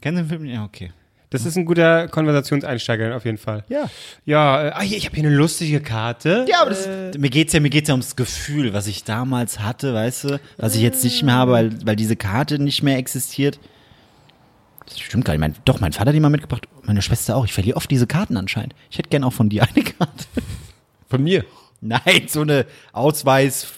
Kennen 0.01 0.17
Sie 0.17 0.23
den 0.23 0.29
Film? 0.29 0.45
Ja, 0.45 0.65
okay. 0.65 0.93
Das 1.31 1.47
ist 1.47 1.57
ein 1.57 1.65
guter 1.65 2.09
Konversationseinsteiger 2.09 3.15
auf 3.15 3.25
jeden 3.25 3.39
Fall. 3.39 3.65
Ja. 3.69 3.89
Ja, 4.27 4.67
äh, 4.67 4.71
ah, 4.73 4.81
hier, 4.81 4.99
ich 4.99 5.07
habe 5.07 5.15
hier 5.15 5.25
eine 5.25 5.35
lustige 5.35 5.81
Karte. 5.81 6.45
Ja, 6.49 6.63
aber 6.63 6.71
das, 6.71 6.89
mir 7.17 7.31
geht's 7.31 7.53
ja, 7.53 7.61
mir 7.61 7.71
geht's 7.71 7.89
ja 7.89 7.95
ums 7.95 8.17
Gefühl, 8.17 8.73
was 8.73 8.89
ich 8.89 9.05
damals 9.05 9.61
hatte, 9.61 9.95
weißt 9.95 10.25
du, 10.25 10.41
was 10.57 10.75
ich 10.75 10.83
jetzt 10.83 11.05
nicht 11.05 11.23
mehr 11.23 11.35
habe, 11.35 11.53
weil, 11.53 11.87
weil 11.87 11.95
diese 11.95 12.17
Karte 12.17 12.59
nicht 12.59 12.83
mehr 12.83 12.99
existiert. 12.99 13.61
Das 14.87 14.99
stimmt 14.99 15.25
gar 15.25 15.35
nicht. 15.35 15.41
Mein, 15.41 15.55
doch, 15.65 15.79
mein 15.81 15.93
Vater 15.93 16.09
hat 16.09 16.17
die 16.17 16.21
mal 16.21 16.31
mitgebracht, 16.31 16.67
meine 16.83 17.01
Schwester 17.01 17.37
auch. 17.37 17.45
Ich 17.45 17.53
verliere 17.53 17.77
oft 17.77 17.89
diese 17.89 18.09
Karten 18.09 18.37
anscheinend. 18.37 18.75
Ich 18.91 18.99
hätte 18.99 19.09
gern 19.09 19.23
auch 19.23 19.33
von 19.33 19.49
dir 19.49 19.63
eine 19.75 19.85
Karte. 19.85 20.25
Von 21.09 21.23
mir. 21.23 21.45
Nein, 21.81 22.27
so 22.27 22.41
eine 22.41 22.67
Ausweis. 22.93 23.69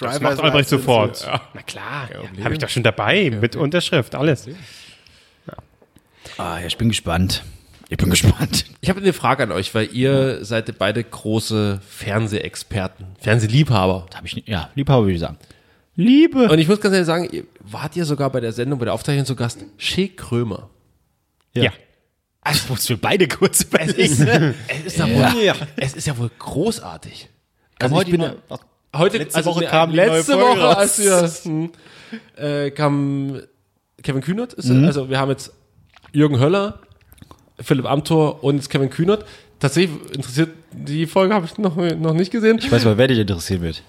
Das 0.00 0.20
macht 0.20 0.40
Albrecht 0.40 0.68
sofort. 0.68 1.24
Na 1.54 1.62
klar, 1.62 2.08
ja, 2.10 2.44
habe 2.44 2.54
ich 2.54 2.58
doch 2.58 2.68
schon 2.68 2.82
dabei, 2.82 3.30
mit 3.30 3.54
Unterschrift, 3.54 4.14
alles. 4.16 4.48
Ah, 6.38 6.58
ja, 6.60 6.66
ich 6.66 6.76
bin 6.76 6.88
gespannt. 6.88 7.42
Ich 7.88 7.96
bin 7.96 8.10
gespannt. 8.10 8.66
Ich 8.80 8.90
habe 8.90 9.00
eine 9.00 9.12
Frage 9.12 9.42
an 9.42 9.50
euch, 9.50 9.74
weil 9.74 9.88
ihr 9.92 10.44
seid 10.44 10.78
beide 10.78 11.02
große 11.02 11.80
Fernsehexperten, 11.88 13.06
Fernsehliebhaber. 13.18 14.06
Hab 14.14 14.24
ich 14.24 14.36
nicht, 14.36 14.48
ja, 14.48 14.70
Liebhaber 14.76 15.02
würde 15.06 15.14
ich 15.14 15.20
sagen. 15.20 15.38
Liebe. 15.96 16.48
Und 16.48 16.58
ich 16.60 16.68
muss 16.68 16.80
ganz 16.80 16.92
ehrlich 16.92 17.06
sagen, 17.06 17.28
ihr, 17.32 17.44
wart 17.60 17.96
ihr 17.96 18.04
sogar 18.04 18.30
bei 18.30 18.38
der 18.38 18.52
Sendung, 18.52 18.78
bei 18.78 18.84
der 18.84 18.94
Aufzeichnung 18.94 19.26
zu 19.26 19.34
Gast? 19.34 19.64
Shea 19.76 20.06
Krömer. 20.14 20.70
Ja. 21.54 21.72
Das 22.44 22.68
muss 22.68 22.86
für 22.86 22.96
beide 22.96 23.26
kurz 23.26 23.62
überlegen. 23.62 24.54
Es 24.68 24.84
ist, 24.84 24.98
ja. 24.98 25.08
wohl, 25.08 25.52
es 25.76 25.94
ist 25.94 26.06
ja 26.06 26.16
wohl 26.16 26.30
großartig. 26.38 27.28
Also 27.80 27.96
heute 27.96 28.10
ich 28.10 28.12
bin 28.12 28.20
mal- 28.20 28.36
heute 28.94 29.18
Letzte 29.18 29.38
also 29.38 29.50
Woche 29.50 29.64
kam 29.66 29.90
die 29.90 29.96
letzte 29.96 30.32
neue 30.32 30.42
Folge 30.42 30.60
Woche, 30.60 30.66
raus. 30.68 30.76
als 30.76 31.44
wir 31.44 31.50
hm, 31.50 31.70
äh, 32.36 32.70
kam 32.70 33.40
Kevin 34.00 34.20
Kühnert. 34.20 34.52
Ist, 34.52 34.70
Also 34.70 35.10
wir 35.10 35.18
haben 35.18 35.30
jetzt 35.30 35.52
Jürgen 36.16 36.40
Höller, 36.40 36.78
Philipp 37.60 37.84
Amthor 37.84 38.42
und 38.42 38.56
jetzt 38.56 38.70
Kevin 38.70 38.88
Kühnert. 38.88 39.26
Tatsächlich 39.58 40.14
interessiert 40.14 40.48
die 40.72 41.06
Folge 41.06 41.34
habe 41.34 41.44
ich 41.44 41.58
noch, 41.58 41.76
noch 41.76 42.14
nicht 42.14 42.30
gesehen. 42.30 42.58
Ich 42.58 42.72
weiß 42.72 42.86
mal, 42.86 42.96
wer 42.96 43.08
dich 43.08 43.18
interessieren 43.18 43.60
wird. 43.60 43.82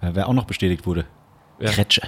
Wer 0.00 0.28
auch 0.28 0.34
noch 0.34 0.44
bestätigt 0.44 0.86
wurde. 0.86 1.04
Ja. 1.58 1.70
Kretsche. 1.70 2.02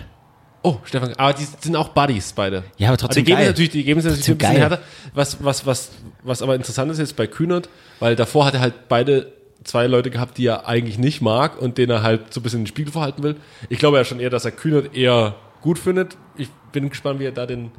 Oh, 0.63 0.77
Stefan, 0.85 1.15
aber 1.15 1.33
die 1.33 1.45
sind 1.45 1.75
auch 1.75 1.89
Buddies 1.89 2.33
beide. 2.33 2.63
Ja, 2.77 2.89
aber 2.89 2.97
trotzdem 2.97 3.25
die 3.25 3.31
geben 3.31 3.39
geil. 3.39 3.47
es 3.47 3.51
natürlich, 3.51 3.71
die 3.71 3.85
geben 3.85 3.99
es 3.99 4.05
natürlich 4.05 4.27
Trotzdem 4.27 4.35
ein 4.35 4.39
bisschen 4.39 4.61
geil. 4.61 4.71
härter. 4.71 4.83
Was, 5.15 5.45
was, 5.45 5.67
was, 5.67 5.91
was 6.23 6.43
aber 6.43 6.55
interessant 6.55 6.91
ist 6.93 6.99
jetzt 6.99 7.17
bei 7.17 7.27
Kühnert, 7.27 7.69
weil 7.99 8.15
davor 8.15 8.47
hat 8.47 8.55
er 8.55 8.61
halt 8.61 8.89
beide 8.89 9.33
zwei 9.65 9.89
Leute 9.89 10.11
gehabt, 10.11 10.39
die 10.39 10.47
er 10.47 10.69
eigentlich 10.69 10.99
nicht 10.99 11.23
mag 11.23 11.61
und 11.61 11.77
denen 11.79 11.91
er 11.91 12.03
halt 12.03 12.33
so 12.33 12.39
ein 12.41 12.43
bisschen 12.45 12.61
den 12.61 12.67
Spiegel 12.69 12.93
verhalten 12.93 13.25
will. 13.25 13.37
Ich 13.69 13.81
glaube 13.81 13.97
ja 13.97 14.05
schon 14.05 14.21
eher, 14.21 14.31
dass 14.31 14.45
er 14.45 14.53
Kühnert 14.53 14.95
eher 14.95 15.35
gut 15.61 15.79
findet. 15.79 16.17
Ich 16.37 16.51
bin 16.71 16.89
gespannt, 16.89 17.19
wie 17.19 17.25
er 17.25 17.33
da 17.33 17.47
den. 17.47 17.73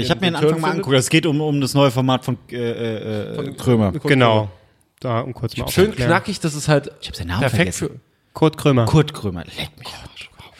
Ich 0.00 0.10
habe 0.10 0.20
mir 0.20 0.26
den 0.28 0.36
Anfang 0.36 0.60
mal 0.60 0.70
angeguckt. 0.72 0.96
Es 0.96 1.08
geht 1.08 1.26
um, 1.26 1.40
um 1.40 1.60
das 1.60 1.74
neue 1.74 1.90
Format 1.90 2.24
von, 2.24 2.38
äh, 2.50 2.56
äh, 2.56 3.48
äh, 3.48 3.52
Krömer. 3.54 3.92
Genau. 3.92 4.50
Da, 5.00 5.20
um 5.20 5.32
kurz 5.32 5.56
mal 5.56 5.66
Schön 5.68 5.86
aufzuklären. 5.86 6.10
knackig, 6.10 6.40
das 6.40 6.54
ist 6.54 6.68
halt 6.68 6.90
Ich 7.00 7.08
habe 7.08 7.16
seinen 7.16 7.28
Namen 7.28 7.40
perfekt 7.40 7.74
vergessen. 7.74 7.88
für, 7.88 8.00
Kurt 8.34 8.58
Krömer. 8.58 8.84
Kurt 8.84 9.14
Krömer. 9.14 9.44
Leck 9.44 9.70
mich. 9.78 9.88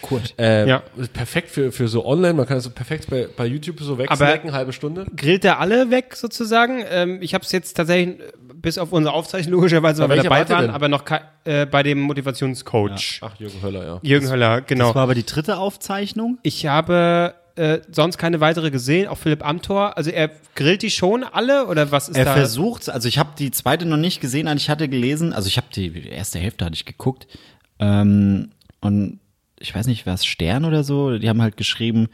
Kurt. 0.00 0.35
äh, 0.38 0.66
Ja. 0.66 0.83
perfekt 1.12 1.50
für, 1.50 1.72
für 1.72 1.87
so 1.88 2.07
online. 2.07 2.35
Man 2.35 2.46
kann 2.46 2.57
das 2.57 2.64
so 2.64 2.70
perfekt 2.70 3.09
bei, 3.11 3.29
bei 3.37 3.46
YouTube 3.46 3.81
so 3.81 3.98
wegsnacken, 3.98 4.53
halbe 4.53 4.72
Stunde. 4.72 5.07
Grillt 5.14 5.44
er 5.44 5.61
alle 5.61 5.90
weg 5.90 6.16
sozusagen? 6.16 6.83
Ähm, 6.90 7.18
ich 7.20 7.35
habe 7.35 7.44
es 7.44 7.53
jetzt 7.53 7.74
tatsächlich, 7.76 8.16
bis 8.55 8.79
auf 8.79 8.92
unsere 8.92 9.14
Aufzeichnung 9.14 9.55
logischerweise, 9.55 10.03
weil 10.09 10.16
wir 10.16 10.22
dabei 10.22 10.48
waren, 10.48 10.62
denn? 10.62 10.70
aber 10.70 10.88
noch 10.88 11.05
äh, 11.44 11.66
bei 11.66 11.83
dem 11.83 12.00
Motivationscoach. 12.00 13.20
Ach, 13.22 13.35
Jürgen 13.38 13.62
Höller, 13.62 13.85
ja. 13.85 13.98
Jürgen 14.03 14.31
Höller, 14.31 14.62
genau. 14.62 14.87
Das 14.87 14.94
war 14.94 15.03
aber 15.03 15.14
die 15.14 15.26
dritte 15.26 15.59
Aufzeichnung. 15.59 16.38
Ich 16.42 16.66
habe 16.66 17.35
äh, 17.61 17.83
sonst 17.92 18.16
keine 18.16 18.40
weitere 18.40 18.70
gesehen, 18.70 19.07
auch 19.07 19.18
Philipp 19.18 19.44
Amthor. 19.44 19.96
Also 19.96 20.11
er 20.11 20.31
grillt 20.55 20.81
die 20.83 20.90
schon 20.90 21.23
alle 21.25 21.66
oder 21.66 21.90
was 21.92 22.09
ist 22.09 22.16
Er 22.16 22.25
da? 22.25 22.33
versucht, 22.35 22.88
also 22.88 23.07
ich 23.07 23.18
habe 23.18 23.31
die 23.38 23.51
zweite 23.51 23.85
noch 23.85 23.99
nicht 23.99 24.20
gesehen, 24.20 24.49
aber 24.49 24.57
ich 24.57 24.70
hatte 24.70 24.88
gelesen, 24.88 25.33
also 25.35 25.46
ich 25.46 25.57
habe 25.59 25.66
die 25.75 26.09
erste 26.09 26.38
Hälfte 26.38 26.64
hatte 26.64 26.75
ich 26.75 26.87
geguckt 26.87 27.27
ähm, 27.79 28.51
und 28.81 29.20
ich 29.59 29.75
weiß 29.75 29.87
nicht, 29.88 30.07
was 30.07 30.25
Stern 30.25 30.64
oder 30.64 30.85
so, 30.85 31.18
die 31.18 31.29
haben 31.29 31.42
halt 31.42 31.59
geschrieben, 31.59 32.09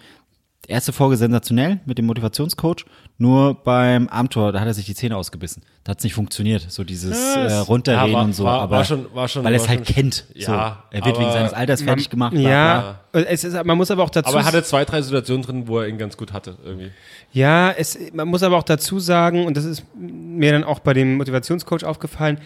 erste 0.68 0.92
Folge 0.92 1.16
sensationell 1.16 1.80
mit 1.86 1.98
dem 1.98 2.06
Motivationscoach, 2.06 2.84
nur 3.18 3.54
beim 3.54 4.08
Amtor, 4.08 4.52
da 4.52 4.60
hat 4.60 4.66
er 4.66 4.74
sich 4.74 4.84
die 4.86 4.94
Zähne 4.94 5.16
ausgebissen. 5.16 5.62
Da 5.84 5.90
hat 5.90 5.98
es 5.98 6.04
nicht 6.04 6.14
funktioniert, 6.14 6.66
so 6.68 6.84
dieses 6.84 7.16
äh, 7.36 7.52
runterreden 7.54 8.10
Ja, 8.12 8.18
war- 8.18 8.24
und 8.24 8.32
so, 8.34 8.44
war- 8.44 8.60
aber 8.62 8.76
war 8.78 8.84
schon- 8.84 9.06
war 9.14 9.28
schon- 9.28 9.44
weil 9.44 9.54
er 9.54 9.60
es 9.60 9.68
halt 9.68 9.86
schon- 9.86 9.94
kennt. 9.94 10.24
So. 10.34 10.52
Ja, 10.52 10.84
er 10.90 11.04
wird 11.04 11.18
wegen 11.18 11.30
seines 11.32 11.52
Alters 11.52 11.82
fertig 11.82 12.10
gemacht. 12.10 12.32
bla. 12.34 12.40
ja, 12.50 13.00
Es 13.12 13.44
ist, 13.44 13.64
man 13.64 13.76
muss 13.78 13.90
aber 13.90 14.02
auch 14.02 14.10
dazu 14.10 14.28
Aber 14.30 14.40
er 14.40 14.44
hatte 14.46 14.62
zwei, 14.64 14.84
drei 14.84 15.00
Situationen 15.02 15.42
drin, 15.42 15.68
wo 15.68 15.78
er 15.80 15.88
ihn 15.88 15.98
ganz 15.98 16.16
gut 16.16 16.32
hatte, 16.32 16.56
irgendwie. 16.64 16.90
Ja, 17.32 17.70
es, 17.70 17.98
man 18.12 18.28
muss 18.28 18.42
aber 18.42 18.56
auch 18.56 18.62
dazu 18.64 18.98
sagen, 18.98 19.46
und 19.46 19.56
das 19.56 19.64
ist 19.64 19.84
mir 19.94 20.52
dann 20.52 20.64
auch 20.64 20.80
bei 20.80 20.92
dem 20.94 21.16
Motivationscoach 21.16 21.84
aufgefallen, 21.84 22.38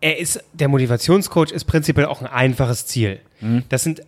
er 0.00 0.18
ist, 0.18 0.42
der 0.52 0.68
Motivationscoach 0.68 1.50
ist 1.50 1.64
prinzipiell 1.64 2.06
auch 2.06 2.20
ein 2.20 2.26
einfaches 2.26 2.86
Ziel. 2.86 3.20
Das 3.68 3.82
sind, 3.84 4.00
äh, 4.00 4.04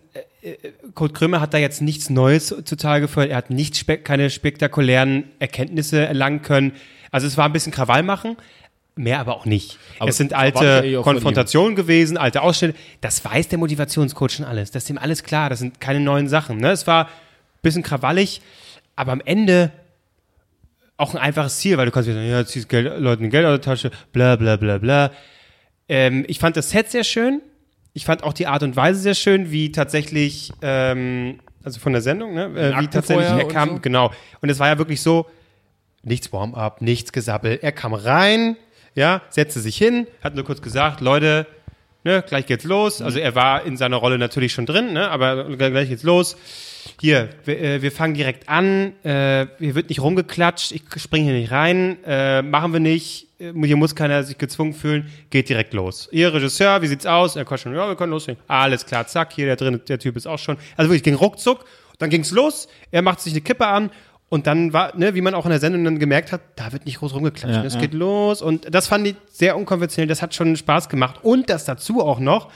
Kurt 0.93 1.13
Krömer 1.13 1.41
hat 1.41 1.53
da 1.53 1.57
jetzt 1.57 1.81
nichts 1.81 2.09
Neues 2.09 2.55
zutage 2.63 3.01
gefördert, 3.01 3.31
er 3.31 3.37
hat 3.37 3.49
nicht 3.49 3.75
spe 3.75 3.97
keine 3.97 4.29
spektakulären 4.29 5.25
Erkenntnisse 5.39 6.05
erlangen 6.05 6.41
können. 6.41 6.73
Also 7.11 7.27
es 7.27 7.37
war 7.37 7.45
ein 7.45 7.53
bisschen 7.53 7.71
Krawall 7.71 8.03
machen, 8.03 8.37
mehr 8.95 9.19
aber 9.19 9.35
auch 9.35 9.45
nicht. 9.45 9.79
Aber 9.99 10.09
es 10.09 10.17
sind 10.17 10.33
alte. 10.33 11.01
Konfrontationen 11.01 11.75
gewesen, 11.75 12.17
alte 12.17 12.41
Ausschnitte. 12.41 12.77
Das 13.01 13.23
weiß 13.23 13.47
der 13.47 13.57
Motivationscoach 13.57 14.31
schon 14.31 14.45
alles. 14.45 14.71
Das 14.71 14.83
ist 14.83 14.89
ihm 14.89 14.97
alles 14.97 15.23
klar. 15.23 15.49
Das 15.49 15.59
sind 15.59 15.79
keine 15.79 15.99
neuen 15.99 16.27
Sachen. 16.27 16.57
Ne? 16.57 16.71
Es 16.71 16.85
war 16.85 17.05
ein 17.05 17.11
bisschen 17.61 17.83
krawallig, 17.83 18.41
aber 18.95 19.13
am 19.13 19.21
Ende 19.25 19.71
auch 20.97 21.13
ein 21.13 21.19
einfaches 21.19 21.59
Ziel, 21.59 21.77
weil 21.77 21.85
du 21.85 21.91
kannst 21.91 22.09
wieder 22.09 22.17
sagen, 22.17 22.29
ja, 22.29 22.45
ziehst 22.45 22.69
Geld, 22.69 22.99
Leuten 22.99 23.29
Geld 23.29 23.45
aus 23.45 23.53
der 23.53 23.61
Tasche, 23.61 23.91
bla 24.11 24.35
bla 24.35 24.55
bla 24.57 24.77
bla. 24.79 25.11
Ähm, 25.87 26.25
ich 26.27 26.39
fand 26.39 26.57
das 26.57 26.71
Set 26.71 26.91
sehr 26.91 27.03
schön. 27.03 27.41
Ich 27.97 28.05
fand 28.05 28.21
auch 28.21 28.33
die 28.33 28.45
Art 28.45 28.61
und 28.61 28.75
Weise 28.75 28.99
sehr 28.99 29.15
schön, 29.15 29.49
wie 29.49 29.71
tatsächlich, 29.71 30.53
ähm, 30.61 31.39
also 31.63 31.79
von 31.79 31.93
der 31.93 32.03
Sendung, 32.03 32.35
ne, 32.35 32.45
äh, 32.55 32.79
wie 32.79 32.87
tatsächlich 32.89 33.25
er 33.25 33.45
und 33.45 33.51
kam, 33.51 33.69
so? 33.69 33.79
genau. 33.79 34.11
Und 34.39 34.49
es 34.49 34.59
war 34.59 34.67
ja 34.67 34.77
wirklich 34.77 35.01
so, 35.01 35.25
nichts 36.03 36.31
Warm-up, 36.31 36.79
nichts 36.83 37.11
Gesabbel. 37.11 37.57
Er 37.59 37.71
kam 37.71 37.95
rein, 37.95 38.55
ja, 38.93 39.23
setzte 39.29 39.61
sich 39.61 39.77
hin, 39.77 40.05
hat 40.21 40.35
nur 40.35 40.45
kurz 40.45 40.61
gesagt, 40.61 41.01
Leute, 41.01 41.47
ne, 42.03 42.23
gleich 42.27 42.45
geht's 42.45 42.63
los. 42.63 43.01
Also 43.01 43.19
er 43.19 43.35
war 43.35 43.63
in 43.65 43.77
seiner 43.77 43.97
Rolle 43.97 44.17
natürlich 44.17 44.53
schon 44.53 44.65
drin, 44.65 44.93
ne, 44.93 45.09
aber 45.09 45.55
gleich 45.55 45.89
geht's 45.89 46.03
los. 46.03 46.37
Hier, 47.01 47.29
wir, 47.45 47.61
äh, 47.61 47.81
wir 47.81 47.91
fangen 47.91 48.13
direkt 48.13 48.49
an. 48.49 48.93
Äh, 49.03 49.47
hier 49.59 49.75
wird 49.75 49.89
nicht 49.89 50.01
rumgeklatscht. 50.01 50.71
Ich 50.71 50.83
springe 50.97 51.25
hier 51.25 51.33
nicht 51.33 51.51
rein. 51.51 51.97
Äh, 52.05 52.41
machen 52.41 52.73
wir 52.73 52.79
nicht. 52.79 53.27
Äh, 53.39 53.51
Hier 53.65 53.77
muss 53.77 53.95
keiner 53.95 54.23
sich 54.23 54.37
gezwungen 54.37 54.73
fühlen. 54.73 55.11
Geht 55.29 55.49
direkt 55.49 55.73
los. 55.73 56.07
Ihr 56.11 56.33
Regisseur, 56.33 56.81
wie 56.81 56.87
sieht's 56.87 57.05
aus? 57.05 57.35
Er 57.35 57.45
quatscht 57.45 57.63
schon. 57.63 57.75
Ja, 57.75 57.87
wir 57.87 57.95
können 57.95 58.11
loslegen. 58.11 58.41
Alles 58.47 58.85
klar, 58.85 59.05
zack. 59.07 59.33
Hier 59.33 59.45
der 59.45 59.55
drin, 59.57 59.81
der 59.87 59.99
Typ 59.99 60.15
ist 60.15 60.27
auch 60.27 60.39
schon. 60.39 60.57
Also 60.75 60.89
wirklich 60.89 61.03
ging 61.03 61.15
ruckzuck. 61.15 61.65
Dann 61.99 62.09
ging's 62.09 62.31
los. 62.31 62.67
Er 62.91 63.01
macht 63.01 63.19
sich 63.21 63.33
eine 63.33 63.41
Kippe 63.41 63.67
an. 63.67 63.91
Und 64.29 64.45
dann 64.45 64.73
war, 64.73 64.95
ne, 64.97 65.15
wie 65.15 65.21
man 65.21 65.33
auch 65.33 65.45
in 65.45 65.51
der 65.51 65.59
Sendung 65.59 65.83
dann 65.85 65.99
gemerkt 65.99 66.31
hat, 66.33 66.41
da 66.57 66.73
wird 66.73 66.85
nicht 66.85 66.99
groß 66.99 67.13
rumgeklatscht. 67.13 67.63
Es 67.63 67.77
geht 67.77 67.93
los. 67.93 68.41
Und 68.41 68.73
das 68.73 68.87
fand 68.87 69.07
ich 69.07 69.15
sehr 69.31 69.55
unkonventionell. 69.55 70.07
Das 70.07 70.21
hat 70.21 70.33
schon 70.35 70.55
Spaß 70.55 70.89
gemacht. 70.89 71.19
Und 71.23 71.49
das 71.49 71.63
dazu 71.63 72.01
auch 72.03 72.19
noch, 72.19 72.49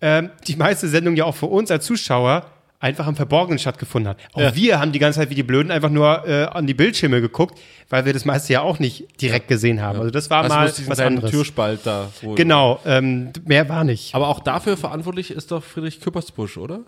ähm, 0.00 0.30
die 0.46 0.56
meiste 0.56 0.88
Sendung 0.88 1.16
ja 1.16 1.24
auch 1.24 1.34
für 1.34 1.46
uns 1.46 1.70
als 1.70 1.86
Zuschauer 1.86 2.46
einfach 2.78 3.06
im 3.06 3.14
Verborgenen 3.14 3.58
stattgefunden 3.60 4.10
hat. 4.10 4.18
Auch 4.32 4.54
wir 4.56 4.80
haben 4.80 4.90
die 4.90 4.98
ganze 4.98 5.20
Zeit 5.20 5.30
wie 5.30 5.36
die 5.36 5.44
Blöden 5.44 5.70
einfach 5.70 5.88
nur 5.90 6.26
äh, 6.26 6.44
an 6.46 6.66
die 6.66 6.74
Bildschirme 6.74 7.20
geguckt, 7.20 7.58
weil 7.88 8.04
wir 8.04 8.12
das 8.12 8.24
meiste 8.24 8.52
ja 8.52 8.62
auch 8.62 8.80
nicht 8.80 9.20
direkt 9.20 9.46
gesehen 9.46 9.80
haben. 9.80 9.98
Also 10.00 10.10
das 10.10 10.30
war 10.30 10.42
Also 10.42 10.54
mal 10.54 10.72
was 10.88 10.98
anderes. 10.98 11.30
Türspalt 11.30 11.80
da. 11.84 12.08
Genau, 12.34 12.80
ähm, 12.84 13.32
mehr 13.44 13.68
war 13.68 13.84
nicht. 13.84 14.14
Aber 14.14 14.28
auch 14.28 14.40
dafür 14.40 14.76
verantwortlich 14.76 15.30
ist 15.30 15.52
doch 15.52 15.62
Friedrich 15.62 16.00
Küppersbusch, 16.00 16.58
oder? 16.58 16.80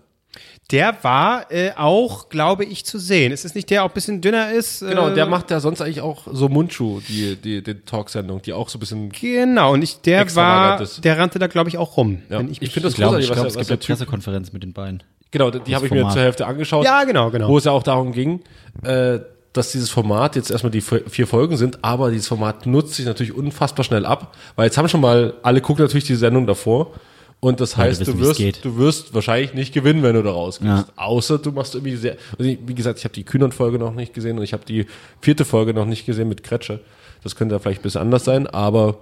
Der 0.71 0.95
war 1.03 1.51
äh, 1.51 1.71
auch, 1.77 2.29
glaube 2.29 2.65
ich, 2.65 2.85
zu 2.85 2.97
sehen. 2.97 3.31
Ist 3.31 3.45
es 3.45 3.53
nicht 3.53 3.69
der, 3.69 3.83
auch 3.83 3.89
ein 3.89 3.93
bisschen 3.93 4.19
dünner 4.21 4.51
ist? 4.51 4.79
Genau, 4.79 5.09
äh, 5.09 5.13
der 5.13 5.27
macht 5.27 5.51
ja 5.51 5.59
sonst 5.59 5.79
eigentlich 5.81 6.01
auch 6.01 6.23
so 6.31 6.49
Mundschuh, 6.49 7.01
die, 7.07 7.35
die, 7.35 7.61
die 7.63 7.75
Talksendung, 7.81 8.41
die 8.41 8.51
auch 8.53 8.69
so 8.69 8.77
ein 8.77 8.79
bisschen. 8.79 9.09
Genau, 9.11 9.73
und 9.73 9.83
ich, 9.83 10.01
der 10.01 10.35
war, 10.35 10.81
ist. 10.81 11.03
der 11.05 11.19
rannte 11.19 11.37
da, 11.37 11.45
glaube 11.47 11.69
ich, 11.69 11.77
auch 11.77 11.97
rum. 11.97 12.23
Ja. 12.29 12.39
Wenn 12.39 12.49
Ich 12.51 12.61
mich- 12.61 12.71
finde 12.71 12.87
das 12.87 12.93
Ich 12.93 12.97
glaube, 12.97 13.17
großartig, 13.17 13.25
ich 13.25 13.29
was, 13.29 13.35
glaub, 13.35 13.43
der- 13.45 13.49
es 13.51 13.55
was 13.57 13.67
gibt 13.67 13.83
der 13.83 13.89
eine. 13.89 13.97
Pressekonferenz 13.97 14.53
mit 14.53 14.63
den 14.63 14.73
beiden. 14.73 15.03
Genau, 15.29 15.51
die 15.51 15.75
habe 15.75 15.85
ich 15.85 15.91
mir 15.91 16.09
zur 16.09 16.21
Hälfte 16.21 16.47
angeschaut. 16.47 16.83
Ja, 16.85 17.03
genau, 17.03 17.29
genau. 17.29 17.47
Wo 17.49 17.57
es 17.57 17.65
ja 17.65 17.71
auch 17.71 17.83
darum 17.83 18.11
ging, 18.11 18.41
äh, 18.83 19.19
dass 19.53 19.71
dieses 19.71 19.89
Format 19.89 20.35
jetzt 20.35 20.49
erstmal 20.49 20.71
die 20.71 20.81
vi- 20.81 21.07
vier 21.09 21.27
Folgen 21.27 21.57
sind, 21.57 21.83
aber 21.83 22.09
dieses 22.09 22.27
Format 22.27 22.65
nutzt 22.65 22.95
sich 22.95 23.05
natürlich 23.05 23.33
unfassbar 23.33 23.83
schnell 23.83 24.05
ab, 24.05 24.35
weil 24.55 24.65
jetzt 24.65 24.77
haben 24.77 24.89
schon 24.89 25.01
mal, 25.01 25.35
alle 25.43 25.61
gucken 25.61 25.83
natürlich 25.85 26.05
die 26.05 26.15
Sendung 26.15 26.47
davor 26.47 26.93
und 27.39 27.59
das 27.59 27.77
heißt, 27.77 28.01
wissen, 28.01 28.17
du 28.17 28.25
wirst, 28.25 28.65
du 28.65 28.77
wirst 28.77 29.13
wahrscheinlich 29.13 29.53
nicht 29.53 29.73
gewinnen, 29.73 30.01
wenn 30.03 30.15
du 30.15 30.23
da 30.23 30.31
rausgehst. 30.31 30.67
Ja. 30.67 30.85
Außer 30.95 31.37
du 31.37 31.51
machst 31.51 31.75
irgendwie 31.75 31.95
sehr, 31.95 32.17
also 32.39 32.43
wie 32.65 32.75
gesagt, 32.75 32.97
ich 32.99 33.05
habe 33.05 33.13
die 33.13 33.23
Kühnern-Folge 33.23 33.77
noch 33.77 33.93
nicht 33.93 34.13
gesehen 34.13 34.37
und 34.37 34.43
ich 34.43 34.53
habe 34.53 34.65
die 34.65 34.87
vierte 35.21 35.45
Folge 35.45 35.73
noch 35.73 35.85
nicht 35.85 36.05
gesehen 36.05 36.27
mit 36.27 36.43
Kretsche. 36.43 36.79
Das 37.23 37.35
könnte 37.35 37.55
ja 37.55 37.59
vielleicht 37.59 37.81
ein 37.81 37.83
bisschen 37.83 38.01
anders 38.01 38.23
sein, 38.25 38.47
aber 38.47 38.97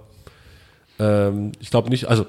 ähm, 0.98 1.52
ich 1.60 1.70
glaube 1.70 1.88
nicht, 1.90 2.06
also 2.06 2.26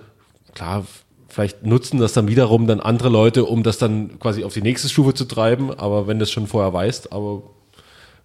klar, 0.53 0.85
vielleicht 1.27 1.65
nutzen 1.65 1.99
das 1.99 2.13
dann 2.13 2.27
wiederum 2.27 2.65
dann 2.67 2.79
andere 2.79 3.09
Leute, 3.09 3.43
um 3.45 3.63
das 3.63 3.77
dann 3.77 4.17
quasi 4.19 4.43
auf 4.45 4.53
die 4.53 4.61
nächste 4.61 4.87
Stufe 4.89 5.13
zu 5.13 5.25
treiben, 5.25 5.71
aber 5.71 6.07
wenn 6.07 6.17
du 6.19 6.23
es 6.23 6.31
schon 6.31 6.47
vorher 6.47 6.71
weißt, 6.73 7.11
aber 7.11 7.43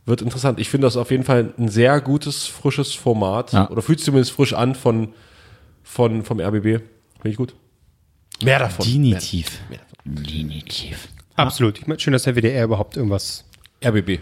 wird 0.06 0.22
interessant. 0.22 0.58
Ich 0.58 0.68
finde 0.70 0.86
das 0.86 0.96
auf 0.96 1.10
jeden 1.10 1.24
Fall 1.24 1.52
ein 1.58 1.68
sehr 1.68 2.00
gutes, 2.00 2.46
frisches 2.46 2.94
Format 2.94 3.52
Ja. 3.52 3.68
oder 3.70 3.82
fühlt 3.82 3.98
sich 3.98 4.06
zumindest 4.06 4.32
frisch 4.32 4.54
an 4.54 4.74
von, 4.74 5.08
von 5.82 6.22
vom 6.24 6.40
RBB. 6.40 6.62
Finde 6.62 6.82
ich 7.24 7.36
gut. 7.36 7.54
Mehr 8.42 8.58
davon. 8.58 8.84
Definitiv. 8.86 9.60
Definitiv. 10.04 11.08
Absolut. 11.36 11.78
Ich 11.78 11.86
mein, 11.86 11.98
schön, 11.98 12.12
dass 12.12 12.22
der 12.24 12.36
WDR 12.36 12.64
überhaupt 12.64 12.96
irgendwas. 12.96 13.44
RBB. 13.84 14.20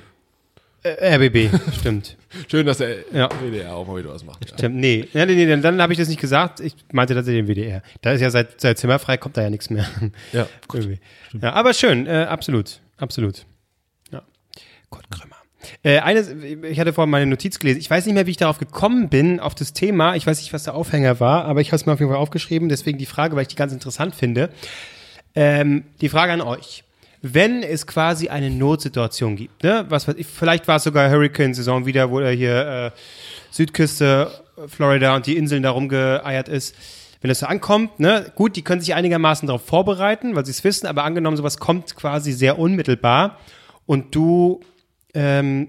Äh, 0.84 1.16
RBB, 1.16 1.50
stimmt. 1.80 2.16
Schön, 2.48 2.64
dass 2.66 2.78
der 2.78 2.98
Ja. 3.12 3.28
WDR 3.42 3.74
auch 3.74 3.86
mal 3.86 3.98
wieder 3.98 4.10
was 4.10 4.24
macht. 4.24 4.48
Ja. 4.48 4.56
Stimmt, 4.56 4.76
nee. 4.76 5.08
Ja, 5.12 5.26
nee, 5.26 5.34
nee, 5.34 5.46
dann, 5.46 5.60
dann 5.62 5.82
habe 5.82 5.92
ich 5.92 5.98
das 5.98 6.08
nicht 6.08 6.20
gesagt. 6.20 6.60
Ich 6.60 6.74
meinte 6.92 7.14
tatsächlich 7.14 7.44
den 7.46 7.48
WDR. 7.56 7.82
Da 8.02 8.12
ist 8.12 8.20
ja 8.20 8.30
seit, 8.30 8.60
seit 8.60 8.78
Zimmerfrei 8.78 9.16
kommt 9.16 9.36
da 9.36 9.42
ja 9.42 9.50
nichts 9.50 9.70
mehr. 9.70 9.86
Ja, 10.32 10.48
Irgendwie. 10.72 11.00
Ja, 11.40 11.52
aber 11.54 11.74
schön, 11.74 12.06
äh, 12.06 12.26
absolut. 12.28 12.80
Absolut. 12.96 13.44
Ja. 14.12 14.22
Kurt 14.90 15.10
Krömer. 15.10 15.36
Äh, 15.82 15.98
eine, 16.00 16.20
ich 16.68 16.78
hatte 16.80 16.92
vorhin 16.92 17.10
meine 17.10 17.26
Notiz 17.26 17.58
gelesen. 17.58 17.80
Ich 17.80 17.90
weiß 17.90 18.06
nicht 18.06 18.14
mehr, 18.14 18.26
wie 18.26 18.32
ich 18.32 18.36
darauf 18.36 18.58
gekommen 18.58 19.08
bin, 19.08 19.40
auf 19.40 19.54
das 19.54 19.72
Thema. 19.72 20.16
Ich 20.16 20.26
weiß 20.26 20.40
nicht, 20.40 20.52
was 20.52 20.64
der 20.64 20.74
Aufhänger 20.74 21.20
war, 21.20 21.44
aber 21.44 21.60
ich 21.60 21.68
habe 21.68 21.76
es 21.76 21.86
mir 21.86 21.92
auf 21.92 22.00
jeden 22.00 22.10
Fall 22.10 22.20
aufgeschrieben. 22.20 22.68
Deswegen 22.68 22.98
die 22.98 23.06
Frage, 23.06 23.36
weil 23.36 23.42
ich 23.42 23.48
die 23.48 23.56
ganz 23.56 23.72
interessant 23.72 24.14
finde. 24.14 24.50
Ähm, 25.34 25.84
die 26.00 26.08
Frage 26.08 26.32
an 26.32 26.40
euch. 26.40 26.84
Wenn 27.20 27.62
es 27.64 27.86
quasi 27.86 28.28
eine 28.28 28.48
Notsituation 28.50 29.34
gibt, 29.34 29.64
ne? 29.64 29.86
was 29.88 30.04
vielleicht 30.04 30.68
war 30.68 30.76
es 30.76 30.84
sogar 30.84 31.10
Hurricane-Saison 31.10 31.84
wieder, 31.84 32.10
wo 32.10 32.20
er 32.20 32.30
hier 32.30 32.92
äh, 32.94 32.98
Südküste, 33.50 34.30
Florida 34.66 35.16
und 35.16 35.26
die 35.26 35.36
Inseln 35.36 35.62
da 35.64 35.70
rumgeeiert 35.70 36.48
ist. 36.48 36.76
Wenn 37.20 37.28
das 37.28 37.40
so 37.40 37.46
ankommt, 37.46 37.98
ne, 37.98 38.30
gut, 38.36 38.54
die 38.54 38.62
können 38.62 38.80
sich 38.80 38.94
einigermaßen 38.94 39.48
darauf 39.48 39.64
vorbereiten, 39.64 40.36
weil 40.36 40.44
sie 40.44 40.52
es 40.52 40.62
wissen, 40.62 40.86
aber 40.86 41.02
angenommen, 41.02 41.36
sowas 41.36 41.58
kommt 41.58 41.96
quasi 41.96 42.32
sehr 42.32 42.58
unmittelbar 42.58 43.38
und 43.86 44.14
du 44.14 44.60
ähm, 45.14 45.68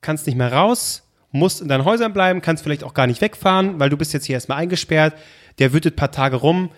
kannst 0.00 0.26
nicht 0.26 0.36
mehr 0.36 0.52
raus, 0.52 1.02
musst 1.30 1.60
in 1.60 1.68
deinen 1.68 1.84
Häusern 1.84 2.12
bleiben, 2.12 2.40
kannst 2.40 2.62
vielleicht 2.62 2.84
auch 2.84 2.94
gar 2.94 3.06
nicht 3.06 3.20
wegfahren, 3.20 3.78
weil 3.78 3.90
du 3.90 3.96
bist 3.96 4.12
jetzt 4.12 4.24
hier 4.24 4.34
erstmal 4.34 4.58
eingesperrt, 4.58 5.14
der 5.58 5.72
wütet 5.72 5.94
ein 5.94 5.96
paar 5.96 6.12
Tage 6.12 6.36
rum, 6.36 6.70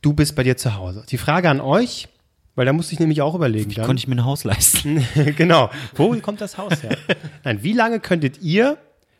du 0.00 0.12
bist 0.12 0.34
bei 0.34 0.42
dir 0.42 0.56
zu 0.56 0.74
Hause. 0.74 1.04
Die 1.08 1.18
Frage 1.18 1.48
an 1.48 1.60
euch, 1.60 2.08
weil 2.54 2.66
da 2.66 2.72
musste 2.72 2.92
ich 2.92 3.00
nämlich 3.00 3.22
auch 3.22 3.34
überlegen. 3.34 3.72
dann. 3.72 3.86
Konnte 3.86 4.00
ich 4.00 4.08
mir 4.08 4.16
ein 4.16 4.24
Haus 4.24 4.44
leisten? 4.44 5.06
genau. 5.36 5.70
Wo 5.94 6.14
kommt 6.22 6.40
das 6.40 6.58
Haus 6.58 6.82
her? 6.82 6.96
Nein, 7.44 7.62
wie 7.62 7.72
lange 7.72 8.00
könntet 8.00 8.42
ihr 8.42 8.78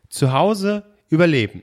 zu 0.09 0.33
Hause 0.33 0.85
überleben? 1.09 1.63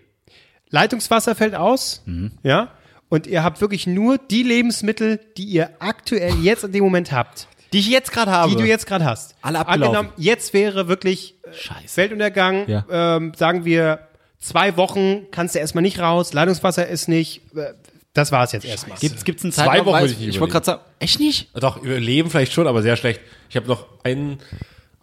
Leitungswasser 0.69 1.33
fällt 1.35 1.55
aus, 1.55 2.03
ja, 2.43 2.71
und 3.09 3.25
ihr 3.25 3.43
habt 3.43 3.59
wirklich 3.59 3.87
nur 3.87 4.19
die 4.19 4.43
Lebensmittel, 4.43 5.19
die 5.35 5.45
ihr 5.45 5.71
aktuell 5.79 6.35
jetzt 6.43 6.63
in 6.63 6.71
dem 6.71 6.83
Moment 6.83 7.11
habt, 7.11 7.47
Die 7.73 7.79
ich 7.79 7.89
jetzt 7.89 8.11
gerade 8.11 8.31
habe. 8.31 8.49
die 8.51 8.55
du 8.57 8.65
jetzt 8.67 8.87
gerade 8.87 9.05
hast. 9.05 9.35
Alle 9.41 9.59
abgelaufen. 9.59 9.95
Angenommen, 9.95 10.13
jetzt 10.17 10.53
wäre 10.53 10.87
wirklich 10.87 11.35
äh, 11.43 11.53
Scheiße. 11.53 11.97
Weltuntergang, 11.97 12.67
Ja. 12.67 12.85
ähm, 12.89 13.33
sagen 13.35 13.65
wir 13.65 13.99
zwei 14.39 14.75
Wochen, 14.77 15.27
kannst 15.31 15.55
du 15.55 15.59
erstmal 15.59 15.81
nicht 15.81 15.99
raus, 15.99 16.33
Leitungswasser 16.33 16.87
ist 16.87 17.07
nicht, 17.07 17.41
äh, 17.55 17.73
das 18.13 18.31
war 18.31 18.43
es 18.43 18.51
jetzt 18.53 18.65
erstmal. 18.65 18.97
Gibt's, 18.97 19.23
gibt's 19.23 19.43
einen 19.43 19.51
Zwei 19.53 19.65
Zeitraum? 19.65 19.85
Wochen 19.87 19.95
Weiß- 19.95 20.01
würde 20.01 20.13
ich 20.13 20.19
nicht 20.19 20.29
Ich 20.29 20.39
wollte 20.39 20.53
gerade 20.53 20.65
sagen, 20.65 20.81
echt 20.99 21.19
nicht? 21.19 21.49
Doch, 21.55 21.77
überleben 21.81 22.29
vielleicht 22.29 22.53
schon, 22.53 22.65
aber 22.67 22.81
sehr 22.81 22.95
schlecht. 22.95 23.21
Ich 23.49 23.55
habe 23.55 23.67
noch 23.67 23.85
einen, 24.03 24.39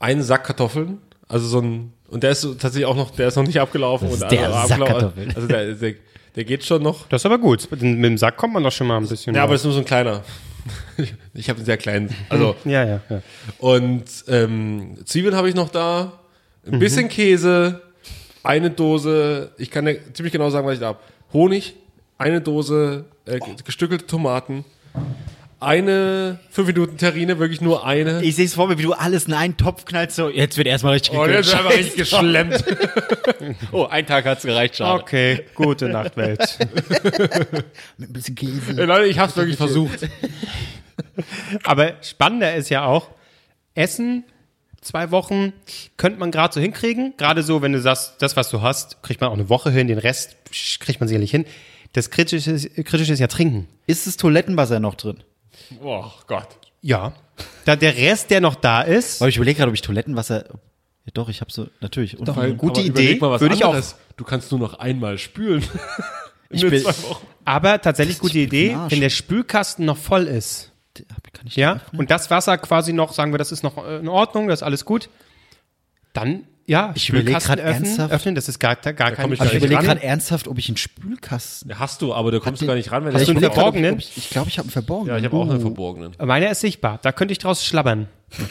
einen 0.00 0.22
Sack 0.22 0.44
Kartoffeln, 0.44 0.98
also 1.28 1.46
so 1.46 1.60
ein, 1.60 1.92
und 2.08 2.22
der 2.24 2.30
ist 2.32 2.42
tatsächlich 2.42 2.86
auch 2.86 2.96
noch, 2.96 3.10
der 3.12 3.28
ist 3.28 3.36
noch 3.36 3.44
nicht 3.46 3.60
abgelaufen. 3.60 4.08
ist 4.08 4.22
und 4.22 4.32
der 4.32 4.52
also 4.52 4.68
Sack. 4.68 4.86
Kartoffeln. 4.86 5.32
Also 5.36 5.46
der, 5.48 5.72
der, 5.74 5.94
der 6.34 6.44
geht 6.44 6.64
schon 6.64 6.82
noch. 6.82 7.06
Das 7.08 7.22
ist 7.22 7.26
aber 7.26 7.38
gut. 7.38 7.68
Mit 7.70 7.80
dem 7.82 8.18
Sack 8.18 8.36
kommt 8.36 8.54
man 8.54 8.62
doch 8.62 8.72
schon 8.72 8.86
mal 8.88 8.96
ein 8.98 9.08
bisschen. 9.08 9.34
Ja, 9.34 9.42
aber 9.44 9.52
raus. 9.52 9.54
das 9.54 9.60
ist 9.62 9.64
nur 9.66 9.74
so 9.74 9.78
ein 9.80 9.84
kleiner. 9.84 10.22
Ich 11.34 11.48
habe 11.48 11.58
einen 11.58 11.66
sehr 11.66 11.76
kleinen. 11.76 12.10
Also, 12.28 12.56
ja, 12.64 12.84
ja, 12.84 13.00
ja. 13.08 13.22
und 13.58 14.04
ähm, 14.28 14.96
Zwiebeln 15.04 15.34
habe 15.34 15.48
ich 15.48 15.54
noch 15.54 15.68
da, 15.70 16.12
ein 16.66 16.74
Mhm. 16.76 16.78
bisschen 16.80 17.08
Käse, 17.08 17.82
eine 18.42 18.70
Dose, 18.70 19.52
ich 19.58 19.70
kann 19.70 19.84
dir 19.84 19.98
ziemlich 20.14 20.32
genau 20.32 20.50
sagen, 20.50 20.66
was 20.66 20.74
ich 20.74 20.80
da 20.80 20.86
habe. 20.88 20.98
Honig, 21.32 21.74
eine 22.18 22.40
Dose 22.40 23.04
äh, 23.26 23.38
gestückelte 23.64 24.06
Tomaten, 24.06 24.64
eine 25.58 26.38
5 26.50 26.68
Minuten 26.68 26.98
Terrine, 26.98 27.38
wirklich 27.38 27.60
nur 27.60 27.86
eine. 27.86 28.22
Ich 28.22 28.36
sehe 28.36 28.44
es 28.44 28.54
vor 28.54 28.68
mir, 28.68 28.78
wie 28.78 28.82
du 28.82 28.92
alles 28.92 29.26
in 29.26 29.32
einen 29.32 29.56
Topf 29.56 29.84
knallst. 29.86 30.16
So, 30.16 30.28
jetzt 30.28 30.58
wird 30.58 30.66
erstmal 30.66 30.94
richtig 30.94 31.14
Oh, 31.14 31.24
ist 31.24 31.54
einfach 31.54 31.70
richtig 31.70 31.96
geschlemmt. 31.96 32.64
Oh, 33.72 33.84
ein 33.84 34.06
Tag 34.06 34.24
hat's 34.24 34.42
gereicht, 34.42 34.76
schade. 34.76 35.02
Okay, 35.02 35.44
gute 35.54 35.88
Nacht, 35.88 36.16
Welt. 36.16 36.58
Mit 37.96 38.10
ein 38.10 38.12
bisschen 38.12 38.34
Käse. 38.34 38.72
Ey, 38.76 38.84
Leute, 38.86 39.06
ich 39.06 39.18
hab's 39.18 39.36
wirklich 39.36 39.56
versucht. 39.56 40.08
Aber 41.64 41.94
spannender 42.02 42.54
ist 42.54 42.68
ja 42.70 42.84
auch, 42.84 43.08
Essen, 43.74 44.24
zwei 44.80 45.10
Wochen, 45.10 45.52
könnte 45.96 46.18
man 46.18 46.30
gerade 46.30 46.54
so 46.54 46.60
hinkriegen. 46.60 47.14
Gerade 47.16 47.42
so, 47.42 47.62
wenn 47.62 47.72
du 47.72 47.80
sagst, 47.80 48.14
das, 48.20 48.36
was 48.36 48.50
du 48.50 48.62
hast, 48.62 49.02
kriegt 49.02 49.20
man 49.20 49.30
auch 49.30 49.34
eine 49.34 49.48
Woche 49.48 49.70
hin, 49.70 49.86
den 49.86 49.98
Rest 49.98 50.36
kriegt 50.80 51.00
man 51.00 51.08
sicherlich 51.08 51.30
hin. 51.30 51.44
Das 51.92 52.10
Kritische 52.10 52.50
ist, 52.50 52.74
Kritische 52.84 53.12
ist 53.12 53.20
ja 53.20 53.26
Trinken. 53.26 53.68
Ist 53.86 54.06
das 54.06 54.16
Toilettenwasser 54.16 54.80
noch 54.80 54.94
drin? 54.96 55.22
Oh 55.82 56.10
Gott. 56.26 56.48
Ja. 56.82 57.12
Da 57.64 57.76
der 57.76 57.96
Rest, 57.96 58.30
der 58.30 58.40
noch 58.40 58.54
da 58.54 58.82
ist, 58.82 59.20
Aber 59.20 59.28
ich 59.28 59.36
überlege 59.36 59.58
gerade, 59.58 59.68
ob 59.70 59.74
ich 59.74 59.82
Toilettenwasser. 59.82 60.44
Ja, 61.04 61.10
doch, 61.14 61.28
ich 61.28 61.40
habe 61.40 61.52
so, 61.52 61.68
natürlich. 61.80 62.18
Und 62.18 62.34
Weil- 62.36 62.54
Gute 62.54 62.80
Aber 62.80 62.88
Idee, 62.88 63.16
mal 63.20 63.30
was 63.30 63.40
würde 63.40 63.54
ich 63.54 63.64
auch-. 63.64 63.76
Du 64.16 64.24
kannst 64.24 64.50
nur 64.50 64.60
noch 64.60 64.74
einmal 64.78 65.18
spülen. 65.18 65.62
In 66.50 66.56
Ich 66.56 66.68
bin- 66.68 66.80
zwei 66.82 66.90
Wochen. 67.10 67.26
aber 67.44 67.80
tatsächlich 67.80 68.18
gute 68.20 68.38
Idee, 68.38 68.76
wenn 68.88 69.00
der 69.00 69.10
Spülkasten 69.10 69.84
noch 69.84 69.96
voll 69.96 70.24
ist. 70.24 70.70
Kann 71.32 71.46
ich 71.48 71.56
Ja, 71.56 71.80
und 71.92 72.10
das 72.10 72.30
Wasser 72.30 72.56
quasi 72.56 72.92
noch, 72.92 73.12
sagen 73.12 73.32
wir, 73.32 73.38
das 73.38 73.52
ist 73.52 73.62
noch 73.62 73.84
in 73.86 74.08
Ordnung, 74.08 74.48
das 74.48 74.60
ist 74.60 74.62
alles 74.62 74.84
gut. 74.84 75.10
Dann, 76.14 76.44
ja, 76.66 76.92
Ich 76.96 77.08
überleg 77.08 77.26
Spülkasten 77.40 77.56
grad 77.56 77.60
öffnen, 77.64 77.84
ernsthaft. 77.84 78.12
öffnen, 78.12 78.34
das 78.34 78.48
ist 78.48 78.58
gar, 78.58 78.74
gar 78.76 78.92
komm 78.92 79.14
kein 79.16 79.32
ich 79.32 79.38
gar 79.38 79.46
ich 79.48 79.54
überlege 79.54 79.82
gerade 79.82 80.02
ernsthaft, 80.02 80.48
ob 80.48 80.58
ich 80.58 80.68
einen 80.68 80.76
Spülkasten. 80.76 81.70
Ja, 81.70 81.78
hast 81.78 82.02
du, 82.02 82.12
aber 82.12 82.30
du 82.32 82.40
kommst 82.40 82.60
den- 82.62 82.68
gar 82.68 82.74
nicht 82.74 82.90
ran, 82.92 83.04
wenn 83.04 83.14
Hast 83.14 83.26
du 83.28 83.30
einen 83.32 83.40
verborgenen? 83.40 83.98
Ich, 83.98 84.16
ich 84.16 84.30
glaube, 84.30 84.48
ich 84.48 84.58
habe 84.58 84.66
einen 84.66 84.72
verborgenen. 84.72 85.14
Ja, 85.14 85.18
ich 85.18 85.24
habe 85.24 85.36
auch 85.36 85.48
einen 85.48 85.60
verborgenen. 85.60 86.12
Meiner 86.22 86.50
ist 86.50 86.60
sichtbar, 86.60 86.98
da 87.02 87.12
könnte 87.12 87.32
ich 87.32 87.38
draus 87.38 87.64
schlabbern. 87.64 88.08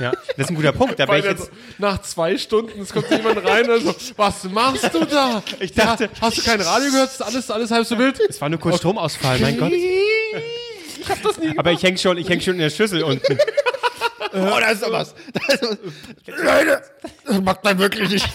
Ja, 0.00 0.12
das 0.12 0.46
ist 0.46 0.48
ein 0.48 0.54
guter 0.56 0.72
Punkt. 0.72 0.98
Da 0.98 1.06
Weil 1.08 1.20
ich 1.20 1.26
jetzt 1.26 1.40
jetzt, 1.40 1.52
nach 1.78 2.00
zwei 2.00 2.38
Stunden, 2.38 2.80
es 2.80 2.90
kommt 2.90 3.10
jemand 3.10 3.44
rein 3.46 3.68
und 3.68 3.82
so, 3.84 3.94
was 4.16 4.44
machst 4.44 4.94
du 4.94 5.04
da? 5.04 5.42
Ich 5.60 5.74
dachte- 5.74 6.04
ja, 6.04 6.10
hast 6.22 6.38
du 6.38 6.42
kein 6.42 6.58
Radio 6.58 6.90
gehört? 6.90 7.10
Ist 7.10 7.22
alles, 7.22 7.50
alles 7.50 7.70
halb 7.70 7.86
so 7.86 7.98
wild? 7.98 8.18
es 8.26 8.40
war 8.40 8.48
nur 8.48 8.58
kurz 8.58 8.78
Stromausfall, 8.78 9.38
mein 9.40 9.58
Gott. 9.58 9.70
Ich 11.02 11.08
hab 11.08 11.22
das 11.22 11.38
nie 11.38 11.52
Aber 11.58 11.72
ich 11.72 11.82
häng 11.82 11.96
schon, 11.98 12.16
ich 12.18 12.28
häng 12.30 12.40
schon 12.40 12.54
in 12.54 12.60
der 12.60 12.70
Schüssel 12.70 13.02
unten. 13.02 13.36
Oh, 14.32 14.58
da 14.60 14.70
ist 14.70 14.82
doch 14.82 14.92
was. 14.92 15.14
Da 15.32 15.54
ist 15.54 15.62
was. 15.62 15.78
Leute, 16.26 16.82
das 17.26 17.40
macht 17.40 17.64
man 17.64 17.78
wirklich 17.78 18.10
nicht. 18.10 18.28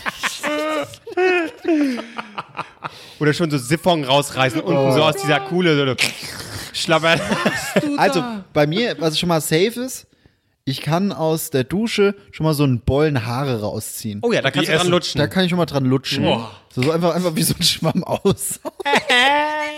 Oder 3.20 3.34
schon 3.34 3.50
so 3.50 3.58
Siphon 3.58 4.04
rausreißen, 4.04 4.62
unten 4.62 4.94
so 4.94 5.04
aus 5.04 5.16
dieser 5.16 5.40
Kuhle, 5.42 5.76
so 5.76 5.96
schlabbern. 6.74 7.20
Also, 7.98 8.24
bei 8.54 8.68
mir, 8.68 8.96
was 9.00 9.18
schon 9.18 9.30
mal 9.30 9.42
safe 9.42 9.82
ist, 9.82 10.08
ich 10.68 10.82
kann 10.82 11.12
aus 11.12 11.52
der 11.52 11.64
Dusche 11.64 12.16
schon 12.32 12.44
mal 12.44 12.56
so 12.56 12.64
einen 12.64 12.80
Bollen 12.80 13.28
Haare 13.28 13.62
rausziehen. 13.62 14.22
Oh 14.24 14.32
ja, 14.32 14.42
da 14.42 14.50
kannst 14.50 14.68
Die 14.68 14.72
du 14.72 14.78
dran 14.80 14.88
lutschen. 14.88 15.20
Da 15.20 15.28
kann 15.28 15.44
ich 15.44 15.52
schon 15.52 15.60
mal 15.60 15.68
dran 15.68 15.86
lutschen. 15.86 16.24
Boah. 16.24 16.52
So, 16.74 16.82
so 16.82 16.92
einfach, 16.92 17.14
einfach 17.14 17.36
wie 17.36 17.44
so 17.44 17.54
ein 17.58 17.64
Schwamm 17.64 18.04
aus. 18.04 18.60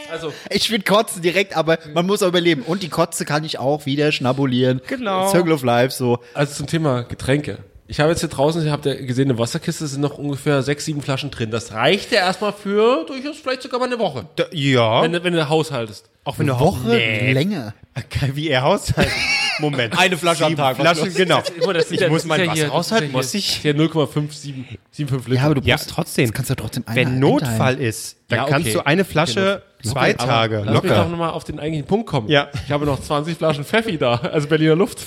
Also, 0.10 0.32
Ich 0.50 0.72
will 0.72 0.82
kotzen 0.82 1.22
direkt, 1.22 1.58
aber 1.58 1.80
man 1.94 2.06
muss 2.06 2.24
auch 2.24 2.30
überleben. 2.30 2.62
Und 2.62 2.82
die 2.82 2.88
Kotze 2.88 3.26
kann 3.26 3.44
ich 3.44 3.60
auch 3.60 3.86
wieder 3.86 4.14
schnabulieren. 4.14 4.80
Genau. 4.88 5.30
Circle 5.30 5.52
of 5.52 5.64
Life, 5.64 5.94
so. 5.94 6.20
also 6.34 6.54
zum 6.54 6.66
Thema 6.66 7.02
Getränke. 7.02 7.58
Ich 7.90 8.02
habe 8.02 8.10
jetzt 8.10 8.20
hier 8.20 8.28
draußen, 8.30 8.66
ihr 8.66 8.72
habt 8.72 8.86
ja 8.86 8.96
gesehen, 8.96 9.30
eine 9.30 9.40
Wasserkiste 9.40 9.88
sind 9.88 10.02
noch 10.02 10.18
ungefähr 10.18 10.62
sechs, 10.62 10.84
sieben 10.86 11.02
Flaschen 11.02 11.32
drin. 11.32 11.52
Das 11.52 11.72
reicht 11.72 12.12
ja 12.12 12.20
erstmal 12.20 12.52
für 12.52 13.06
durchaus 13.06 13.38
vielleicht 13.38 13.62
sogar 13.62 13.80
mal 13.80 13.86
eine 13.86 13.98
Woche. 13.98 14.26
Da, 14.36 14.44
ja, 14.52 15.02
Wenn, 15.04 15.14
du- 15.14 15.24
wenn 15.24 15.32
du 15.34 15.48
haushaltest. 15.48 16.10
auch 16.26 16.38
wenn 16.38 16.48
du 16.48 16.60
Woche 16.60 16.88
Nee. 16.90 17.32
länger. 17.32 17.74
Wie 18.34 18.50
er 18.50 18.64
haushalten. 18.64 19.12
Moment. 19.60 19.98
Eine 19.98 20.18
Flasche 20.18 20.44
am 20.44 20.50
Sieben 20.52 20.62
Tag, 20.62 20.78
was 20.78 21.00
Flaschen, 21.00 21.14
genau. 21.16 21.42
Immer, 21.62 21.74
das 21.74 21.90
Ich 21.90 22.08
muss 22.10 22.26
mein 22.26 22.46
Wasser 22.48 22.68
raushalten, 22.68 23.12
muss 23.12 23.34
ich? 23.34 23.46
Hier 23.62 23.74
0,575 23.74 25.28
Liter. 25.28 25.34
Ja, 25.34 25.44
aber 25.46 25.56
du 25.56 25.62
Ja, 25.62 25.76
brauchst, 25.78 25.90
trotzdem. 25.90 26.26
Das 26.28 26.34
kannst 26.36 26.50
du 26.52 26.56
trotzdem 26.56 26.84
eine 26.86 26.96
Wenn 26.98 27.08
einteilen. 27.08 27.20
Notfall 27.22 27.76
ist, 27.80 28.18
dann 28.28 28.38
Ja, 28.38 28.44
okay. 28.44 28.52
kannst 28.52 28.76
du 28.76 28.86
eine 28.86 29.06
Flasche 29.06 29.64
zwei 29.82 30.14
Aber 30.18 30.28
Tage 30.28 30.56
Lass 30.66 30.66
mich 30.84 30.92
doch 30.92 30.98
locker. 30.98 31.06
nochmal 31.10 31.30
auf 31.32 31.46
den 31.46 31.58
eigentlichen 31.60 31.88
Punkt 31.88 32.06
kommen. 32.08 32.28
Ja. 32.30 32.50
Ich 32.66 32.72
habe 32.72 32.86
noch 32.86 33.02
20 33.02 33.38
Flaschen 33.38 33.64
Pfeffi 33.64 33.98
da, 33.98 34.16
also 34.16 34.48
Berliner 34.48 34.76
Luft. 34.76 35.00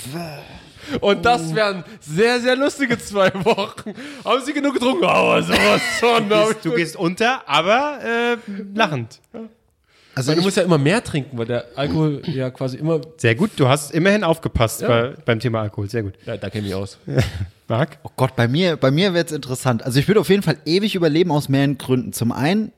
Und 1.01 1.25
das 1.25 1.55
wären 1.55 1.85
sehr, 2.01 2.41
sehr 2.41 2.57
lustige 2.57 2.99
zwei 2.99 3.33
Wochen. 3.45 3.95
Haben 4.25 4.45
Sie 4.45 4.53
genug 4.53 4.75
getrunken? 4.75 5.05
Aber 5.05 5.43
sowas 5.43 5.81
von. 5.99 6.31
hab 6.31 6.51
ich 6.51 6.57
Du 6.59 6.73
gehst 6.73 6.97
unter, 6.97 7.49
aber 7.49 7.99
äh, 8.05 8.37
lachend. 8.75 9.21
Also 10.15 10.31
Weil 10.31 10.37
du 10.37 10.43
musst 10.43 10.57
ja 10.57 10.65
immer 10.65 10.79
mehr 10.79 11.03
trinken, 11.05 11.39
weil 11.39 11.47
der 11.47 11.67
Alkohol 11.77 12.23
ja 12.27 12.51
quasi 12.51 12.77
immer. 12.77 13.01
Sehr 13.17 13.35
gut, 13.35 13.53
du 13.57 13.69
hast 13.69 13.93
immerhin 13.93 14.25
aufgepasst 14.25 14.81
bei, 14.87 15.15
beim 15.25 15.39
Thema 15.39 15.63
Alkohol. 15.63 15.89
Sehr 15.89 16.03
gut. 16.03 16.15
Ja, 16.27 16.37
da 16.37 16.51
kenne 16.51 16.67
ich 16.67 16.73
mich 16.73 16.75
aus. 16.75 16.99
Marc? 17.69 17.99
oh 18.03 18.11
Gott, 18.17 18.35
bei 18.35 18.49
mir, 18.49 18.77
bei 18.77 18.91
mir 18.91 19.15
wird's 19.15 19.33
interessant. 19.33 19.85
Also 19.85 20.01
ich 20.01 20.09
würde 20.09 20.21
auf 20.21 20.29
jeden 20.29 20.43
Fall 20.43 20.59
ewig 20.67 20.97
überleben 20.97 21.31
aus 21.31 21.49
mehreren 21.49 21.79
Gründen. 21.79 22.13
Zum 22.13 22.33
einen, 22.33 22.73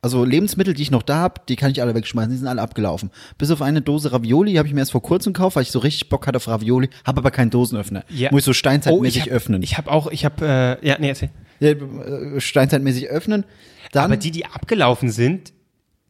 also 0.00 0.24
Lebensmittel, 0.24 0.74
die 0.74 0.82
ich 0.82 0.90
noch 0.90 1.02
da 1.02 1.16
habe, 1.16 1.40
die 1.48 1.56
kann 1.56 1.70
ich 1.70 1.82
alle 1.82 1.94
wegschmeißen, 1.94 2.30
die 2.30 2.38
sind 2.38 2.46
alle 2.46 2.62
abgelaufen. 2.62 3.10
Bis 3.36 3.50
auf 3.50 3.62
eine 3.62 3.80
Dose 3.82 4.12
Ravioli 4.12 4.54
habe 4.54 4.68
ich 4.68 4.74
mir 4.74 4.80
erst 4.80 4.92
vor 4.92 5.02
kurzem 5.02 5.32
gekauft, 5.32 5.56
weil 5.56 5.64
ich 5.64 5.70
so 5.72 5.80
richtig 5.80 6.08
Bock 6.08 6.26
hatte 6.26 6.36
auf 6.36 6.46
Ravioli, 6.46 6.88
habe 7.04 7.18
aber 7.18 7.30
keinen 7.30 7.50
Dosenöffner. 7.50 8.04
Muss 8.30 8.40
ich 8.40 8.44
so 8.44 8.52
steinzeitmäßig 8.52 9.22
Oh, 9.22 9.24
ich 9.24 9.30
hab, 9.30 9.36
öffnen. 9.36 9.62
Ich 9.62 9.76
habe 9.76 9.90
auch, 9.90 10.06
ich 10.10 10.24
habe, 10.24 10.78
äh, 10.82 10.86
ja, 10.86 10.96
nee, 11.00 11.08
erzähl. 11.08 11.30
Ja, 11.60 11.70
äh, 11.70 12.40
steinzeitmäßig 12.40 13.08
öffnen. 13.08 13.44
Dann, 13.92 14.04
Aber 14.04 14.16
die, 14.16 14.30
die 14.30 14.46
abgelaufen 14.46 15.10
sind, 15.10 15.52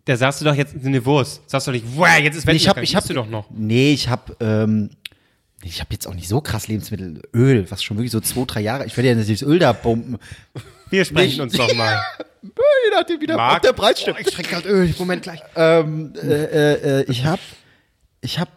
da 0.05 0.17
sagst 0.17 0.41
du 0.41 0.45
doch 0.45 0.55
jetzt 0.55 0.75
eine 0.85 1.05
Wurst. 1.05 1.49
Sagst 1.49 1.67
du 1.67 1.71
doch 1.73 1.81
nicht, 1.81 1.87
wow, 1.97 2.09
jetzt 2.21 2.37
ist 2.37 2.47
Nee, 2.47 2.53
ich 2.53 2.69
habe, 2.69 2.81
Weltmeister. 2.81 2.83
ich 2.83 2.97
habe 2.97 3.09
du 3.09 3.15
doch 3.15 3.29
noch. 3.29 3.51
Nee, 3.51 3.93
ich 3.93 4.09
habe, 4.09 4.37
ähm, 4.41 4.91
ich 5.63 5.81
habe 5.81 5.93
jetzt 5.93 6.07
auch 6.07 6.15
nicht 6.15 6.29
so 6.29 6.41
krass 6.41 6.69
Lebensmittel, 6.69 7.23
Öl, 7.35 7.71
was 7.71 7.83
schon 7.83 7.97
wirklich 7.97 8.13
so 8.13 8.21
zwei, 8.21 8.45
drei 8.47 8.61
Jahre. 8.61 8.87
Ich 8.87 8.97
werde 8.97 9.09
ja 9.09 9.15
natürlich 9.15 9.41
das 9.41 9.49
Öl 9.49 9.59
da 9.59 9.73
pumpen. 9.73 10.19
Wir 10.91 11.05
sprechen 11.05 11.41
uns 11.43 11.53
doch 11.55 11.75
mal. 11.75 12.01
Je 12.43 12.91
nachdem, 12.95 13.21
wie 13.21 13.27
der, 13.27 13.37
Marc? 13.37 13.57
ob 13.57 13.63
der 13.63 13.73
Preis 13.73 14.01
stimmt. 14.01 14.17
Oh, 14.19 14.25
ich 14.27 14.33
trinke 14.33 14.51
gerade 14.51 14.69
Öl. 14.69 14.95
Moment 14.99 15.23
gleich. 15.23 15.41
ähm, 15.57 16.13
äh, 16.17 16.27
äh, 16.45 17.01
äh, 17.01 17.05
ich 17.11 17.25
habe, 17.25 17.43
ich 18.21 18.39
habe 18.39 18.51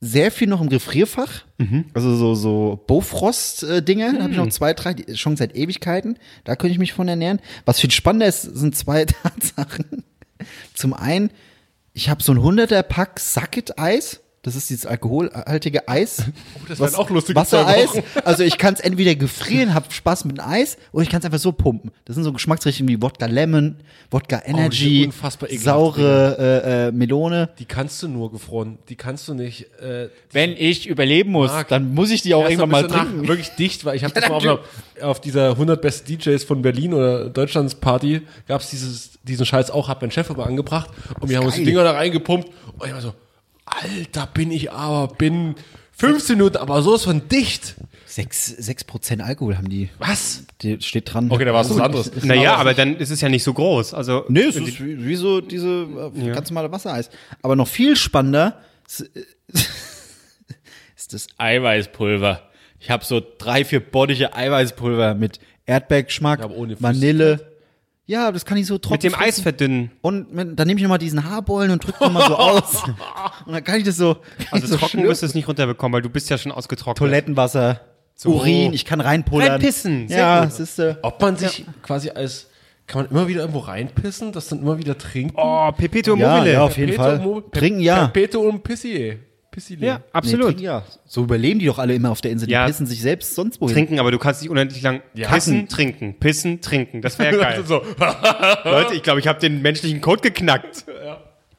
sehr 0.00 0.32
viel 0.32 0.48
noch 0.48 0.60
im 0.60 0.68
Gefrierfach. 0.68 1.44
Also 1.94 2.16
so, 2.16 2.34
so 2.34 2.82
Bofrost-Dinge. 2.88 4.14
Da 4.14 4.22
habe 4.24 4.32
ich 4.32 4.36
noch 4.36 4.48
zwei, 4.48 4.74
drei, 4.74 4.94
die, 4.94 5.16
schon 5.16 5.36
seit 5.36 5.54
Ewigkeiten. 5.54 6.18
Da 6.42 6.56
könnte 6.56 6.72
ich 6.72 6.78
mich 6.80 6.92
von 6.92 7.06
ernähren. 7.06 7.38
Was 7.64 7.78
viel 7.78 7.90
spannender 7.92 8.26
ist, 8.26 8.42
sind 8.42 8.76
zwei 8.76 9.04
Tatsachen. 9.22 10.02
Zum 10.74 10.92
einen, 10.92 11.30
ich 11.92 12.08
habe 12.08 12.20
so 12.22 12.32
ein 12.32 12.38
100er 12.38 12.82
Pack 12.82 13.20
Sucket-Eis. 13.20 14.21
Das 14.44 14.56
ist 14.56 14.68
dieses 14.70 14.86
alkoholhaltige 14.86 15.86
Eis. 15.86 16.24
das 16.68 16.80
wären 16.80 16.96
auch 16.96 17.08
lustige 17.10 17.34
zwei 17.34 17.40
Wassereis. 17.42 17.90
Also 18.24 18.42
ich 18.42 18.58
kann 18.58 18.74
es 18.74 18.80
entweder 18.80 19.14
gefrieren, 19.14 19.72
hab 19.72 19.92
Spaß 19.92 20.24
mit 20.24 20.38
dem 20.38 20.44
Eis, 20.44 20.76
oder 20.90 21.04
ich 21.04 21.10
kann 21.10 21.20
es 21.20 21.24
einfach 21.24 21.38
so 21.38 21.52
pumpen. 21.52 21.92
Das 22.04 22.14
sind 22.16 22.24
so 22.24 22.32
Geschmacksrichtungen 22.32 22.88
wie 22.88 23.00
Wodka 23.00 23.26
Lemon, 23.26 23.76
Wodka 24.10 24.42
Energy, 24.44 25.04
unfassbar 25.06 25.48
ekelhaft, 25.48 25.64
saure 25.64 26.36
äh, 26.64 26.88
äh, 26.88 26.92
Melone. 26.92 27.50
Die 27.60 27.66
kannst 27.66 28.02
du 28.02 28.08
nur 28.08 28.32
gefroren. 28.32 28.78
Die 28.88 28.96
kannst 28.96 29.28
du 29.28 29.34
nicht. 29.34 29.66
Äh, 29.80 30.08
Wenn 30.32 30.56
ich 30.58 30.88
überleben 30.88 31.30
muss, 31.30 31.50
Marc, 31.52 31.68
dann 31.68 31.94
muss 31.94 32.10
ich 32.10 32.22
die 32.22 32.34
auch 32.34 32.42
irgendwann 32.44 32.70
mal 32.70 32.82
du 32.82 32.88
nach- 32.88 33.04
trinken. 33.04 33.28
Wirklich 33.28 33.50
dicht, 33.50 33.84
weil 33.84 33.94
ich 33.96 34.02
habe 34.02 34.12
das 34.12 34.28
mal 34.28 34.48
auf, 34.48 34.60
auf 35.00 35.20
dieser 35.20 35.50
100 35.50 35.80
Best 35.80 36.08
DJs 36.08 36.42
von 36.42 36.62
Berlin 36.62 36.94
oder 36.94 37.28
Deutschlands 37.30 37.76
Party 37.76 38.22
gab 38.48 38.60
es 38.60 38.70
dieses 38.70 39.10
diesen 39.22 39.46
Scheiß 39.46 39.70
auch, 39.70 39.88
hab 39.88 40.00
mein 40.02 40.10
Chef 40.10 40.28
aber 40.30 40.46
angebracht 40.46 40.90
und 41.20 41.28
wir 41.28 41.38
haben 41.38 41.46
uns 41.46 41.54
die 41.54 41.60
geil. 41.60 41.66
Dinger 41.74 41.84
da 41.84 41.92
reingepumpt 41.92 42.48
und 42.78 42.86
ich 42.88 42.92
war 42.92 43.00
so, 43.00 43.14
Alter, 43.80 44.26
bin 44.32 44.50
ich 44.50 44.70
aber, 44.72 45.14
bin 45.14 45.54
15 45.92 46.36
Minuten, 46.36 46.56
aber 46.56 46.82
sowas 46.82 47.04
von 47.04 47.28
dicht. 47.28 47.76
Sechs, 48.06 48.46
sechs 48.46 48.84
Prozent 48.84 49.22
Alkohol 49.22 49.56
haben 49.56 49.70
die. 49.70 49.88
Was? 49.98 50.42
Die 50.60 50.78
steht 50.82 51.12
dran. 51.14 51.30
Okay, 51.30 51.46
da 51.46 51.54
war 51.54 51.62
es 51.62 51.70
was 51.70 51.78
anderes. 51.78 52.10
Naja, 52.24 52.56
aber 52.56 52.74
dann 52.74 52.96
ist 52.96 53.08
es 53.10 53.22
ja 53.22 53.30
nicht 53.30 53.42
so 53.42 53.54
groß. 53.54 53.94
Also, 53.94 54.24
Nee, 54.28 54.40
es 54.40 54.56
ist 54.56 54.84
wie, 54.84 55.02
wie 55.06 55.16
so 55.16 55.40
diese 55.40 55.86
äh, 56.14 56.30
ganz 56.32 56.50
normale 56.50 56.70
Wassereis. 56.70 57.08
Aber 57.40 57.56
noch 57.56 57.68
viel 57.68 57.96
spannender 57.96 58.60
ist, 58.86 59.10
ist 60.96 61.14
das 61.14 61.26
Eiweißpulver. 61.38 62.42
Ich 62.80 62.90
habe 62.90 63.04
so 63.04 63.22
drei, 63.38 63.64
vier 63.64 63.80
boddige 63.80 64.34
Eiweißpulver 64.34 65.14
mit 65.14 65.40
Erdbeergeschmack, 65.64 66.40
Ja, 66.40 66.44
aber 66.46 66.56
ohne 66.56 66.80
Vanille. 66.82 67.51
Ja, 68.06 68.32
das 68.32 68.44
kann 68.44 68.58
ich 68.58 68.66
so 68.66 68.78
trocken. 68.78 68.94
mit 68.94 69.02
dem 69.04 69.12
fressen. 69.12 69.28
Eis 69.28 69.40
verdünnen. 69.40 69.90
Und 70.00 70.34
mit, 70.34 70.58
dann 70.58 70.66
nehme 70.66 70.78
ich 70.78 70.82
nochmal 70.82 70.98
diesen 70.98 71.24
Haarbollen 71.24 71.70
und 71.70 71.84
drücke 71.86 72.02
nochmal 72.02 72.26
so 72.28 72.36
aus. 72.36 72.82
Und 73.46 73.52
dann 73.52 73.62
kann 73.64 73.78
ich 73.78 73.84
das 73.84 73.96
so. 73.96 74.16
Also 74.50 74.66
so 74.66 74.76
trocken 74.76 75.02
wirst 75.04 75.22
du 75.22 75.26
es 75.26 75.34
nicht 75.34 75.46
runterbekommen, 75.48 75.94
weil 75.94 76.02
du 76.02 76.08
bist 76.10 76.28
ja 76.30 76.36
schon 76.38 76.50
ausgetrocknet. 76.52 76.98
Toilettenwasser, 76.98 77.80
Urin, 78.24 78.72
ich 78.72 78.84
kann 78.84 79.00
reinpullern. 79.00 79.48
Reinpissen, 79.52 80.08
sehr 80.08 80.18
Ja, 80.18 80.44
gut. 80.44 80.58
ist. 80.58 80.78
Äh, 80.78 80.96
Ob 81.02 81.20
man 81.22 81.36
sich 81.36 81.64
quasi 81.82 82.10
als, 82.10 82.48
kann 82.86 83.02
man 83.02 83.10
immer 83.10 83.28
wieder 83.28 83.40
irgendwo 83.40 83.60
reinpissen, 83.60 84.32
das 84.32 84.48
dann 84.48 84.60
immer 84.62 84.78
wieder 84.78 84.98
trinken? 84.98 85.34
Oh, 85.36 85.70
Pepito 85.72 86.16
ja, 86.16 86.36
mobile. 86.36 86.52
ja, 86.54 86.62
auf 86.62 86.76
jeden 86.76 86.92
Fall. 86.94 87.18
Mo- 87.20 87.40
Trinken 87.40 87.80
ja. 87.80 88.06
Perpetuum 88.08 88.56
und 88.56 88.62
Pissi. 88.64 89.18
Pissi. 89.52 89.76
Ja, 89.78 89.98
Nee, 89.98 90.00
absolut. 90.12 90.46
trinken, 90.46 90.62
ja. 90.64 90.82
So 91.06 91.22
überleben 91.22 91.60
die 91.60 91.66
doch 91.66 91.78
alle 91.78 91.94
immer 91.94 92.10
auf 92.10 92.20
der 92.20 92.32
Insel. 92.32 92.46
Die 92.48 92.52
Ja. 92.54 92.66
pissen 92.66 92.86
sich 92.86 93.00
selbst 93.00 93.36
sonst 93.36 93.60
wohin. 93.60 93.74
Trinken, 93.74 94.00
aber 94.00 94.10
du 94.10 94.18
kannst 94.18 94.42
nicht 94.42 94.50
unendlich 94.50 94.82
lang 94.82 95.00
pissen, 95.14 95.68
trinken, 95.68 96.14
pissen, 96.18 96.60
trinken. 96.60 97.02
Das 97.02 97.18
wäre 97.20 97.36
geil. 97.38 97.62
so. 97.64 97.82
Leute, 98.64 98.94
ich 98.94 99.02
glaube, 99.04 99.20
ich 99.20 99.28
habe 99.28 99.38
den 99.38 99.62
menschlichen 99.62 100.00
Code 100.00 100.22
geknackt. 100.22 100.84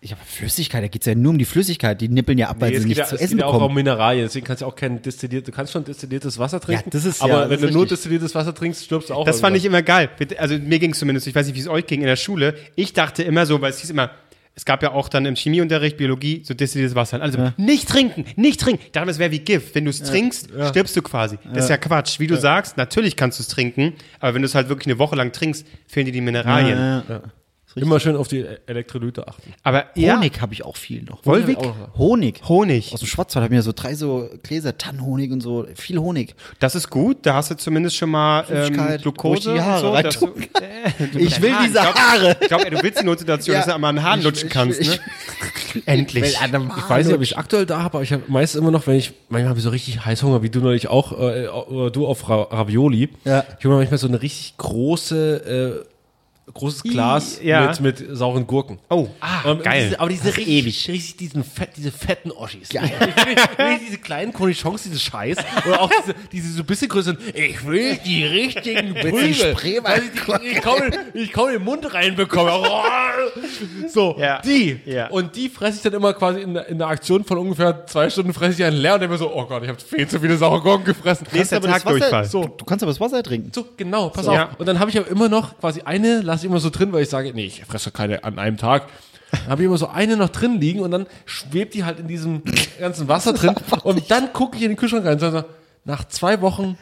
Ich 0.06 0.12
habe 0.12 0.20
Flüssigkeit, 0.26 0.84
da 0.84 0.90
geht's 0.90 1.06
ja 1.06 1.16
nur 1.16 1.30
um 1.30 1.38
die 1.38 1.46
Flüssigkeit. 1.46 2.02
Die 2.02 2.10
nippeln 2.10 2.38
ja 2.38 2.50
ab, 2.50 2.58
weil 2.60 2.72
Nee, 2.72 2.76
es 2.76 2.82
sie 2.84 2.90
geht, 2.90 2.98
nichts 2.98 3.12
ja, 3.12 3.16
zu 3.16 3.16
es 3.16 3.22
essen 3.22 3.38
geht 3.38 3.40
ja 3.40 3.46
auch 3.46 3.54
um 3.54 3.60
bekommen. 3.60 3.76
Mineralien, 3.76 4.26
deswegen 4.26 4.46
kannst 4.46 4.62
du 4.62 4.66
auch 4.66 4.76
kein 4.76 5.02
destilliertes, 5.02 5.46
du 5.50 5.56
kannst 5.56 5.72
schon 5.72 5.86
destilliertes 5.86 6.38
Wasser 6.40 6.60
trinken. 6.60 6.90
das 6.90 7.06
ist 7.06 7.22
aber 7.22 7.32
ja- 7.44 7.50
wenn 7.50 7.62
das 7.62 7.70
du 7.72 7.74
nur 7.78 7.86
destilliertes 7.88 8.36
Wasser 8.36 8.54
trinkst, 8.54 8.84
stirbst 8.84 9.12
du 9.12 9.14
auch. 9.14 9.24
Das 9.24 9.40
fand 9.40 9.56
ich 9.56 9.64
irgendwann. 9.64 9.80
immer 9.80 10.08
geil. 10.28 10.38
Also 10.40 10.58
mir 10.58 10.80
ging 10.80 10.92
es 10.92 11.00
zumindest, 11.00 11.28
ich 11.28 11.34
weiß 11.34 11.46
nicht, 11.48 11.56
wie 11.56 11.62
es 11.62 11.70
euch 11.70 11.86
ging 11.86 12.02
in 12.02 12.08
der 12.08 12.18
Schule. 12.18 12.56
Ich 12.76 12.92
dachte 12.92 13.24
immer 13.24 13.46
so, 13.46 13.62
weil 13.62 13.70
es 13.70 13.80
hieß 13.80 13.92
immer, 13.92 14.12
es 14.56 14.66
gab 14.66 14.84
ja 14.84 14.92
auch 14.92 15.10
dann 15.10 15.26
im 15.26 15.36
Chemieunterricht, 15.36 15.98
Biologie, 15.98 16.44
so 16.46 16.54
destilliertes 16.54 16.96
Wasser. 16.96 17.22
Also 17.22 17.52
nicht 17.58 17.90
trinken, 17.90 18.26
nicht 18.36 18.60
trinken. 18.60 18.84
Dachte, 18.92 19.10
es 19.10 19.18
wäre 19.18 19.32
wie 19.32 19.40
Gift. 19.40 19.74
Wenn 19.74 19.86
du 19.86 19.90
es 19.90 20.02
trinkst, 20.04 20.50
stirbst 20.70 20.96
du 20.96 21.02
quasi. 21.02 21.38
Das 21.54 21.66
ist 21.66 21.70
ja 21.70 21.78
Quatsch. 21.78 22.20
Wie 22.20 22.28
du 22.28 22.38
sagst, 22.38 22.78
natürlich 22.78 23.16
kannst 23.16 23.40
du 23.40 23.44
es 23.44 23.48
trinken, 23.48 23.94
aber 24.20 24.36
wenn 24.36 24.42
du 24.42 24.46
es 24.46 24.54
halt 24.56 24.70
wirklich 24.70 24.88
eine 24.88 25.00
Woche 25.00 25.16
lang 25.16 25.32
trinkst, 25.32 25.66
fehlen 25.88 26.06
dir 26.06 26.12
die 26.12 26.22
Mineralien. 26.22 26.78
Ja, 27.76 27.82
ja. 27.82 27.86
Immer 27.88 28.00
schön 28.00 28.16
auf 28.16 28.28
die 28.28 28.46
Elektrolyte 28.66 29.28
achten. 29.28 29.54
Aber 29.64 29.86
ja, 29.96 30.16
Honig 30.18 30.42
habe 30.42 30.54
ich 30.54 30.64
auch 30.66 30.76
viel 30.78 31.04
noch. 31.04 31.26
Wolwig? 31.26 31.58
Honig. 31.98 32.42
Honig. 32.48 32.94
Aus 32.94 33.00
dem 33.00 33.08
Schwarzwald 33.08 33.44
habe 33.44 33.54
ich 33.54 33.58
mir 33.58 33.64
so 33.64 33.72
drei 33.76 33.96
so 33.96 34.30
Gläser 34.44 34.78
Tannenhonig 34.78 35.32
und 35.32 35.42
so. 35.42 35.66
Viel 35.76 35.98
Honig. 36.00 36.36
Das 36.60 36.76
ist 36.76 36.90
gut, 36.90 37.18
da 37.24 37.36
hast 37.36 37.52
du 37.52 37.56
zumindest 37.58 37.96
schon 37.96 38.10
mal 38.10 38.46
ähm, 38.52 39.00
Glucose 39.02 39.54
die 39.54 39.62
Haare 39.62 39.90
und 39.92 40.12
so. 40.14 40.28
du, 40.34 40.34
äh, 40.62 41.20
Ich 41.24 41.42
will 41.42 41.52
Haaren. 41.54 41.66
diese 41.68 41.80
glaub, 41.80 41.96
Haare. 41.96 42.38
Ich 42.42 42.48
glaube, 42.48 42.70
du 42.70 42.84
willst 42.84 43.02
die 43.02 43.06
Notsituation, 43.06 43.54
Ja. 43.54 43.60
dass 43.60 43.68
du 43.68 43.76
einmal 43.76 43.90
an 43.90 43.96
den 43.98 44.04
Haaren 44.06 44.20
Ich- 44.20 44.26
lutschen 44.26 44.48
ich- 44.48 44.54
kannst. 44.54 44.80
ich- 44.80 44.88
ne? 44.90 45.00
Endlich. 45.86 46.24
Ich 46.24 46.40
weiß 46.90 47.08
nicht, 47.08 47.16
ob 47.16 47.22
ich 47.22 47.38
aktuell 47.38 47.66
da 47.66 47.82
habe, 47.82 47.96
aber 47.98 48.04
ich 48.04 48.14
habe 48.14 48.24
meist 48.28 48.56
immer 48.56 48.70
noch, 48.70 48.86
wenn 48.86 48.96
ich, 48.96 49.14
manchmal 49.30 49.50
habe 49.50 49.60
ich 49.60 49.64
so 49.64 49.72
richtig 49.72 50.06
Heißhunger, 50.06 50.44
wie 50.44 50.50
du 50.50 50.60
neulich 50.60 50.88
auch, 50.88 51.12
äh, 51.14 51.48
oder 51.48 51.90
du 51.90 52.06
auf 52.06 52.30
Ra 52.30 52.44
Ravioli. 52.44 53.10
Ja. 53.26 53.44
Ich 53.58 53.66
habe 53.66 53.76
manchmal 53.76 53.98
so 53.98 54.08
eine 54.08 54.22
richtig 54.22 54.56
große, 54.58 55.84
äh, 55.86 55.93
großes 56.52 56.84
Glas 56.84 57.40
ja. 57.42 57.68
mit, 57.68 57.80
mit 58.00 58.18
sauren 58.18 58.46
Gurken. 58.46 58.80
Oh, 58.90 59.08
ah, 59.20 59.50
Und 59.50 59.64
geil. 59.64 59.86
Diese, 59.86 60.00
aber 60.00 60.10
diese 60.10 60.36
richtig, 60.36 60.88
richtig 60.90 61.18
diesen 61.18 61.44
fett, 61.44 61.70
diese 61.78 61.92
fetten 61.92 62.32
Oschis. 62.32 62.70
Ich 62.84 63.58
will 63.58 63.80
diese 63.86 63.98
kleinen 63.98 64.34
Cornichons, 64.34 64.84
diese 64.84 65.00
Scheiß. 65.00 65.38
Oder 65.66 65.82
auch 65.82 65.92
diese, 66.02 66.16
diese 66.32 66.54
so 66.54 66.60
ein 66.62 66.66
bisschen 66.66 66.90
größeren. 66.90 67.18
Ich 67.34 67.66
will 67.66 67.98
die 68.06 68.26
richtigen 68.26 68.94
Weil 68.96 69.24
ich, 69.30 69.44
ich, 69.44 70.62
kaum, 70.62 70.82
ich 71.14 71.32
kaum 71.32 71.48
in 71.48 71.54
den 71.56 71.64
Mund 71.64 71.94
reinbekomme. 71.94 72.52
So, 73.88 74.16
Ja. 74.20 74.42
die. 74.42 74.80
Ja. 74.86 75.08
Und 75.08 75.36
die 75.36 75.50
fresse 75.50 75.78
ich 75.78 75.84
dann 75.84 75.94
immer 75.94 76.14
quasi 76.14 76.42
in, 76.42 76.56
in 76.56 76.82
einer 76.82 76.88
Aktion 76.88 77.24
von 77.24 77.38
ungefähr 77.38 77.86
zwei 77.86 78.10
Stunden 78.10 78.34
fresse 78.34 78.54
ich 78.62 78.64
einen 78.66 78.78
leer 78.78 78.96
und 78.96 79.02
denke 79.02 79.14
mir 79.14 79.18
so, 79.20 79.34
oh 79.34 79.46
Gott, 79.46 79.64
ich 79.64 79.70
habe 79.70 79.80
viel 79.80 80.08
zu 80.08 80.20
viele 80.20 80.38
saure 80.38 80.62
Gurken 80.62 80.86
gefressen. 80.86 81.28
Nächster 81.32 81.60
das 81.60 81.72
Tag 81.72 81.84
Durchfall. 81.86 82.12
Wasser, 82.12 82.30
so, 82.30 82.44
du 82.46 82.66
kannst 82.66 82.84
aber 82.84 82.92
das 82.92 83.00
Wasser 83.00 83.22
trinken. 83.24 83.52
So, 83.54 83.66
genau, 83.78 84.10
pass 84.10 84.26
So. 84.26 84.32
auf. 84.32 84.38
Ja. 84.38 84.50
Und 84.58 84.66
dann 84.68 84.80
habe 84.80 84.90
ich 84.92 84.98
aber 84.98 85.08
immer 85.08 85.30
noch 85.30 85.58
quasi 85.60 85.82
eine, 85.82 86.22
lasse 86.34 86.46
ich 86.46 86.50
immer 86.50 86.60
so 86.60 86.72
drin, 86.72 86.92
weil 86.92 87.04
ich 87.04 87.10
sage, 87.10 87.32
nee, 87.34 87.46
ich 87.46 87.64
fresse 87.64 87.92
keine 87.92 88.24
an 88.24 88.40
einem 88.40 88.58
Tag. 88.58 88.88
Dann 89.32 89.48
habe 89.48 89.62
ich 89.62 89.68
immer 89.68 89.78
so 89.78 89.88
eine 89.88 90.18
noch 90.18 90.30
drin 90.30 90.60
liegen 90.60 90.80
und 90.80 90.90
dann 90.90 91.06
schwebt 91.26 91.76
die 91.76 91.84
halt 91.84 92.00
in 92.00 92.08
diesem 92.08 92.42
ganzen 92.80 93.08
Wasser 93.08 93.34
drin. 93.34 93.56
Und 93.84 94.10
dann 94.10 94.34
gucke 94.34 94.58
ich 94.58 94.64
in 94.64 94.70
den 94.70 94.78
Kühlschrank 94.78 95.06
rein 95.06 95.14
und 95.14 95.20
sage, 95.20 95.46
nach 95.86 96.08
zwei 96.08 96.42
Wochen, 96.42 96.78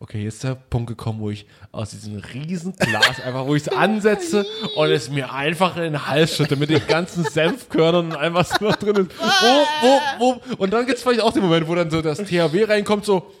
okay, 0.00 0.22
jetzt 0.22 0.34
ist 0.36 0.44
der 0.44 0.54
Punkt 0.54 0.88
gekommen, 0.88 1.20
wo 1.20 1.30
ich 1.30 1.46
aus 1.70 1.90
diesem 1.90 2.16
riesen 2.16 2.74
Glas 2.76 3.20
einfach, 3.20 3.46
wo 3.46 3.54
ich 3.54 3.66
es 3.66 3.68
ansetze 3.68 4.46
und 4.76 4.90
es 4.90 5.10
mir 5.10 5.32
einfach 5.32 5.76
in 5.76 5.82
den 5.82 6.06
Hals 6.06 6.34
schütte 6.36 6.56
mit 6.56 6.70
den 6.70 6.86
ganzen 6.86 7.24
Senfkörnern 7.24 8.06
und 8.06 8.16
allem, 8.16 8.34
was 8.34 8.58
noch 8.60 8.76
drin 8.76 8.96
ist. 8.96 9.10
Wo, 9.18 9.86
wo, 9.86 10.00
wo. 10.18 10.56
Und 10.56 10.72
dann 10.72 10.86
gibt 10.86 10.96
es 10.96 11.02
vielleicht 11.02 11.20
auch 11.20 11.32
den 11.32 11.42
Moment, 11.42 11.68
wo 11.68 11.74
dann 11.74 11.90
so 11.90 12.00
das 12.00 12.18
THW 12.18 12.64
reinkommt, 12.64 13.04
so, 13.04 13.32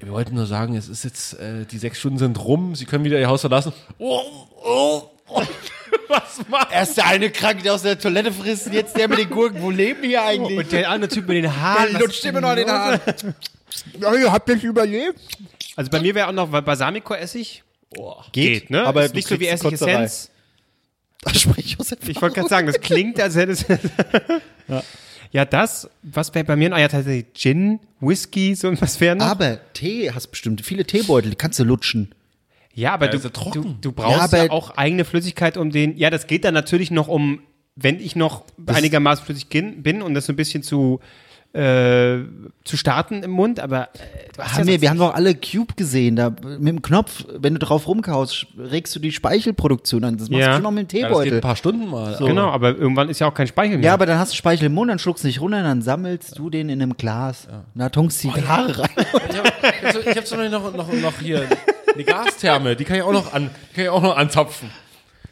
wir 0.00 0.12
wollten 0.12 0.34
nur 0.34 0.46
sagen, 0.46 0.76
es 0.76 0.88
ist 0.88 1.04
jetzt, 1.04 1.34
äh, 1.34 1.64
die 1.64 1.78
sechs 1.78 1.98
Stunden 1.98 2.18
sind 2.18 2.42
rum, 2.42 2.74
Sie 2.74 2.84
können 2.84 3.04
wieder 3.04 3.18
Ihr 3.18 3.28
Haus 3.28 3.40
verlassen. 3.40 3.72
Oh, 3.98 4.22
oh, 4.64 5.02
oh. 5.28 5.42
Was 6.08 6.48
macht 6.48 6.72
Erst 6.72 6.96
der 6.96 7.06
eine 7.06 7.30
Kranke, 7.30 7.62
der 7.62 7.74
aus 7.74 7.82
der 7.82 7.98
Toilette 7.98 8.32
frisst, 8.32 8.72
jetzt 8.72 8.96
der 8.96 9.08
mit 9.08 9.18
den 9.18 9.28
Gurken. 9.28 9.60
Wo 9.60 9.70
leben 9.70 10.02
die 10.02 10.16
eigentlich? 10.16 10.58
Und 10.58 10.72
der 10.72 10.88
andere 10.88 11.10
Typ 11.10 11.28
mit 11.28 11.36
den 11.36 11.54
Haaren. 11.54 11.92
der 11.92 12.00
lutscht 12.00 12.24
immer 12.24 12.40
noch 12.40 12.50
in 12.50 12.56
den? 12.56 12.70
Haaren. 12.70 13.00
Ja, 14.00 14.14
ihr 14.14 14.32
habt 14.32 14.48
das 14.48 14.62
überlebt. 14.62 15.20
Also 15.76 15.90
bei 15.90 16.00
mir 16.00 16.14
wäre 16.14 16.28
auch 16.28 16.32
noch 16.32 16.48
Balsamico-Essig. 16.48 17.62
Geht, 17.92 18.32
Geht, 18.32 18.70
ne? 18.70 18.84
aber 18.84 19.04
Ist 19.04 19.12
du 19.12 19.16
nicht 19.16 19.28
so 19.28 19.34
wie 19.34 19.46
kriegst 19.46 19.64
Essig 19.64 19.70
Kotzerei. 19.78 20.04
Essenz. 20.04 20.30
Da 21.22 21.34
spricht 21.34 21.78
Josef. 21.78 21.98
Ich 22.08 22.20
wollte 22.20 22.36
gerade 22.36 22.48
sagen, 22.48 22.66
das 22.66 22.80
klingt, 22.80 23.20
als 23.20 23.36
hätte 23.36 23.52
es. 23.52 23.64
ja. 24.68 24.82
Das, 25.44 25.88
was 26.02 26.34
wäre 26.34 26.44
bei 26.44 26.56
mir? 26.56 26.72
Ah 26.72 26.80
ja, 26.80 26.88
tatsächlich 26.88 27.26
Gin, 27.34 27.80
Whisky, 28.00 28.54
so 28.54 28.70
was 28.80 29.00
wäre 29.00 29.16
noch. 29.16 29.26
Aber 29.26 29.58
Tee 29.74 30.10
hast 30.10 30.28
bestimmt 30.28 30.60
viele 30.62 30.84
Teebeutel, 30.84 31.30
die 31.30 31.36
kannst 31.36 31.58
du 31.58 31.64
lutschen. 31.64 32.14
ja, 32.74 32.94
aber 32.94 33.06
Ja, 33.06 33.10
du, 33.12 33.16
ist 33.18 33.24
ja 33.24 33.30
trocken. 33.30 33.62
du, 33.62 33.76
du 33.80 33.92
brauchst 33.92 34.32
Ja, 34.32 34.44
ja, 34.44 34.50
auch 34.50 34.70
eigene 34.76 35.04
Flüssigkeit, 35.04 35.56
um 35.56 35.70
den. 35.70 35.96
Ja, 35.96 36.10
das 36.10 36.26
geht 36.26 36.44
dann 36.44 36.54
natürlich 36.54 36.90
noch 36.90 37.08
um, 37.08 37.40
wenn 37.76 38.00
ich 38.00 38.16
noch 38.16 38.44
einigermaßen 38.66 39.24
flüssig 39.24 39.48
bin, 39.48 39.82
bin 39.82 40.02
und 40.02 40.14
das 40.14 40.26
so 40.26 40.32
ein 40.32 40.36
bisschen 40.36 40.62
zu 40.62 41.00
äh, 41.54 42.18
zu 42.64 42.76
starten 42.76 43.22
im 43.22 43.30
Mund, 43.30 43.58
aber 43.58 43.88
äh, 43.94 44.38
Haben 44.42 44.60
ja 44.60 44.66
wir, 44.66 44.80
wir 44.82 44.90
haben 44.90 44.98
doch 44.98 45.14
alle 45.14 45.34
Cube 45.34 45.74
gesehen, 45.76 46.14
da 46.16 46.30
mit 46.30 46.68
dem 46.68 46.82
Knopf, 46.82 47.24
wenn 47.38 47.54
du 47.54 47.58
drauf 47.58 47.88
rumkaust, 47.88 48.46
regst 48.58 48.94
du 48.94 49.00
die 49.00 49.10
Speichelproduktion 49.12 50.04
an. 50.04 50.18
Das 50.18 50.28
machst 50.28 50.42
Ja. 50.46 50.56
du 50.56 50.62
noch 50.62 50.70
mit 50.70 50.92
dem 50.92 51.00
Ja, 51.00 51.08
das 51.08 51.16
geht 51.18 51.24
Teebeutel. 51.24 51.38
ein 51.38 51.40
paar 51.40 51.56
Stunden 51.56 51.88
mal. 51.88 52.16
Genau, 52.18 52.48
aber 52.50 52.76
irgendwann 52.76 53.08
ist 53.08 53.18
ja 53.18 53.28
auch 53.28 53.34
kein 53.34 53.46
Speichel 53.46 53.78
mehr. 53.78 53.86
Ja, 53.86 53.94
aber 53.94 54.06
dann 54.06 54.18
hast 54.18 54.32
du 54.32 54.36
Speichel 54.36 54.66
im 54.66 54.74
Mund, 54.74 54.90
dann 54.90 54.98
schluckst 54.98 55.24
du 55.24 55.28
nicht 55.28 55.40
runter, 55.40 55.62
dann 55.62 55.80
sammelst 55.82 56.38
du 56.38 56.50
den 56.50 56.68
in 56.68 56.82
einem 56.82 56.96
Glas. 56.96 57.48
Da 57.74 57.88
tunkst 57.88 58.22
du 58.24 58.30
die 58.32 58.42
Haare 58.46 58.78
rein. 58.80 58.90
Ich 59.30 59.38
habe 59.38 59.92
so, 59.94 60.00
ich 60.00 60.16
hab 60.16 60.26
so 60.26 60.36
noch, 60.36 60.74
noch, 60.76 60.92
noch 60.92 61.18
hier 61.20 61.46
eine 61.94 62.04
Gastherme, 62.04 62.76
die 62.76 62.84
kann 62.84 62.96
ich 62.96 63.02
auch 63.02 63.12
noch, 63.12 63.32
an, 63.32 63.50
kann 63.74 63.84
ich 63.84 63.90
auch 63.90 64.02
noch 64.02 64.16
anzapfen. 64.16 64.70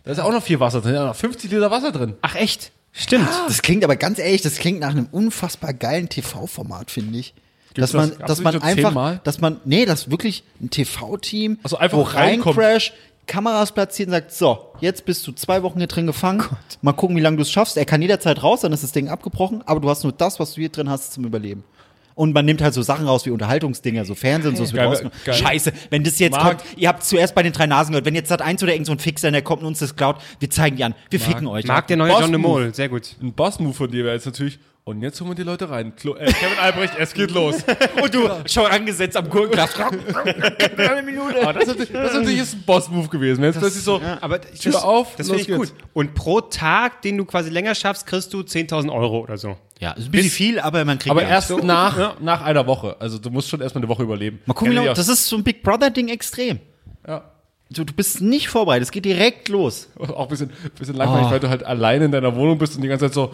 Da 0.05 0.13
ist 0.13 0.19
ja 0.19 0.25
auch 0.25 0.33
noch 0.33 0.43
viel 0.43 0.59
Wasser 0.61 0.81
drin, 0.81 0.95
da 0.95 1.03
ist 1.03 1.09
noch 1.09 1.17
50 1.17 1.51
Liter 1.51 1.71
Wasser 1.71 1.93
drin. 1.93 2.15
Ach 2.23 2.35
echt? 2.37 2.73
Stimmt. 2.97 3.29
Das 3.47 3.63
klingt 3.63 3.85
aber 3.85 3.97
ganz 3.97 4.19
ehrlich, 4.19 4.43
das 4.43 4.57
klingt 4.57 4.81
nach 4.81 4.91
einem 4.91 5.09
unfassbar 5.13 5.75
geilen 5.75 6.09
TV-Format, 6.09 6.91
finde 6.91 7.19
ich. 7.19 7.35
Dass 7.75 7.93
das- 7.93 8.11
man, 8.19 8.27
dass 8.27 8.41
man 8.41 8.55
einfach, 8.63 8.89
zehnmal? 8.89 9.21
dass 9.25 9.41
man, 9.41 9.61
nee, 9.67 9.85
dass 9.85 10.11
wirklich 10.11 10.45
ein 10.63 10.71
TV-Team, 10.71 11.59
Also 11.63 11.77
einfach 11.77 11.99
wo 11.99 12.03
reinkommt. 12.03 12.57
reincrash, 12.57 12.93
Kameras 13.27 13.73
platziert 13.73 14.09
und 14.09 14.13
sagt, 14.13 14.33
so, 14.33 14.73
jetzt 14.81 15.05
bist 15.05 15.27
du 15.27 15.33
zwei 15.33 15.63
Wochen 15.63 15.79
hier 15.79 15.89
drin 15.89 16.07
gefangen, 16.07 16.45
mal 16.81 16.93
gucken, 16.93 17.17
wie 17.17 17.21
lange 17.21 17.37
du 17.37 17.43
es 17.43 17.51
schaffst. 17.51 17.77
Er 17.77 17.85
kann 17.85 18.01
jederzeit 18.01 18.43
raus, 18.43 18.61
dann 18.61 18.73
ist 18.73 18.83
das 18.83 18.93
Ding 18.93 19.09
abgebrochen, 19.09 19.63
aber 19.67 19.81
du 19.81 19.91
hast 19.91 20.05
nur 20.05 20.13
das, 20.13 20.41
was 20.41 20.55
du 20.55 20.61
hier 20.61 20.71
drin 20.71 20.89
hast, 20.89 21.13
zum 21.13 21.25
Überleben. 21.25 21.65
Und 22.17 22.33
man 22.33 22.47
nimmt 22.47 22.63
halt 22.63 22.73
so 22.73 22.81
Sachen 22.81 23.07
raus 23.07 23.27
wie 23.27 23.31
Unterhaltungsdinger, 23.31 24.07
so 24.07 24.15
Fernsehen 24.15 24.57
und 24.57 24.67
so. 24.67 24.75
Geil, 24.75 25.11
geil. 25.27 25.35
Scheiße, 25.35 25.71
wenn 25.91 26.03
das 26.03 26.19
jetzt 26.19 26.33
Marc. 26.33 26.59
kommt, 26.59 26.79
ihr 26.79 26.89
habt 26.89 27.05
zuerst 27.05 27.35
bei 27.35 27.43
den 27.43 27.53
drei 27.53 27.67
Nasen 27.67 27.93
gehört, 27.93 28.07
wenn 28.07 28.15
jetzt 28.15 28.31
das 28.31 28.41
eins 28.41 28.63
oder 28.63 28.73
irgend 28.73 28.87
so 28.87 28.93
ein 28.93 28.99
Fixer, 28.99 29.31
der 29.31 29.43
kommt 29.43 29.61
und 29.61 29.69
uns 29.69 29.81
das 29.81 29.97
klaut, 29.97 30.17
wir 30.41 30.49
zeigen 30.49 30.77
die 30.77 30.85
an, 30.85 30.95
wir 31.11 31.21
ficken 31.21 31.47
euch. 31.47 31.67
Mag 31.67 31.87
der 31.89 31.99
neue 31.99 32.13
Boss 32.13 32.23
John 32.23 32.33
de. 32.33 32.41
Mol, 32.41 32.75
sehr 32.75 32.89
gut. 32.89 33.17
Ein 33.21 33.35
Boss-Move 33.35 33.75
von 33.75 33.91
dir 33.91 34.05
wäre 34.05 34.15
jetzt 34.15 34.25
natürlich, 34.25 34.59
und 34.89 35.03
jetzt 35.03 35.21
holen 35.21 35.31
wir 35.31 35.35
die 35.35 35.43
Leute 35.43 35.69
rein. 35.69 35.97
Klo 35.97 36.15
äh, 36.15 36.27
Kevin 36.33 36.59
Albrecht, 36.63 36.93
es 36.97 37.13
geht 37.13 37.33
los. 37.33 37.57
Und 38.01 38.15
du 38.15 38.31
schon 38.47 38.67
angesetzt 38.67 39.17
am 39.17 39.29
Gurkenglas. 39.29 39.71
Eine 39.81 41.03
Minute. 41.03 41.43
Aber 41.43 41.55
das, 41.55 41.65
ist 41.65 41.69
natürlich- 41.71 41.91
das 41.93 42.11
ist 42.13 42.15
natürlich 42.19 42.39
jetzt 42.39 42.55
ein 42.55 42.63
Boss-Move 42.65 43.09
gewesen. 43.09 43.43
Jetzt 43.43 43.59
plötzlich 43.59 43.83
so, 43.83 44.01
Aber 44.21 44.41
Tür 44.41 44.71
das, 44.73 44.83
auf, 44.85 45.17
das 45.17 45.27
finde 45.27 45.43
ich 45.43 45.49
gut. 45.49 45.75
Und 45.93 46.15
pro 46.15 46.41
Tag, 46.41 47.03
den 47.03 47.19
du 47.19 47.25
quasi 47.25 47.51
länger 47.51 47.75
schaffst, 47.75 48.07
kriegst 48.07 48.33
du 48.33 48.43
10.000 48.43 48.93
Euro 48.93 49.19
oder 49.19 49.37
so. 49.37 49.57
Ja, 49.81 49.91
ist 49.91 50.05
ein 50.07 50.11
bisschen 50.13 50.31
viel, 50.31 50.61
aber 50.61 50.85
man 50.85 51.01
kriegt 51.01 51.11
aber 51.11 51.23
ja. 51.25 51.31
erst 51.31 51.51
nach, 51.65 52.21
nach 52.21 52.43
einer 52.43 52.69
Woche. 52.69 52.95
Also 53.01 53.19
du 53.19 53.31
musst 53.31 53.49
schon 53.49 53.61
erstmal 53.61 53.83
eine 53.83 53.89
Woche 53.89 54.05
überleben. 54.05 54.39
Mal 54.47 54.55
gucken, 54.55 54.79
aus- 54.79 54.97
das 54.97 55.09
ist 55.09 55.27
so 55.27 55.37
ein 55.37 55.43
Big 55.43 55.65
Brother-Ding 55.65 56.07
extrem. 56.09 56.61
ja. 57.07 57.25
Du, 57.69 57.83
du 57.83 57.93
bist 57.93 58.21
nicht 58.21 58.49
vorbereitet, 58.49 58.85
es 58.85 58.93
geht 58.93 59.05
direkt 59.05 59.49
los. 59.49 59.89
Auch 59.99 60.23
ein 60.23 60.29
bisschen, 60.29 60.53
bisschen 60.79 60.95
langweilig, 60.95 61.29
weil 61.33 61.41
du 61.41 61.49
halt 61.49 61.65
alleine 61.65 62.05
in 62.05 62.13
deiner 62.13 62.37
Wohnung 62.37 62.57
bist 62.59 62.77
und 62.77 62.83
die 62.83 62.87
ganze 62.87 63.07
Zeit 63.07 63.15
so, 63.15 63.33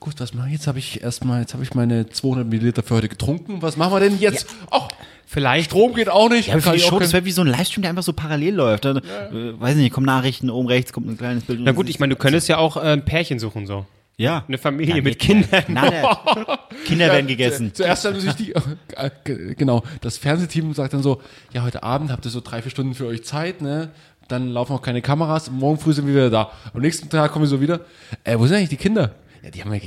gut, 0.00 0.14
was 0.18 0.34
machen 0.34 0.46
wir 0.48 0.52
jetzt? 0.54 0.66
Habe 0.66 0.78
ich 0.78 1.02
erstmal, 1.02 1.40
jetzt 1.42 1.52
habe 1.54 1.62
ich 1.62 1.74
meine 1.74 2.08
200 2.08 2.46
Milliliter 2.46 2.82
für 2.82 2.94
heute 2.96 3.08
getrunken. 3.08 3.62
Was 3.62 3.76
machen 3.76 3.92
wir 3.92 4.00
denn 4.00 4.18
jetzt? 4.18 4.46
Ach, 4.70 4.88
Vielleicht. 5.26 5.66
Strom 5.70 5.94
geht 5.94 6.08
auch 6.08 6.28
nicht. 6.28 6.48
Ja, 6.48 6.58
für 6.58 6.70
die 6.70 6.76
ich 6.78 6.84
auch 6.86 6.88
Show, 6.90 6.98
das 6.98 7.12
wäre 7.12 7.24
wie 7.24 7.30
so 7.30 7.42
ein 7.42 7.46
Livestream, 7.46 7.82
der 7.82 7.90
einfach 7.90 8.02
so 8.02 8.12
parallel 8.12 8.54
läuft. 8.56 8.84
Dann, 8.84 8.96
äh, 8.96 9.60
weiß 9.60 9.76
nicht, 9.76 9.92
kommen 9.92 10.06
Nachrichten, 10.06 10.50
oben 10.50 10.66
rechts 10.66 10.92
kommt 10.92 11.08
ein 11.08 11.16
kleines 11.16 11.44
Bild. 11.44 11.60
Na 11.62 11.70
gut, 11.70 11.88
ich 11.88 12.00
meine, 12.00 12.14
du 12.14 12.18
könntest 12.18 12.48
ja 12.48 12.58
auch 12.58 12.76
äh, 12.76 12.80
ein 12.80 13.04
Pärchen 13.04 13.38
suchen, 13.38 13.64
so. 13.64 13.86
ja. 14.16 14.42
Eine 14.48 14.58
Familie 14.58 14.96
Ja, 14.96 15.02
mit 15.02 15.20
Kindern. 15.20 15.62
Nein. 15.68 16.04
Kinder 16.84 17.06
werden 17.06 17.28
gegessen. 17.28 17.72
Zuerst 17.74 18.04
haben 18.06 18.18
sich 18.18 18.32
die, 18.34 18.52
äh, 18.96 19.10
ge- 19.22 19.54
genau, 19.54 19.84
das 20.00 20.18
Fernsehteam 20.18 20.74
sagt 20.74 20.94
dann 20.94 21.02
so, 21.04 21.20
ja, 21.52 21.62
heute 21.62 21.84
Abend 21.84 22.10
habt 22.10 22.24
ihr 22.24 22.30
so 22.32 22.40
drei, 22.40 22.60
vier 22.62 22.72
Stunden 22.72 22.94
für 22.94 23.06
euch 23.06 23.22
Zeit, 23.22 23.60
ne? 23.62 23.90
Dann 24.26 24.48
laufen 24.48 24.72
auch 24.72 24.82
keine 24.82 25.00
Kameras, 25.02 25.48
morgen 25.50 25.78
früh 25.78 25.92
sind 25.92 26.06
wir 26.08 26.14
wieder 26.14 26.30
da. 26.30 26.50
Am 26.74 26.80
nächsten 26.80 27.08
Tag 27.08 27.30
kommen 27.30 27.44
wir 27.44 27.48
so 27.48 27.60
wieder, 27.60 27.80
äh, 28.24 28.36
wo 28.36 28.46
sind 28.48 28.56
eigentlich 28.56 28.68
die 28.70 28.76
Kinder? 28.76 29.12
Ja, 29.42 29.50
die 29.50 29.62
haben 29.62 29.72
ja 29.74 29.80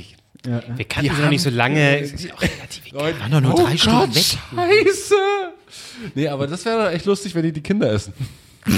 Wir 0.76 0.84
kannten 0.84 1.14
sie 1.14 1.22
noch 1.22 1.30
nicht 1.30 1.42
so 1.42 1.50
lange. 1.50 1.98
Ist 1.98 2.32
auch 2.32 2.42
relativ 2.42 2.86
egal. 2.86 3.18
Waren 3.20 3.30
doch 3.30 3.40
nur 3.40 3.54
drei 3.54 3.76
Stunden 3.76 4.14
weg. 4.14 4.22
Scheiße! 4.24 5.14
Nee, 6.14 6.28
aber 6.28 6.46
das 6.46 6.64
wäre 6.64 6.84
doch 6.84 6.90
echt 6.90 7.06
lustig, 7.06 7.34
wenn 7.34 7.42
die 7.44 7.52
die 7.52 7.62
Kinder 7.62 7.90
essen. 7.92 8.12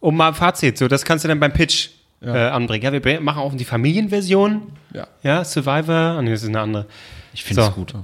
Um 0.00 0.16
mal 0.16 0.28
ein 0.28 0.34
Fazit, 0.34 0.78
so, 0.78 0.86
das 0.86 1.04
kannst 1.04 1.24
du 1.24 1.28
dann 1.28 1.40
beim 1.40 1.52
Pitch 1.52 1.88
äh, 2.22 2.28
anbringen. 2.30 2.84
Ja, 2.84 3.04
wir 3.04 3.20
machen 3.20 3.38
auch 3.40 3.52
die 3.54 3.64
Familienversion. 3.64 4.72
Ja. 4.94 5.08
Ja, 5.24 5.44
Survivor. 5.44 5.92
Ah, 5.94 6.22
nee, 6.22 6.30
das 6.30 6.42
ist 6.44 6.48
eine 6.48 6.60
andere. 6.60 6.86
Ich 7.34 7.42
finde 7.42 7.62
es 7.62 7.66
So. 7.66 7.72
gut. 7.72 7.94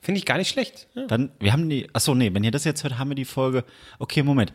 Finde 0.00 0.18
ich 0.18 0.26
gar 0.26 0.38
nicht 0.38 0.48
schlecht. 0.48 0.88
Ja. 0.94 1.06
Dann, 1.06 1.30
wir 1.38 1.52
haben 1.52 1.68
die, 1.68 1.88
achso, 1.92 2.14
nee, 2.16 2.34
wenn 2.34 2.42
ihr 2.42 2.50
das 2.50 2.64
jetzt 2.64 2.82
hört, 2.82 2.98
haben 2.98 3.10
wir 3.10 3.14
die 3.14 3.24
Folge. 3.24 3.64
Okay, 4.00 4.24
Moment. 4.24 4.52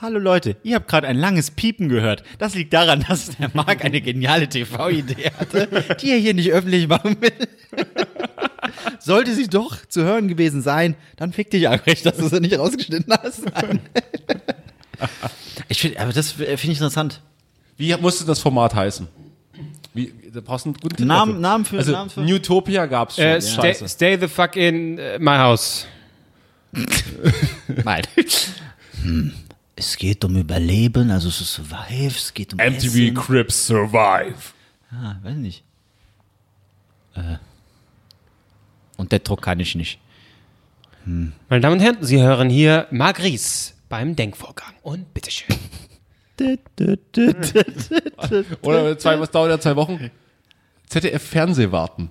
Hallo 0.00 0.20
Leute, 0.20 0.54
ihr 0.62 0.76
habt 0.76 0.86
gerade 0.86 1.08
ein 1.08 1.18
langes 1.18 1.50
Piepen 1.50 1.88
gehört. 1.88 2.22
Das 2.38 2.54
liegt 2.54 2.72
daran, 2.72 3.00
dass 3.08 3.36
der 3.36 3.50
Marc 3.54 3.84
eine 3.84 4.00
geniale 4.00 4.48
TV-Idee 4.48 5.32
hatte, 5.36 5.96
die 6.00 6.10
er 6.12 6.18
hier 6.18 6.34
nicht 6.34 6.52
öffentlich 6.52 6.86
machen 6.86 7.16
will. 7.20 7.32
Sollte 9.00 9.34
sie 9.34 9.48
doch 9.48 9.84
zu 9.86 10.04
hören 10.04 10.28
gewesen 10.28 10.62
sein, 10.62 10.94
dann 11.16 11.32
fick 11.32 11.50
dich 11.50 11.68
Albrecht, 11.68 12.06
dass 12.06 12.16
du 12.16 12.28
sie 12.28 12.40
nicht 12.40 12.56
rausgeschnitten 12.58 13.12
hast. 13.12 13.42
ich 15.68 15.80
finde, 15.80 15.98
aber 16.00 16.12
das 16.12 16.32
finde 16.32 16.52
ich 16.54 16.68
interessant. 16.68 17.20
Wie 17.76 17.94
musste 17.96 18.24
das 18.24 18.38
Format 18.38 18.74
heißen? 18.74 19.08
Wie, 19.94 20.12
da 20.32 20.40
brauchst 20.40 20.66
du 20.66 20.70
einen 20.70 20.76
guten 20.80 21.06
Namen- 21.06 21.32
dafür. 21.32 21.40
Namen 21.40 21.64
für- 21.64 21.78
also, 21.78 21.92
Namen 21.92 22.10
für- 22.10 22.20
Newtopia 22.20 22.86
gab's 22.86 23.16
schon. 23.16 23.24
Äh, 23.24 23.40
stay, 23.40 23.62
Scheiße. 23.74 23.88
stay 23.88 24.18
the 24.20 24.28
fuck 24.28 24.54
in 24.54 24.98
äh, 24.98 25.18
my 25.18 25.36
house. 25.38 25.86
Mal. 27.84 28.02
Hm. 29.02 29.32
Es 29.78 29.96
geht 29.96 30.24
um 30.24 30.34
Überleben, 30.36 31.12
also 31.12 31.28
es 31.28 31.40
ist 31.40 31.54
Survive, 31.54 32.08
es 32.08 32.34
geht 32.34 32.52
um 32.52 32.58
MTV 32.58 32.84
Essen. 32.84 33.14
Crips 33.14 33.68
Survive. 33.68 34.34
Ah, 34.90 35.14
weiß 35.22 35.36
nicht. 35.36 35.62
Äh. 37.14 37.36
Und 38.96 39.12
der 39.12 39.20
Druck 39.20 39.42
kann 39.42 39.60
ich 39.60 39.76
nicht. 39.76 40.00
Meine 41.04 41.60
Damen 41.60 41.74
und 41.74 41.80
Herren, 41.80 41.98
Sie 42.00 42.20
hören 42.20 42.50
hier 42.50 42.88
Marc 42.90 43.22
Ries 43.22 43.76
beim 43.88 44.16
Denkvorgang. 44.16 44.74
Und 44.82 45.14
bitteschön. 45.14 45.56
Oder 48.62 48.98
zwei, 48.98 49.20
was 49.20 49.30
dauert 49.30 49.50
ja 49.50 49.60
zwei 49.60 49.76
Wochen? 49.76 50.10
ZDF 50.88 51.22
Fernsehwarten. 51.22 52.10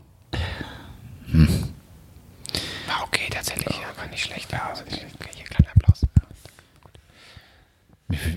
War 2.88 3.04
okay, 3.04 3.28
tatsächlich. 3.30 3.76
Ja, 3.76 4.02
war 4.02 4.08
nicht 4.10 4.24
schlecht. 4.24 4.50
Ja, 4.54 4.70
also 4.70 4.86
nicht 4.86 5.00
schlecht. 5.00 5.16
Okay, 5.20 5.32
hier, 5.36 5.44
kleiner 5.44 5.72
Applaus. 5.76 6.02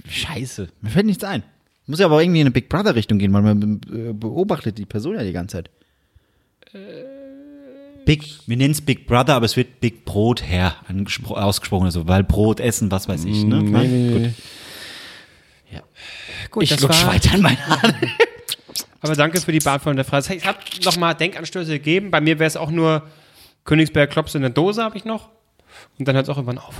Scheiße. 0.08 0.68
Mir 0.80 0.90
fällt 0.90 1.06
nichts 1.06 1.24
ein. 1.24 1.42
Muss 1.86 1.98
ja 2.00 2.06
aber 2.06 2.22
irgendwie 2.22 2.40
in 2.40 2.46
eine 2.46 2.50
Big 2.52 2.68
Brother 2.68 2.94
Richtung 2.94 3.18
gehen, 3.18 3.32
weil 3.32 3.42
man 3.42 3.80
äh, 3.92 4.12
beobachtet 4.12 4.78
die 4.78 4.86
Person 4.86 5.14
ja 5.16 5.22
die 5.24 5.32
ganze 5.32 5.56
Zeit. 5.58 5.70
Big, 8.04 8.24
wir 8.46 8.56
nennen 8.56 8.72
es 8.72 8.80
Big 8.80 9.06
Brother, 9.06 9.34
aber 9.34 9.46
es 9.46 9.56
wird 9.56 9.80
Big 9.80 10.04
Brot 10.04 10.42
angespro- 10.88 11.34
ausgesprochen, 11.34 11.86
also, 11.86 12.06
weil 12.08 12.22
Brot 12.24 12.60
essen, 12.60 12.90
was 12.90 13.08
weiß 13.08 13.24
ich, 13.24 13.44
ne? 13.44 13.62
Nee, 13.62 13.86
nee. 13.88 14.32
Gut, 16.50 16.64
Ich 16.64 16.70
das 16.70 16.80
lutsch 16.80 17.04
war, 17.04 17.12
weiter 17.12 17.34
in 17.36 17.42
meine 17.42 17.64
Hand. 17.66 17.94
aber 19.02 19.14
danke 19.14 19.40
für 19.40 19.52
die 19.52 19.58
Beantwortung 19.60 19.96
der 19.96 20.04
Frage. 20.04 20.34
Es 20.36 20.44
hat 20.44 20.56
nochmal 20.84 21.14
Denkanstöße 21.14 21.72
gegeben. 21.72 22.10
Bei 22.10 22.20
mir 22.20 22.38
wäre 22.38 22.48
es 22.48 22.56
auch 22.56 22.70
nur 22.70 23.06
Königsberg 23.64 24.10
Klops 24.10 24.34
in 24.34 24.40
der 24.42 24.50
Dose, 24.50 24.82
habe 24.82 24.96
ich 24.96 25.04
noch. 25.04 25.28
Und 25.98 26.08
dann 26.08 26.16
hört 26.16 26.24
es 26.24 26.28
auch 26.30 26.36
irgendwann 26.38 26.58
auf. 26.58 26.74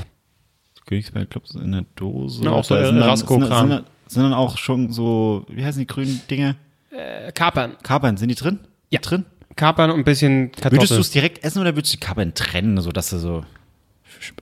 Königsberg 0.90 1.30
Clubs 1.30 1.54
in 1.54 1.72
der 1.72 1.84
Dose. 1.96 2.42
Ja, 2.44 2.50
auch 2.50 2.64
so 2.64 2.74
Da 2.74 2.84
sind 2.86 2.96
dann- 2.98 3.08
Rasko-Kram. 3.08 3.40
sind, 3.42 3.50
dann- 3.50 3.60
sind, 3.60 3.70
dann- 3.70 3.84
sind 4.08 4.22
dann 4.24 4.34
auch 4.34 4.58
schon 4.58 4.92
so, 4.92 5.46
wie 5.48 5.64
heißen 5.64 5.80
die 5.80 5.86
grünen 5.86 6.20
Dinge? 6.28 6.56
Äh, 6.90 7.30
Kapern. 7.32 7.76
Kapern, 7.82 8.16
sind 8.16 8.28
die 8.28 8.34
drin? 8.34 8.58
Ja. 8.90 9.00
Drin? 9.00 9.24
Kapern 9.56 9.90
und 9.90 9.98
ein 10.00 10.04
bisschen 10.04 10.48
Würdest 10.48 10.62
Kartoffeln. 10.62 10.88
du 10.96 11.00
es 11.00 11.10
direkt 11.10 11.44
essen 11.44 11.60
oder 11.60 11.76
würdest 11.76 11.94
du 11.94 11.96
die 11.98 12.04
Kapern 12.04 12.34
trennen, 12.34 12.80
so 12.80 12.90
dass 12.90 13.10
du 13.10 13.18
so, 13.18 13.44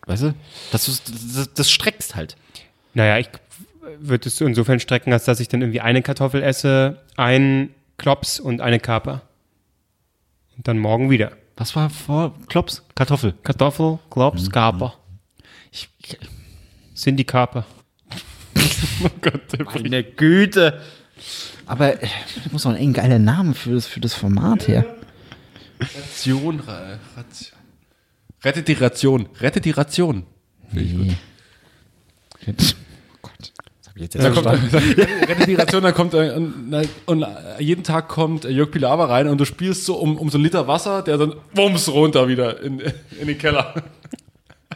weißt 0.07 0.23
du, 0.25 0.35
dass 0.73 0.87
du 0.87 0.93
das, 1.37 1.53
das 1.55 1.71
streckst 1.71 2.15
halt. 2.17 2.37
Naja, 2.95 3.19
ich 3.19 3.29
würde 4.01 4.29
es 4.29 4.41
insofern 4.41 4.81
strecken, 4.81 5.13
als 5.13 5.25
dass 5.27 5.41
ich 5.41 5.49
dann 5.49 5.61
irgendwie 5.61 5.81
eine 5.83 6.03
Kartoffel 6.03 6.43
esse, 6.43 7.03
einen 7.17 7.75
Klops 7.99 8.41
und 8.41 8.61
eine 8.63 8.81
Kaper. 8.81 9.23
Und 10.57 10.67
dann 10.69 10.79
morgen 10.79 11.11
wieder. 11.11 11.33
Was 11.57 11.75
war 11.77 11.91
vor 11.91 12.35
Klops? 12.49 12.85
Kartoffel. 12.95 13.35
Kartoffel, 13.43 13.99
Klops, 14.11 14.51
Kaper. 14.51 14.95
Ich, 15.73 15.89
ich, 16.03 16.19
Sind 16.99 17.17
die 17.17 17.25
Kaper. 17.25 17.65
Meine 19.81 20.03
Güte. 20.03 20.81
Aber 21.65 22.03
äh, 22.03 22.09
das 22.35 22.51
muss 22.51 22.65
doch 22.65 22.75
ein 22.75 22.93
geiler 22.93 23.21
Name 23.21 23.55
für 23.55 23.75
das, 23.75 23.87
für 23.87 24.01
das 24.01 24.15
Format 24.15 24.67
her. 24.67 24.85
Ration, 25.79 26.59
Ra- 26.59 26.99
Ration. 27.17 27.59
Rettet 28.43 28.67
die 28.67 28.73
Ration. 28.73 29.29
Rettet 29.41 29.65
die 29.65 29.71
Ration. 29.71 30.25
Nee. 30.73 31.15
Jetzt, 32.45 32.75
oh 33.15 33.19
Gott. 33.23 33.53
Das 33.79 33.89
hab 33.91 33.97
ich 33.97 34.03
jetzt 34.03 34.17
erst 34.17 34.35
kommt, 34.35 34.59
verstanden. 34.59 35.01
rettet 35.29 35.47
die 35.47 35.55
Ration, 35.55 35.83
dann 35.85 35.95
kommt 35.95 36.15
äh, 36.15 36.31
und, 36.33 36.89
und 37.07 37.23
äh, 37.23 37.63
jeden 37.63 37.85
Tag 37.85 38.09
kommt 38.09 38.45
äh, 38.45 38.51
Jörg 38.51 38.73
Pilawa 38.73 39.05
rein 39.05 39.29
und 39.29 39.39
du 39.39 39.45
spielst 39.45 39.85
so 39.85 39.95
um, 39.99 40.19
um 40.19 40.31
so 40.31 40.37
einen 40.37 40.45
Liter 40.47 40.67
Wasser, 40.67 41.03
der 41.03 41.17
dann 41.17 41.37
wumms 41.55 41.89
runter 41.89 42.27
wieder 42.27 42.61
in, 42.61 42.81
in 43.21 43.29
den 43.29 43.39
Keller. 43.39 43.85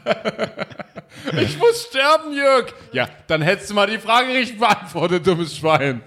ich 1.40 1.58
muss 1.58 1.86
sterben, 1.88 2.34
Jörg. 2.34 2.72
Ja, 2.92 3.08
dann 3.26 3.42
hättest 3.42 3.70
du 3.70 3.74
mal 3.74 3.86
die 3.86 3.98
Frage 3.98 4.28
richtig 4.32 4.58
beantwortet, 4.58 5.26
dummes 5.26 5.56
Schwein. 5.56 6.02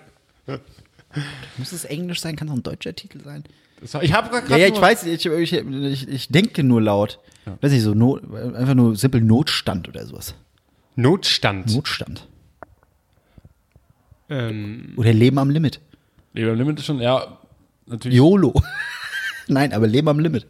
Muss 1.57 1.71
es 1.71 1.85
Englisch 1.85 2.21
sein? 2.21 2.35
Kann 2.35 2.47
es 2.47 2.53
auch 2.53 2.57
ein 2.57 2.63
deutscher 2.63 2.95
Titel 2.95 3.21
sein? 3.23 3.43
Das 3.81 3.93
war, 3.93 4.03
ich 4.03 4.13
habe 4.13 4.29
gerade 4.29 4.49
Ja, 4.51 4.57
ja, 4.57 4.67
ich 4.67 4.79
weiß, 4.79 5.05
ich, 5.05 5.25
ich, 5.25 5.53
ich, 5.53 6.07
ich 6.07 6.27
denke 6.29 6.63
nur 6.63 6.81
laut. 6.81 7.19
Weiß 7.61 7.71
ich 7.71 7.81
so, 7.83 7.93
Not, 7.93 8.23
einfach 8.33 8.73
nur 8.73 8.95
simpel 8.95 9.21
Notstand 9.21 9.87
oder 9.87 10.05
sowas. 10.05 10.35
Notstand. 10.95 11.73
Notstand. 11.75 12.27
Ähm, 14.29 14.93
Oder 14.95 15.13
Leben 15.13 15.37
am 15.37 15.49
Limit. 15.49 15.79
Leben 16.33 16.49
am 16.51 16.57
Limit 16.57 16.79
ist 16.79 16.85
schon, 16.85 16.99
ja, 16.99 17.37
natürlich. 17.85 18.17
YOLO. 18.17 18.53
Nein, 19.47 19.73
aber 19.73 19.87
Leben 19.87 20.07
am 20.07 20.19
Limit. 20.19 20.47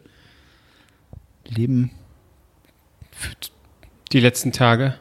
Leben. 1.48 1.90
Die 4.16 4.20
letzten 4.20 4.50
Tage 4.50 4.94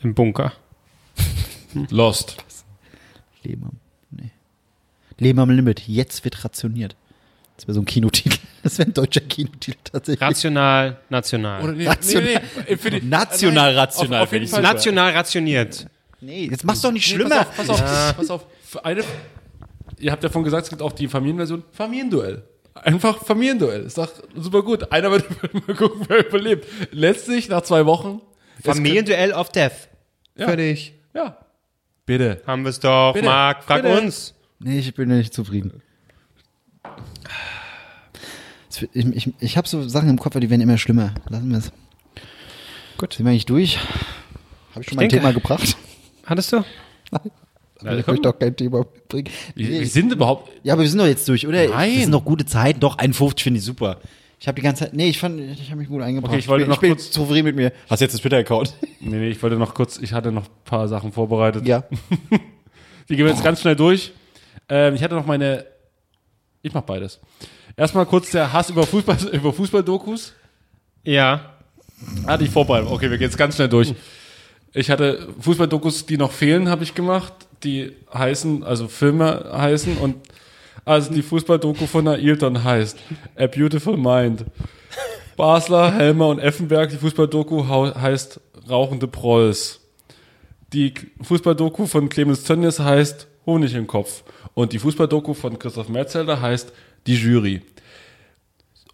im 0.00 0.14
Bunker. 0.14 0.50
Lost. 1.90 2.38
Leben 3.42 3.64
am. 3.64 3.76
Nee. 4.10 4.30
Leben 5.18 5.38
am 5.40 5.50
Limit. 5.50 5.86
Jetzt 5.86 6.24
wird 6.24 6.42
rationiert. 6.42 6.96
Das 7.56 7.66
wäre 7.66 7.74
so 7.74 7.80
ein 7.82 7.84
Kinotitel. 7.84 8.38
Das 8.62 8.78
wäre 8.78 8.88
ein 8.88 8.94
deutscher 8.94 9.20
Kinotitel 9.20 9.78
tatsächlich. 9.92 10.20
Rational, 10.20 10.98
national. 11.08 11.62
Oder 11.62 11.72
nee, 11.74 11.86
Rational. 11.86 12.24
nee, 12.66 12.76
nee, 12.82 13.00
die, 13.00 13.06
National, 13.06 13.74
Nein, 13.74 13.76
rational, 13.76 14.22
Auf, 14.22 14.26
auf 14.26 14.32
jeden 14.32 14.44
finde 14.44 14.44
ich 14.44 14.50
Fall. 14.50 14.74
National 14.74 15.12
rationiert. 15.12 15.86
nee, 16.20 16.46
jetzt 16.46 16.64
mach's 16.64 16.80
doch 16.80 16.90
nicht 16.90 17.06
Nee, 17.06 17.14
schlimmer. 17.14 17.44
Pass 17.44 17.70
auf, 17.70 17.80
pass 17.80 18.10
auf, 18.10 18.16
pass 18.16 18.30
auf. 18.30 18.46
Für 18.64 18.84
eine, 18.84 19.04
ihr 19.98 20.10
habt 20.10 20.24
ja 20.24 20.30
vorhin 20.30 20.46
gesagt, 20.46 20.64
es 20.64 20.70
gibt 20.70 20.82
auch 20.82 20.90
die 20.90 21.06
Familienversion. 21.06 21.62
Familienduell. 21.70 22.42
Einfach 22.74 23.24
Familienduell. 23.24 23.82
Ist 23.82 23.98
doch 23.98 24.10
super 24.34 24.62
gut. 24.62 24.90
Einer 24.90 25.12
wird 25.12 25.26
mal 25.68 25.76
gucken, 25.76 26.06
wer 26.08 26.26
überlebt. 26.26 26.66
Letztlich, 26.90 27.48
nach 27.48 27.62
zwei 27.62 27.86
Wochen. 27.86 28.20
Familienduell 28.62 29.32
of 29.32 29.50
Death. 29.50 29.88
Ja. 30.36 30.46
Fertig. 30.46 30.94
Ja. 31.14 31.38
Bitte. 32.04 32.42
Haben 32.46 32.62
wir 32.64 32.70
es 32.70 32.80
doch, 32.80 33.12
Bitte. 33.14 33.26
Marc. 33.26 33.64
Frag 33.64 33.82
Bitte. 33.82 34.00
uns. 34.00 34.34
Nee, 34.58 34.78
ich 34.78 34.94
bin 34.94 35.08
nicht 35.08 35.34
zufrieden. 35.34 35.82
Ich, 38.92 39.06
ich, 39.06 39.32
ich 39.40 39.56
habe 39.56 39.66
so 39.66 39.88
Sachen 39.88 40.08
im 40.10 40.18
Kopf, 40.18 40.38
die 40.38 40.50
werden 40.50 40.60
immer 40.60 40.76
schlimmer. 40.78 41.14
Lassen 41.28 41.50
wir 41.50 41.58
es. 41.58 41.72
Gut. 42.98 43.14
Sind 43.14 43.24
wir 43.24 43.30
eigentlich 43.30 43.46
durch? 43.46 43.78
Habe 44.72 44.82
ich 44.82 44.88
schon 44.88 44.96
mal 44.96 45.02
ein 45.04 45.08
denke- 45.08 45.16
Thema 45.22 45.32
gebracht? 45.32 45.76
Hattest 46.24 46.52
du? 46.52 46.64
Aber 47.10 47.98
ich 47.98 48.06
möchte 48.06 48.22
doch 48.22 48.38
kein 48.38 48.54
Thema 48.56 48.84
bringen. 49.08 49.28
Wir, 49.54 49.68
Nee. 49.68 49.80
wir 49.80 49.86
sind 49.86 50.12
überhaupt. 50.12 50.50
Ja, 50.62 50.74
aber 50.74 50.82
wir 50.82 50.88
sind 50.90 50.98
doch 50.98 51.06
jetzt 51.06 51.28
durch, 51.28 51.46
oder? 51.46 51.68
Nein. 51.68 51.92
Das 51.94 52.02
sind 52.02 52.12
doch 52.12 52.24
gute 52.24 52.44
Zeiten. 52.46 52.80
Doch, 52.80 52.98
51 52.98 53.42
finde 53.44 53.58
ich 53.58 53.64
super. 53.64 54.00
Ich 54.38 54.46
habe 54.48 54.56
die 54.56 54.62
ganze 54.62 54.84
Zeit. 54.84 54.94
Nee, 54.94 55.08
ich 55.08 55.18
fand, 55.18 55.40
ich 55.40 55.66
habe 55.70 55.76
mich 55.80 55.88
gut 55.88 56.02
eingebracht. 56.02 56.30
Okay, 56.32 56.38
ich 56.40 56.48
wollte 56.48 56.64
bin, 56.64 56.68
noch 56.70 56.76
ich 56.76 56.80
bin 56.80 56.90
kurz- 56.90 57.10
zufrieden 57.10 57.44
mit 57.44 57.56
mir. 57.56 57.72
Hast 57.88 58.00
du 58.00 58.04
jetzt 58.04 58.12
das 58.14 58.20
Twitter-Account? 58.20 58.74
Nee, 59.00 59.16
nee, 59.16 59.28
ich 59.30 59.42
wollte 59.42 59.56
noch 59.56 59.74
kurz, 59.74 59.98
ich 59.98 60.12
hatte 60.12 60.30
noch 60.32 60.44
ein 60.44 60.50
paar 60.64 60.88
Sachen 60.88 61.12
vorbereitet. 61.12 61.66
Ja. 61.66 61.84
Die 63.08 63.16
gehen 63.16 63.24
wir 63.24 63.32
jetzt 63.32 63.44
ganz 63.44 63.60
schnell 63.60 63.76
durch. 63.76 64.12
Ähm, 64.68 64.94
ich 64.94 65.02
hatte 65.02 65.14
noch 65.14 65.26
meine. 65.26 65.64
Ich 66.62 66.74
mach 66.74 66.82
beides. 66.82 67.20
Erstmal 67.76 68.04
kurz 68.06 68.30
der 68.32 68.52
Hass 68.52 68.70
über 68.70 68.84
Fußball, 68.84 69.16
über 69.32 69.52
Fußball-Dokus. 69.52 70.34
Ja. 71.04 71.52
Hatte 72.26 72.44
ich 72.44 72.50
vorbereitet. 72.50 72.90
Okay, 72.90 73.10
wir 73.10 73.16
gehen 73.18 73.28
jetzt 73.28 73.38
ganz 73.38 73.54
schnell 73.54 73.68
durch. 73.68 73.94
Ich 74.74 74.90
hatte 74.90 75.28
Fußball-Dokus, 75.40 76.04
die 76.06 76.18
noch 76.18 76.32
fehlen, 76.32 76.68
habe 76.68 76.82
ich 76.84 76.94
gemacht. 76.94 77.32
Die 77.64 77.92
heißen, 78.12 78.64
also 78.64 78.88
Filme 78.88 79.50
heißen 79.52 79.96
und 79.98 80.16
also 80.84 81.12
die 81.12 81.22
Fußball-Doku 81.22 81.86
von 81.86 82.08
Ailton 82.08 82.62
heißt 82.62 82.98
A 83.36 83.46
Beautiful 83.46 83.96
Mind. 83.96 84.44
Basler, 85.36 85.92
Helmer 85.92 86.28
und 86.28 86.38
Effenberg, 86.38 86.90
die 86.90 86.96
Fußball-Doku 86.96 87.66
heißt 87.66 88.40
Rauchende 88.68 89.06
Prolls. 89.06 89.80
Die 90.72 90.94
Fußball-Doku 91.22 91.86
von 91.86 92.08
Clemens 92.08 92.44
Tönnies 92.44 92.78
heißt 92.80 93.26
Honig 93.44 93.74
im 93.74 93.86
Kopf. 93.86 94.24
Und 94.54 94.72
die 94.72 94.78
Fußball-Doku 94.78 95.34
von 95.34 95.58
Christoph 95.58 95.88
Metzelder 95.88 96.40
heißt 96.40 96.72
Die 97.06 97.14
Jury. 97.14 97.62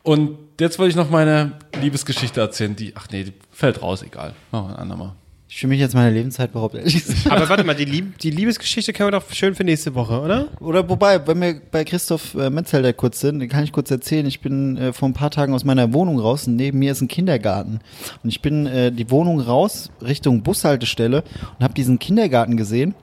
Und 0.02 0.36
jetzt 0.60 0.78
wollte 0.78 0.90
ich 0.90 0.96
noch 0.96 1.10
meine 1.10 1.58
Liebesgeschichte 1.80 2.40
erzählen, 2.40 2.74
die, 2.74 2.94
ach 2.96 3.08
nee, 3.10 3.24
die 3.24 3.32
fällt 3.50 3.80
raus, 3.80 4.02
egal. 4.02 4.34
Machen 4.50 4.68
wir 4.68 4.74
ein 4.74 4.82
andermal. 4.82 5.12
Ich 5.54 5.58
fühle 5.58 5.68
mich 5.68 5.80
jetzt 5.80 5.94
meine 5.94 6.10
Lebenszeit 6.10 6.50
behauptet, 6.50 6.80
ehrlich 6.80 7.04
gesagt. 7.04 7.30
Aber 7.30 7.46
warte 7.46 7.62
mal, 7.62 7.74
die, 7.74 7.84
Lieb 7.84 8.18
die 8.20 8.30
Liebesgeschichte 8.30 8.94
können 8.94 9.08
wir 9.08 9.20
doch 9.20 9.30
schön 9.32 9.54
für 9.54 9.64
nächste 9.64 9.94
Woche, 9.94 10.18
oder? 10.18 10.48
Oder 10.60 10.88
wobei, 10.88 11.26
wenn 11.26 11.42
wir 11.42 11.60
bei 11.70 11.84
Christoph 11.84 12.34
äh, 12.36 12.48
Metzelder 12.48 12.94
kurz 12.94 13.20
sind, 13.20 13.38
dann 13.38 13.50
kann 13.50 13.62
ich 13.62 13.70
kurz 13.70 13.90
erzählen, 13.90 14.24
ich 14.24 14.40
bin 14.40 14.78
äh, 14.78 14.94
vor 14.94 15.10
ein 15.10 15.12
paar 15.12 15.30
Tagen 15.30 15.52
aus 15.52 15.64
meiner 15.64 15.92
Wohnung 15.92 16.18
raus 16.18 16.46
und 16.46 16.56
neben 16.56 16.78
mir 16.78 16.92
ist 16.92 17.02
ein 17.02 17.08
Kindergarten. 17.08 17.80
Und 18.22 18.30
ich 18.30 18.40
bin 18.40 18.66
äh, 18.66 18.90
die 18.90 19.10
Wohnung 19.10 19.40
raus 19.40 19.90
Richtung 20.00 20.42
Bushaltestelle 20.42 21.22
und 21.58 21.62
habe 21.62 21.74
diesen 21.74 21.98
Kindergarten 21.98 22.56
gesehen. 22.56 22.94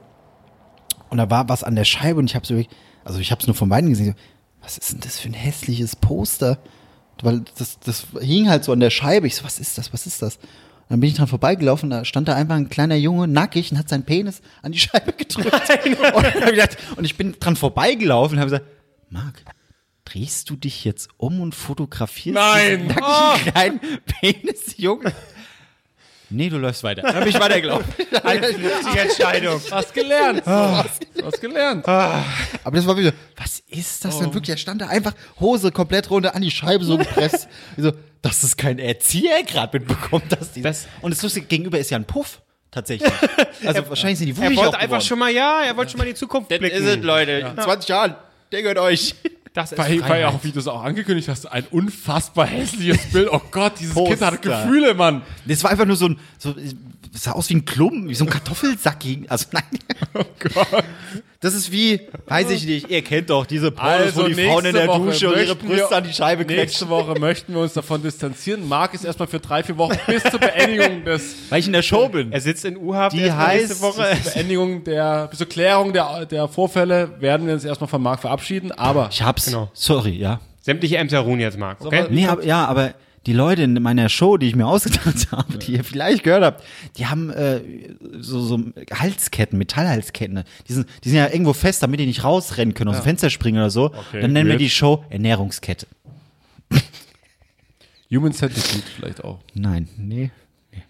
Und 1.11 1.19
da 1.19 1.29
war 1.29 1.49
was 1.49 1.63
an 1.63 1.75
der 1.75 1.85
Scheibe 1.85 2.17
und 2.17 2.31
ich 2.31 2.35
habe 2.35 2.47
so, 2.47 2.59
also 3.03 3.19
ich 3.19 3.29
habe 3.29 3.41
es 3.41 3.45
nur 3.45 3.55
von 3.55 3.69
beiden 3.69 3.91
gesehen. 3.91 4.15
Was 4.63 4.79
ist 4.79 4.91
denn 4.91 5.01
das 5.01 5.19
für 5.19 5.29
ein 5.29 5.33
hässliches 5.33 5.95
Poster? 5.95 6.57
Weil 7.21 7.43
das, 7.59 7.79
das 7.79 8.07
hing 8.19 8.49
halt 8.49 8.63
so 8.63 8.71
an 8.71 8.79
der 8.79 8.89
Scheibe. 8.89 9.27
Ich 9.27 9.35
so, 9.35 9.43
was 9.43 9.59
ist 9.59 9.77
das? 9.77 9.93
Was 9.93 10.07
ist 10.07 10.23
das? 10.23 10.39
Dann 10.89 10.99
bin 10.99 11.09
ich 11.09 11.15
dran 11.15 11.27
vorbeigelaufen, 11.27 11.91
da 11.91 12.03
stand 12.03 12.27
da 12.27 12.35
einfach 12.35 12.55
ein 12.55 12.67
kleiner 12.67 12.95
Junge, 12.95 13.27
nackig, 13.27 13.71
und 13.71 13.77
hat 13.77 13.87
seinen 13.87 14.03
Penis 14.03 14.41
an 14.63 14.71
die 14.71 14.79
Scheibe 14.79 15.13
gedrückt. 15.13 15.47
Und, 16.15 16.97
und 16.97 17.05
ich 17.05 17.15
bin 17.15 17.35
dran 17.39 17.55
vorbeigelaufen 17.55 18.37
und 18.37 18.41
habe 18.41 18.49
gesagt, 18.49 18.65
Marc, 19.09 19.43
drehst 20.05 20.49
du 20.49 20.55
dich 20.55 20.83
jetzt 20.85 21.09
um 21.17 21.41
und 21.41 21.53
fotografierst 21.53 22.35
Nein! 22.35 22.87
diesen 22.87 22.87
nackigen 22.87 23.51
kleinen 23.51 23.79
Penis, 24.05 24.75
Junge? 24.77 25.13
Nee, 26.32 26.49
du 26.49 26.57
läufst 26.57 26.84
weiter. 26.84 27.01
Dann 27.01 27.19
bin 27.19 27.30
ich 27.30 27.39
weitergelaufen. 27.39 27.86
Die 27.97 28.97
Entscheidung. 28.99 29.59
Hast 29.71 29.93
gelernt. 29.93 30.45
Hast 30.45 31.41
gelernt. 31.41 31.88
Aber 31.88 32.23
das 32.71 32.86
war 32.86 32.97
wieder, 32.97 33.13
was 33.36 33.63
ist 33.67 34.05
das 34.05 34.19
denn 34.19 34.34
wirklich? 34.34 34.49
Er 34.51 34.57
stand 34.57 34.82
da 34.82 34.88
einfach 34.88 35.13
Hose 35.39 35.71
komplett 35.71 36.09
runter 36.09 36.36
an 36.36 36.41
die 36.41 36.51
Scheibe 36.51 36.84
so 36.86 36.97
gepresst. 36.97 37.47
So, 37.77 37.91
Dass 38.21 38.43
es 38.43 38.57
kein 38.57 38.77
Erzieher 38.80 39.43
gerade 39.43 39.80
mitbekommt, 39.80 40.32
dass 40.32 40.51
die. 40.51 40.61
Das- 40.61 40.88
und 41.01 41.11
das 41.13 41.21
Lustige 41.23 41.45
gegenüber 41.47 41.80
ist 41.80 41.89
ja 41.89 41.97
ein 41.97 42.05
Puff. 42.05 42.41
Tatsächlich. 42.71 43.11
also 43.65 43.89
wahrscheinlich 43.89 44.19
sind 44.19 44.27
die 44.27 44.34
Er 44.34 44.38
wuschig 44.47 44.57
wollte 44.57 44.69
auch 44.69 44.73
einfach 44.73 44.86
geworden. 44.86 45.01
schon 45.01 45.19
mal, 45.19 45.32
ja, 45.32 45.63
er 45.63 45.75
wollte 45.77 45.91
schon 45.91 45.97
mal 45.97 46.03
in 46.03 46.11
die 46.13 46.19
Zukunft 46.19 46.49
blicken. 46.49 46.65
Ist 46.65 46.84
es, 46.86 47.03
Leute. 47.03 47.32
In 47.55 47.63
20 47.63 47.89
Jahren. 47.89 48.15
Der 48.51 48.61
gehört 48.61 48.77
euch. 48.80 49.15
Das 49.53 49.71
ist 49.71 49.77
Weil, 49.77 50.01
weil 50.07 50.25
auch, 50.25 50.43
wie 50.43 50.51
du 50.51 50.59
es 50.59 50.67
auch 50.67 50.83
angekündigt 50.83 51.27
hast, 51.27 51.45
ein 51.51 51.65
unfassbar 51.71 52.45
hässliches 52.45 53.11
Bild. 53.11 53.29
Oh 53.31 53.41
Gott, 53.51 53.73
dieses 53.79 53.95
Kind 53.95 54.21
hat 54.21 54.41
Poster. 54.41 54.63
Gefühle, 54.63 54.93
Mann. 54.93 55.23
Das 55.45 55.63
war 55.63 55.71
einfach 55.71 55.85
nur 55.85 55.95
so 55.95 56.07
ein, 56.09 56.19
so, 56.37 56.53
das 57.11 57.23
sah 57.23 57.31
aus 57.31 57.49
wie 57.49 57.55
ein 57.55 57.65
Klumpen, 57.65 58.07
wie 58.09 58.15
so 58.15 58.25
ein 58.25 58.29
Kartoffelsack. 58.29 59.03
Also 59.27 59.45
nein. 59.51 59.63
Oh 60.13 60.23
Gott. 60.39 60.83
Das 61.41 61.53
ist 61.53 61.71
wie, 61.71 62.01
weiß 62.27 62.49
ich 62.51 62.65
nicht, 62.65 62.89
ihr 62.89 63.01
kennt 63.01 63.29
doch 63.29 63.45
diese 63.45 63.71
Pornos, 63.71 63.93
Also 64.07 64.23
wo 64.23 64.27
die 64.27 64.33
Frauen 64.33 64.65
in 64.65 64.73
nächste 64.73 64.73
der 64.73 64.87
Woche 64.89 65.05
Dusche 65.05 65.29
und 65.29 65.37
ihre 65.41 65.55
Brüste 65.55 65.95
an 65.95 66.03
die 66.03 66.11
Scheibe 66.11 66.43
Nächste 66.43 66.85
quetschen. 66.85 66.89
Woche 66.89 67.17
möchten 67.17 67.53
wir 67.53 67.61
uns 67.61 67.71
davon 67.71 68.01
distanzieren. 68.03 68.67
Marc 68.67 68.93
ist 68.93 69.05
erstmal 69.05 69.29
für 69.29 69.39
drei, 69.39 69.63
vier 69.63 69.77
Wochen 69.77 69.97
bis 70.05 70.21
zur 70.23 70.37
Beendigung 70.41 71.05
des 71.05 71.35
Weil 71.49 71.61
ich 71.61 71.67
in 71.67 71.71
der 71.73 71.81
Show 71.81 72.09
bin. 72.09 72.33
Er 72.33 72.41
sitzt 72.41 72.65
in 72.65 72.75
U-Haft 72.75 73.15
Die 73.15 73.21
erstmal 73.21 73.55
nächste 73.55 73.75
heißt- 73.75 73.81
Woche. 73.81 74.17
zur 74.23 74.33
Beendigung 74.33 74.83
der, 74.83 75.27
bis 75.27 75.37
zur 75.39 75.47
Klärung 75.47 75.93
der, 75.93 76.25
der 76.25 76.49
Vorfälle 76.49 77.11
werden 77.21 77.47
wir 77.47 77.53
uns 77.53 77.63
erstmal 77.63 77.87
von 77.87 78.01
Marc 78.01 78.19
verabschieden. 78.19 78.73
Aber 78.73 79.07
Ich 79.09 79.21
hab's. 79.21 79.45
Genau. 79.45 79.69
Sorry, 79.73 80.17
ja. 80.17 80.41
Sämtliche 80.59 80.97
Ämter 80.97 81.19
ruhen 81.19 81.39
jetzt, 81.39 81.57
Marc, 81.57 81.79
okay? 81.85 81.99
aber- 82.01 82.09
Nee, 82.09 82.27
aber, 82.27 82.43
ja, 82.43 82.65
aber 82.65 82.93
die 83.26 83.34
Leute 83.34 83.63
in 83.63 83.74
meiner 83.82 84.09
Show, 84.09 84.38
die 84.38 84.47
ich 84.47 84.55
mir 84.55 84.65
ausgedacht 84.65 85.28
habe, 85.32 85.57
die 85.57 85.74
ihr 85.74 85.84
vielleicht 85.84 86.24
gehört 86.24 86.43
habt, 86.43 86.63
die 86.97 87.07
haben 87.07 87.30
äh, 87.30 87.61
so, 88.20 88.41
so 88.41 88.59
Halsketten, 88.91 89.57
Metallhalsketten. 89.57 90.43
Die 90.67 90.74
sind, 90.74 90.88
die 91.03 91.09
sind 91.09 91.17
ja 91.17 91.28
irgendwo 91.28 91.53
fest, 91.53 91.84
damit 91.84 91.99
die 91.99 92.05
nicht 92.05 92.24
rausrennen 92.24 92.74
können, 92.74 92.89
aus 92.89 92.97
dem 92.97 93.03
Fenster 93.03 93.30
springen 93.30 93.57
oder 93.57 93.70
so. 93.70 93.89
Dann 94.11 94.34
nennen 94.34 94.47
wir 94.47 94.53
weird. 94.53 94.61
die 94.61 94.70
Show 94.70 95.03
Ernährungskette. 95.09 95.88
Human 98.11 98.34
Centipede 98.34 98.84
vielleicht 98.95 99.24
auch. 99.24 99.39
Nein, 99.53 99.88
nee. 99.97 100.32
nee. 100.72 100.84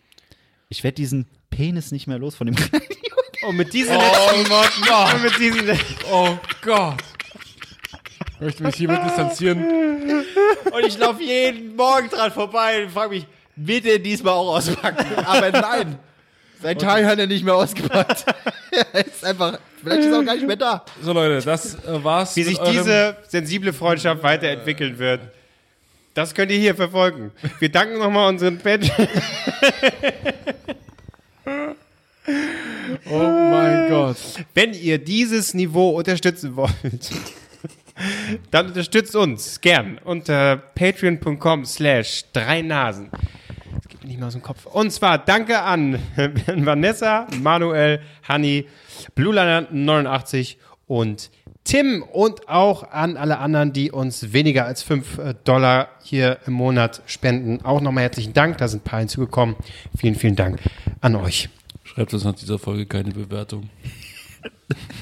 Ich 0.69 0.83
werde 0.83 0.95
diesen 0.95 1.25
Penis 1.49 1.91
nicht 1.91 2.07
mehr 2.07 2.19
los 2.19 2.35
von 2.35 2.47
dem 2.47 2.55
kleinen 2.55 2.85
Und 3.47 3.55
mit 3.55 3.73
diesen 3.73 3.95
letzten 3.95 4.49
Worten, 4.49 5.15
und 5.15 5.23
mit 5.23 5.39
diesen 5.39 5.79
Oh 6.11 6.37
Gott. 6.61 7.01
Ich 8.39 8.45
möchte 8.45 8.63
mich 8.63 8.75
hiermit 8.75 9.03
distanzieren. 9.03 9.65
Und 10.71 10.85
ich 10.85 10.97
laufe 10.97 11.21
jeden 11.21 11.75
Morgen 11.75 12.09
dran 12.09 12.31
vorbei 12.31 12.83
und 12.83 12.91
frage 12.91 13.09
mich, 13.09 13.27
wird 13.57 13.85
er 13.85 13.99
diesmal 13.99 14.33
auch 14.33 14.55
auspacken? 14.55 15.05
Aber 15.25 15.51
nein. 15.51 15.99
Seit 16.61 16.79
Tagen 16.79 17.05
hat 17.05 17.19
er 17.19 17.27
nicht 17.27 17.43
mehr 17.43 17.55
ausgepackt. 17.55 18.25
er 18.93 19.05
ist 19.05 19.25
einfach, 19.25 19.59
vielleicht 19.81 20.01
ist 20.01 20.07
er 20.07 20.19
auch 20.19 20.25
gar 20.25 20.35
nicht 20.35 20.47
mehr 20.47 20.55
da. 20.55 20.85
So 21.01 21.11
Leute, 21.11 21.45
das 21.45 21.75
äh, 21.75 22.03
war's. 22.03 22.35
wie 22.37 22.43
sich 22.43 22.57
diese 22.57 23.17
sensible 23.27 23.73
Freundschaft 23.73 24.23
weiterentwickeln 24.23 24.97
wird. 24.99 25.21
Das 26.13 26.33
könnt 26.33 26.51
ihr 26.51 26.57
hier 26.57 26.75
verfolgen. 26.75 27.31
Wir 27.59 27.69
danken 27.69 27.99
nochmal 27.99 28.29
unseren 28.29 28.57
Patreon. 28.57 29.07
Oh 33.09 33.17
mein 33.17 33.89
Gott. 33.89 34.17
Wenn 34.53 34.73
ihr 34.73 34.97
dieses 34.97 35.53
Niveau 35.53 35.91
unterstützen 35.91 36.55
wollt, 36.55 37.11
dann 38.51 38.67
unterstützt 38.67 39.15
uns 39.15 39.61
gern 39.61 39.99
unter 40.03 40.57
patreon.com 40.57 41.65
slash 41.65 42.25
drei 42.33 42.61
Nasen. 42.61 43.09
Das 43.11 43.87
geht 43.87 44.01
mir 44.01 44.07
nicht 44.07 44.19
mehr 44.19 44.27
aus 44.27 44.33
dem 44.33 44.41
Kopf. 44.41 44.65
Und 44.65 44.91
zwar 44.91 45.17
danke 45.17 45.61
an 45.61 45.99
Vanessa, 46.47 47.27
Manuel, 47.41 48.01
Hanni, 48.27 48.67
BlueLiner89 49.15 50.57
und 50.87 51.29
Tim 51.63 52.03
und 52.03 52.49
auch 52.49 52.91
an 52.91 53.15
alle 53.15 53.37
anderen, 53.37 53.73
die 53.73 53.91
uns 53.91 54.33
weniger 54.33 54.65
als 54.65 54.81
5 54.81 55.35
Dollar 55.43 55.89
hier 56.01 56.39
im 56.47 56.53
Monat 56.53 57.03
spenden. 57.05 57.63
Auch 57.63 57.81
nochmal 57.81 58.03
herzlichen 58.05 58.33
Dank, 58.33 58.57
da 58.57 58.67
sind 58.67 58.81
ein 58.81 58.85
paar 58.85 58.99
hinzugekommen. 58.99 59.55
Vielen, 59.95 60.15
vielen 60.15 60.35
Dank 60.35 60.59
an 61.01 61.15
euch. 61.15 61.49
Schreibt 61.83 62.13
uns 62.13 62.23
nach 62.23 62.33
dieser 62.33 62.57
Folge 62.57 62.85
keine 62.85 63.11
Bewertung. 63.11 63.69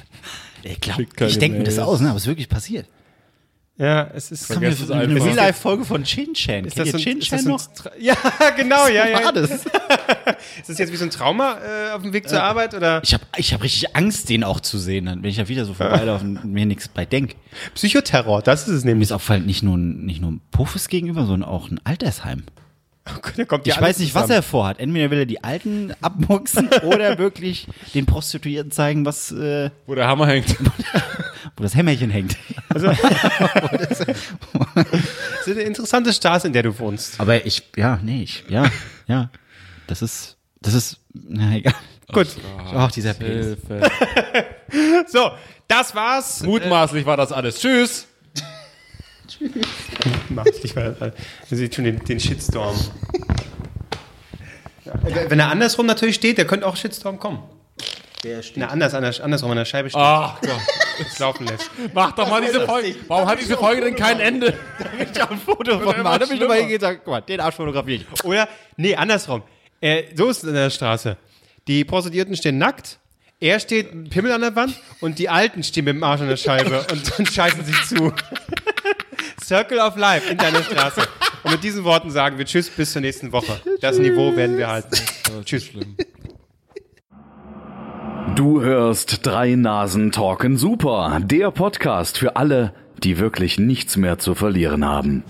Ich 0.69 0.81
glaube, 0.81 1.05
ich 1.27 1.39
denke 1.39 1.57
mir 1.59 1.63
das 1.63 1.79
aus, 1.79 1.99
ne? 2.01 2.09
aber 2.09 2.17
es 2.17 2.23
ist 2.23 2.27
wirklich 2.27 2.49
passiert. 2.49 2.85
Ja, 3.79 4.09
es 4.15 4.31
ist... 4.31 4.59
Mir 4.59 4.69
es 4.69 4.89
eine. 4.89 5.23
Real-Life-Folge 5.23 5.85
von 5.85 6.03
Chin 6.03 6.33
Chan. 6.33 6.65
Ist 6.65 6.75
Kennt 6.75 6.91
das, 6.95 6.99
Chin 7.01 7.19
Chan 7.19 7.43
noch? 7.45 7.61
Ja, 7.99 8.15
genau, 8.55 8.87
ja, 8.87 9.07
ja. 9.07 9.23
War 9.23 9.31
das? 9.33 9.51
Ist 10.59 10.69
das 10.69 10.77
jetzt 10.79 10.91
wie 10.91 10.95
so 10.97 11.03
ein 11.03 11.11
Trauma 11.11 11.57
äh, 11.59 11.91
auf 11.91 12.01
dem 12.01 12.11
Weg 12.11 12.27
zur 12.27 12.41
Arbeit 12.41 12.73
oder 12.73 13.01
Ich 13.03 13.13
habe 13.13 13.23
ich 13.37 13.53
hab 13.53 13.61
richtig 13.61 13.95
Angst, 13.95 14.29
den 14.29 14.43
auch 14.43 14.61
zu 14.61 14.79
sehen, 14.79 15.05
dann, 15.05 15.21
wenn 15.21 15.29
ich 15.29 15.37
da 15.37 15.47
wieder 15.47 15.63
so 15.65 15.75
vorbeilaufe 15.75 16.25
und 16.25 16.43
mir 16.45 16.65
nichts 16.65 16.87
bei 16.87 17.05
denk. 17.05 17.35
Psychoterror? 17.75 18.41
Das 18.41 18.67
ist 18.67 18.73
es 18.73 18.83
Mir 18.83 18.91
nämlich. 18.91 19.09
ist 19.09 19.11
auffallend, 19.11 19.45
nicht 19.45 19.61
nur, 19.61 19.77
ein- 19.77 20.05
nicht 20.05 20.21
nur 20.21 20.31
ein 20.31 20.41
Puffes 20.49 20.87
gegenüber, 20.89 21.27
sondern 21.27 21.47
auch 21.47 21.69
ein 21.69 21.79
Altersheim. 21.83 22.43
Ja 23.37 23.45
Ich 23.75 23.81
weiß 23.81 23.99
nicht, 23.99 24.15
was 24.15 24.23
zusammen. 24.23 24.39
er 24.39 24.43
vorhat. 24.43 24.79
Entweder 24.79 25.11
will 25.11 25.19
er 25.19 25.25
die 25.25 25.43
Alten 25.43 25.93
abmuxen 26.01 26.69
oder 26.83 27.17
wirklich 27.17 27.67
den 27.93 28.05
Prostituierten 28.05 28.71
zeigen, 28.71 29.05
was, 29.05 29.31
äh, 29.31 29.69
Wo 29.85 29.95
der 29.95 30.07
Hammer 30.07 30.27
hängt. 30.27 30.55
wo 31.57 31.63
das 31.63 31.75
Hämmerchen 31.75 32.09
hängt. 32.09 32.37
Das 32.69 32.83
ist 32.83 34.07
eine 35.47 35.61
interessante 35.61 36.13
Straße, 36.13 36.47
in 36.47 36.53
der 36.53 36.63
du 36.63 36.77
wohnst. 36.79 37.19
Aber 37.19 37.45
ich, 37.45 37.63
ja, 37.75 37.99
nee, 38.03 38.23
ich, 38.23 38.43
ja, 38.49 38.65
ja. 39.07 39.29
Das 39.87 40.01
ist, 40.01 40.37
das 40.61 40.73
ist, 40.73 40.99
na 41.13 41.55
egal. 41.55 41.73
Gut. 42.11 42.27
Ach, 42.73 42.91
dieser 42.91 43.13
Penis. 43.13 43.57
So, 45.07 45.31
das 45.67 45.95
war's. 45.95 46.43
Mutmaßlich 46.43 47.05
war 47.05 47.17
das 47.17 47.31
alles. 47.31 47.59
Tschüss. 47.59 48.07
Maßlich 50.29 50.75
war 50.75 50.89
das. 50.91 51.13
Ihr 51.51 51.57
seht 51.57 51.75
schon 51.75 51.85
den, 51.85 52.03
den 52.03 52.19
Shitstorm. 52.19 52.75
Ja. 54.85 54.93
Wenn 55.29 55.39
er 55.39 55.49
andersrum 55.49 55.85
natürlich 55.85 56.15
steht, 56.15 56.37
der 56.37 56.45
könnte 56.45 56.65
auch 56.65 56.75
Shitstorm 56.75 57.19
kommen. 57.19 57.43
Der 58.23 58.41
steht. 58.41 58.57
Na, 58.57 58.67
anders, 58.67 58.93
anders, 58.93 59.19
andersrum 59.21 59.51
an 59.51 59.57
der 59.57 59.65
Scheibe 59.65 59.89
steht. 59.89 60.01
Ach 60.01 60.39
Gott. 60.41 60.61
Es 60.99 61.19
laufen 61.19 61.45
lässt. 61.45 61.69
Mach 61.93 62.13
doch 62.13 62.27
mal 62.29 62.41
diese 62.41 62.65
Folge. 62.65 62.95
Warum 63.07 63.27
hat 63.27 63.39
diese 63.39 63.55
Folge 63.57 63.81
denn 63.81 63.95
kein 63.95 64.19
Ende? 64.19 64.57
Ich 65.13 65.21
habe 65.21 65.33
ein 65.33 65.39
Foto 65.39 65.79
von 65.79 65.93
immer 65.93 66.03
Mann, 66.03 66.21
hab 66.21 66.31
ich 66.31 66.39
nochmal 66.39 66.57
hingeht 66.57 66.81
und 66.81 66.89
gesagt, 66.89 67.01
guck 67.05 67.11
mal, 67.13 67.21
den 67.21 67.39
Arsch 67.39 67.55
fotografiere 67.55 68.03
ich. 68.03 68.23
Oder, 68.23 68.49
nee, 68.77 68.95
andersrum. 68.95 69.43
Äh, 69.79 70.03
so 70.15 70.29
ist 70.29 70.37
es 70.37 70.49
in 70.49 70.55
der 70.55 70.71
Straße. 70.71 71.17
Die 71.67 71.85
Prostituierten 71.85 72.35
stehen 72.35 72.57
nackt, 72.57 72.97
er 73.39 73.59
steht 73.59 73.93
mit 73.93 74.07
dem 74.07 74.09
Pimmel 74.09 74.31
an 74.31 74.41
der 74.41 74.55
Wand 74.55 74.73
und 74.99 75.19
die 75.19 75.29
Alten 75.29 75.61
stehen 75.63 75.85
mit 75.85 75.93
dem 75.93 76.03
Arsch 76.03 76.21
an 76.21 76.29
der 76.29 76.37
Scheibe 76.37 76.87
und 76.91 77.19
dann 77.19 77.25
scheißen 77.25 77.63
sich 77.63 77.83
zu. 77.85 78.11
Circle 79.47 79.79
of 79.79 79.95
Life 79.95 80.29
in 80.29 80.37
deiner 80.37 80.61
Straße. 80.63 81.07
Und 81.43 81.51
mit 81.51 81.63
diesen 81.63 81.85
Worten 81.85 82.11
sagen 82.11 82.37
wir 82.37 82.43
Tschüss, 82.43 82.69
bis 82.69 82.91
zur 82.91 83.01
nächsten 83.01 83.31
Woche. 83.31 83.61
Das 83.79 83.97
Niveau 83.97 84.35
werden 84.35 84.57
wir 84.57 84.67
halten. 84.67 84.97
Tschüss. 85.45 85.69
Du 88.35 88.61
hörst 88.61 89.25
drei 89.25 89.55
Nasen 89.55 90.11
talken 90.11 90.57
super, 90.57 91.21
der 91.23 91.51
Podcast 91.51 92.17
für 92.17 92.35
alle, 92.35 92.73
die 93.01 93.19
wirklich 93.19 93.57
nichts 93.57 93.95
mehr 93.95 94.17
zu 94.19 94.35
verlieren 94.35 94.83
haben. 94.83 95.23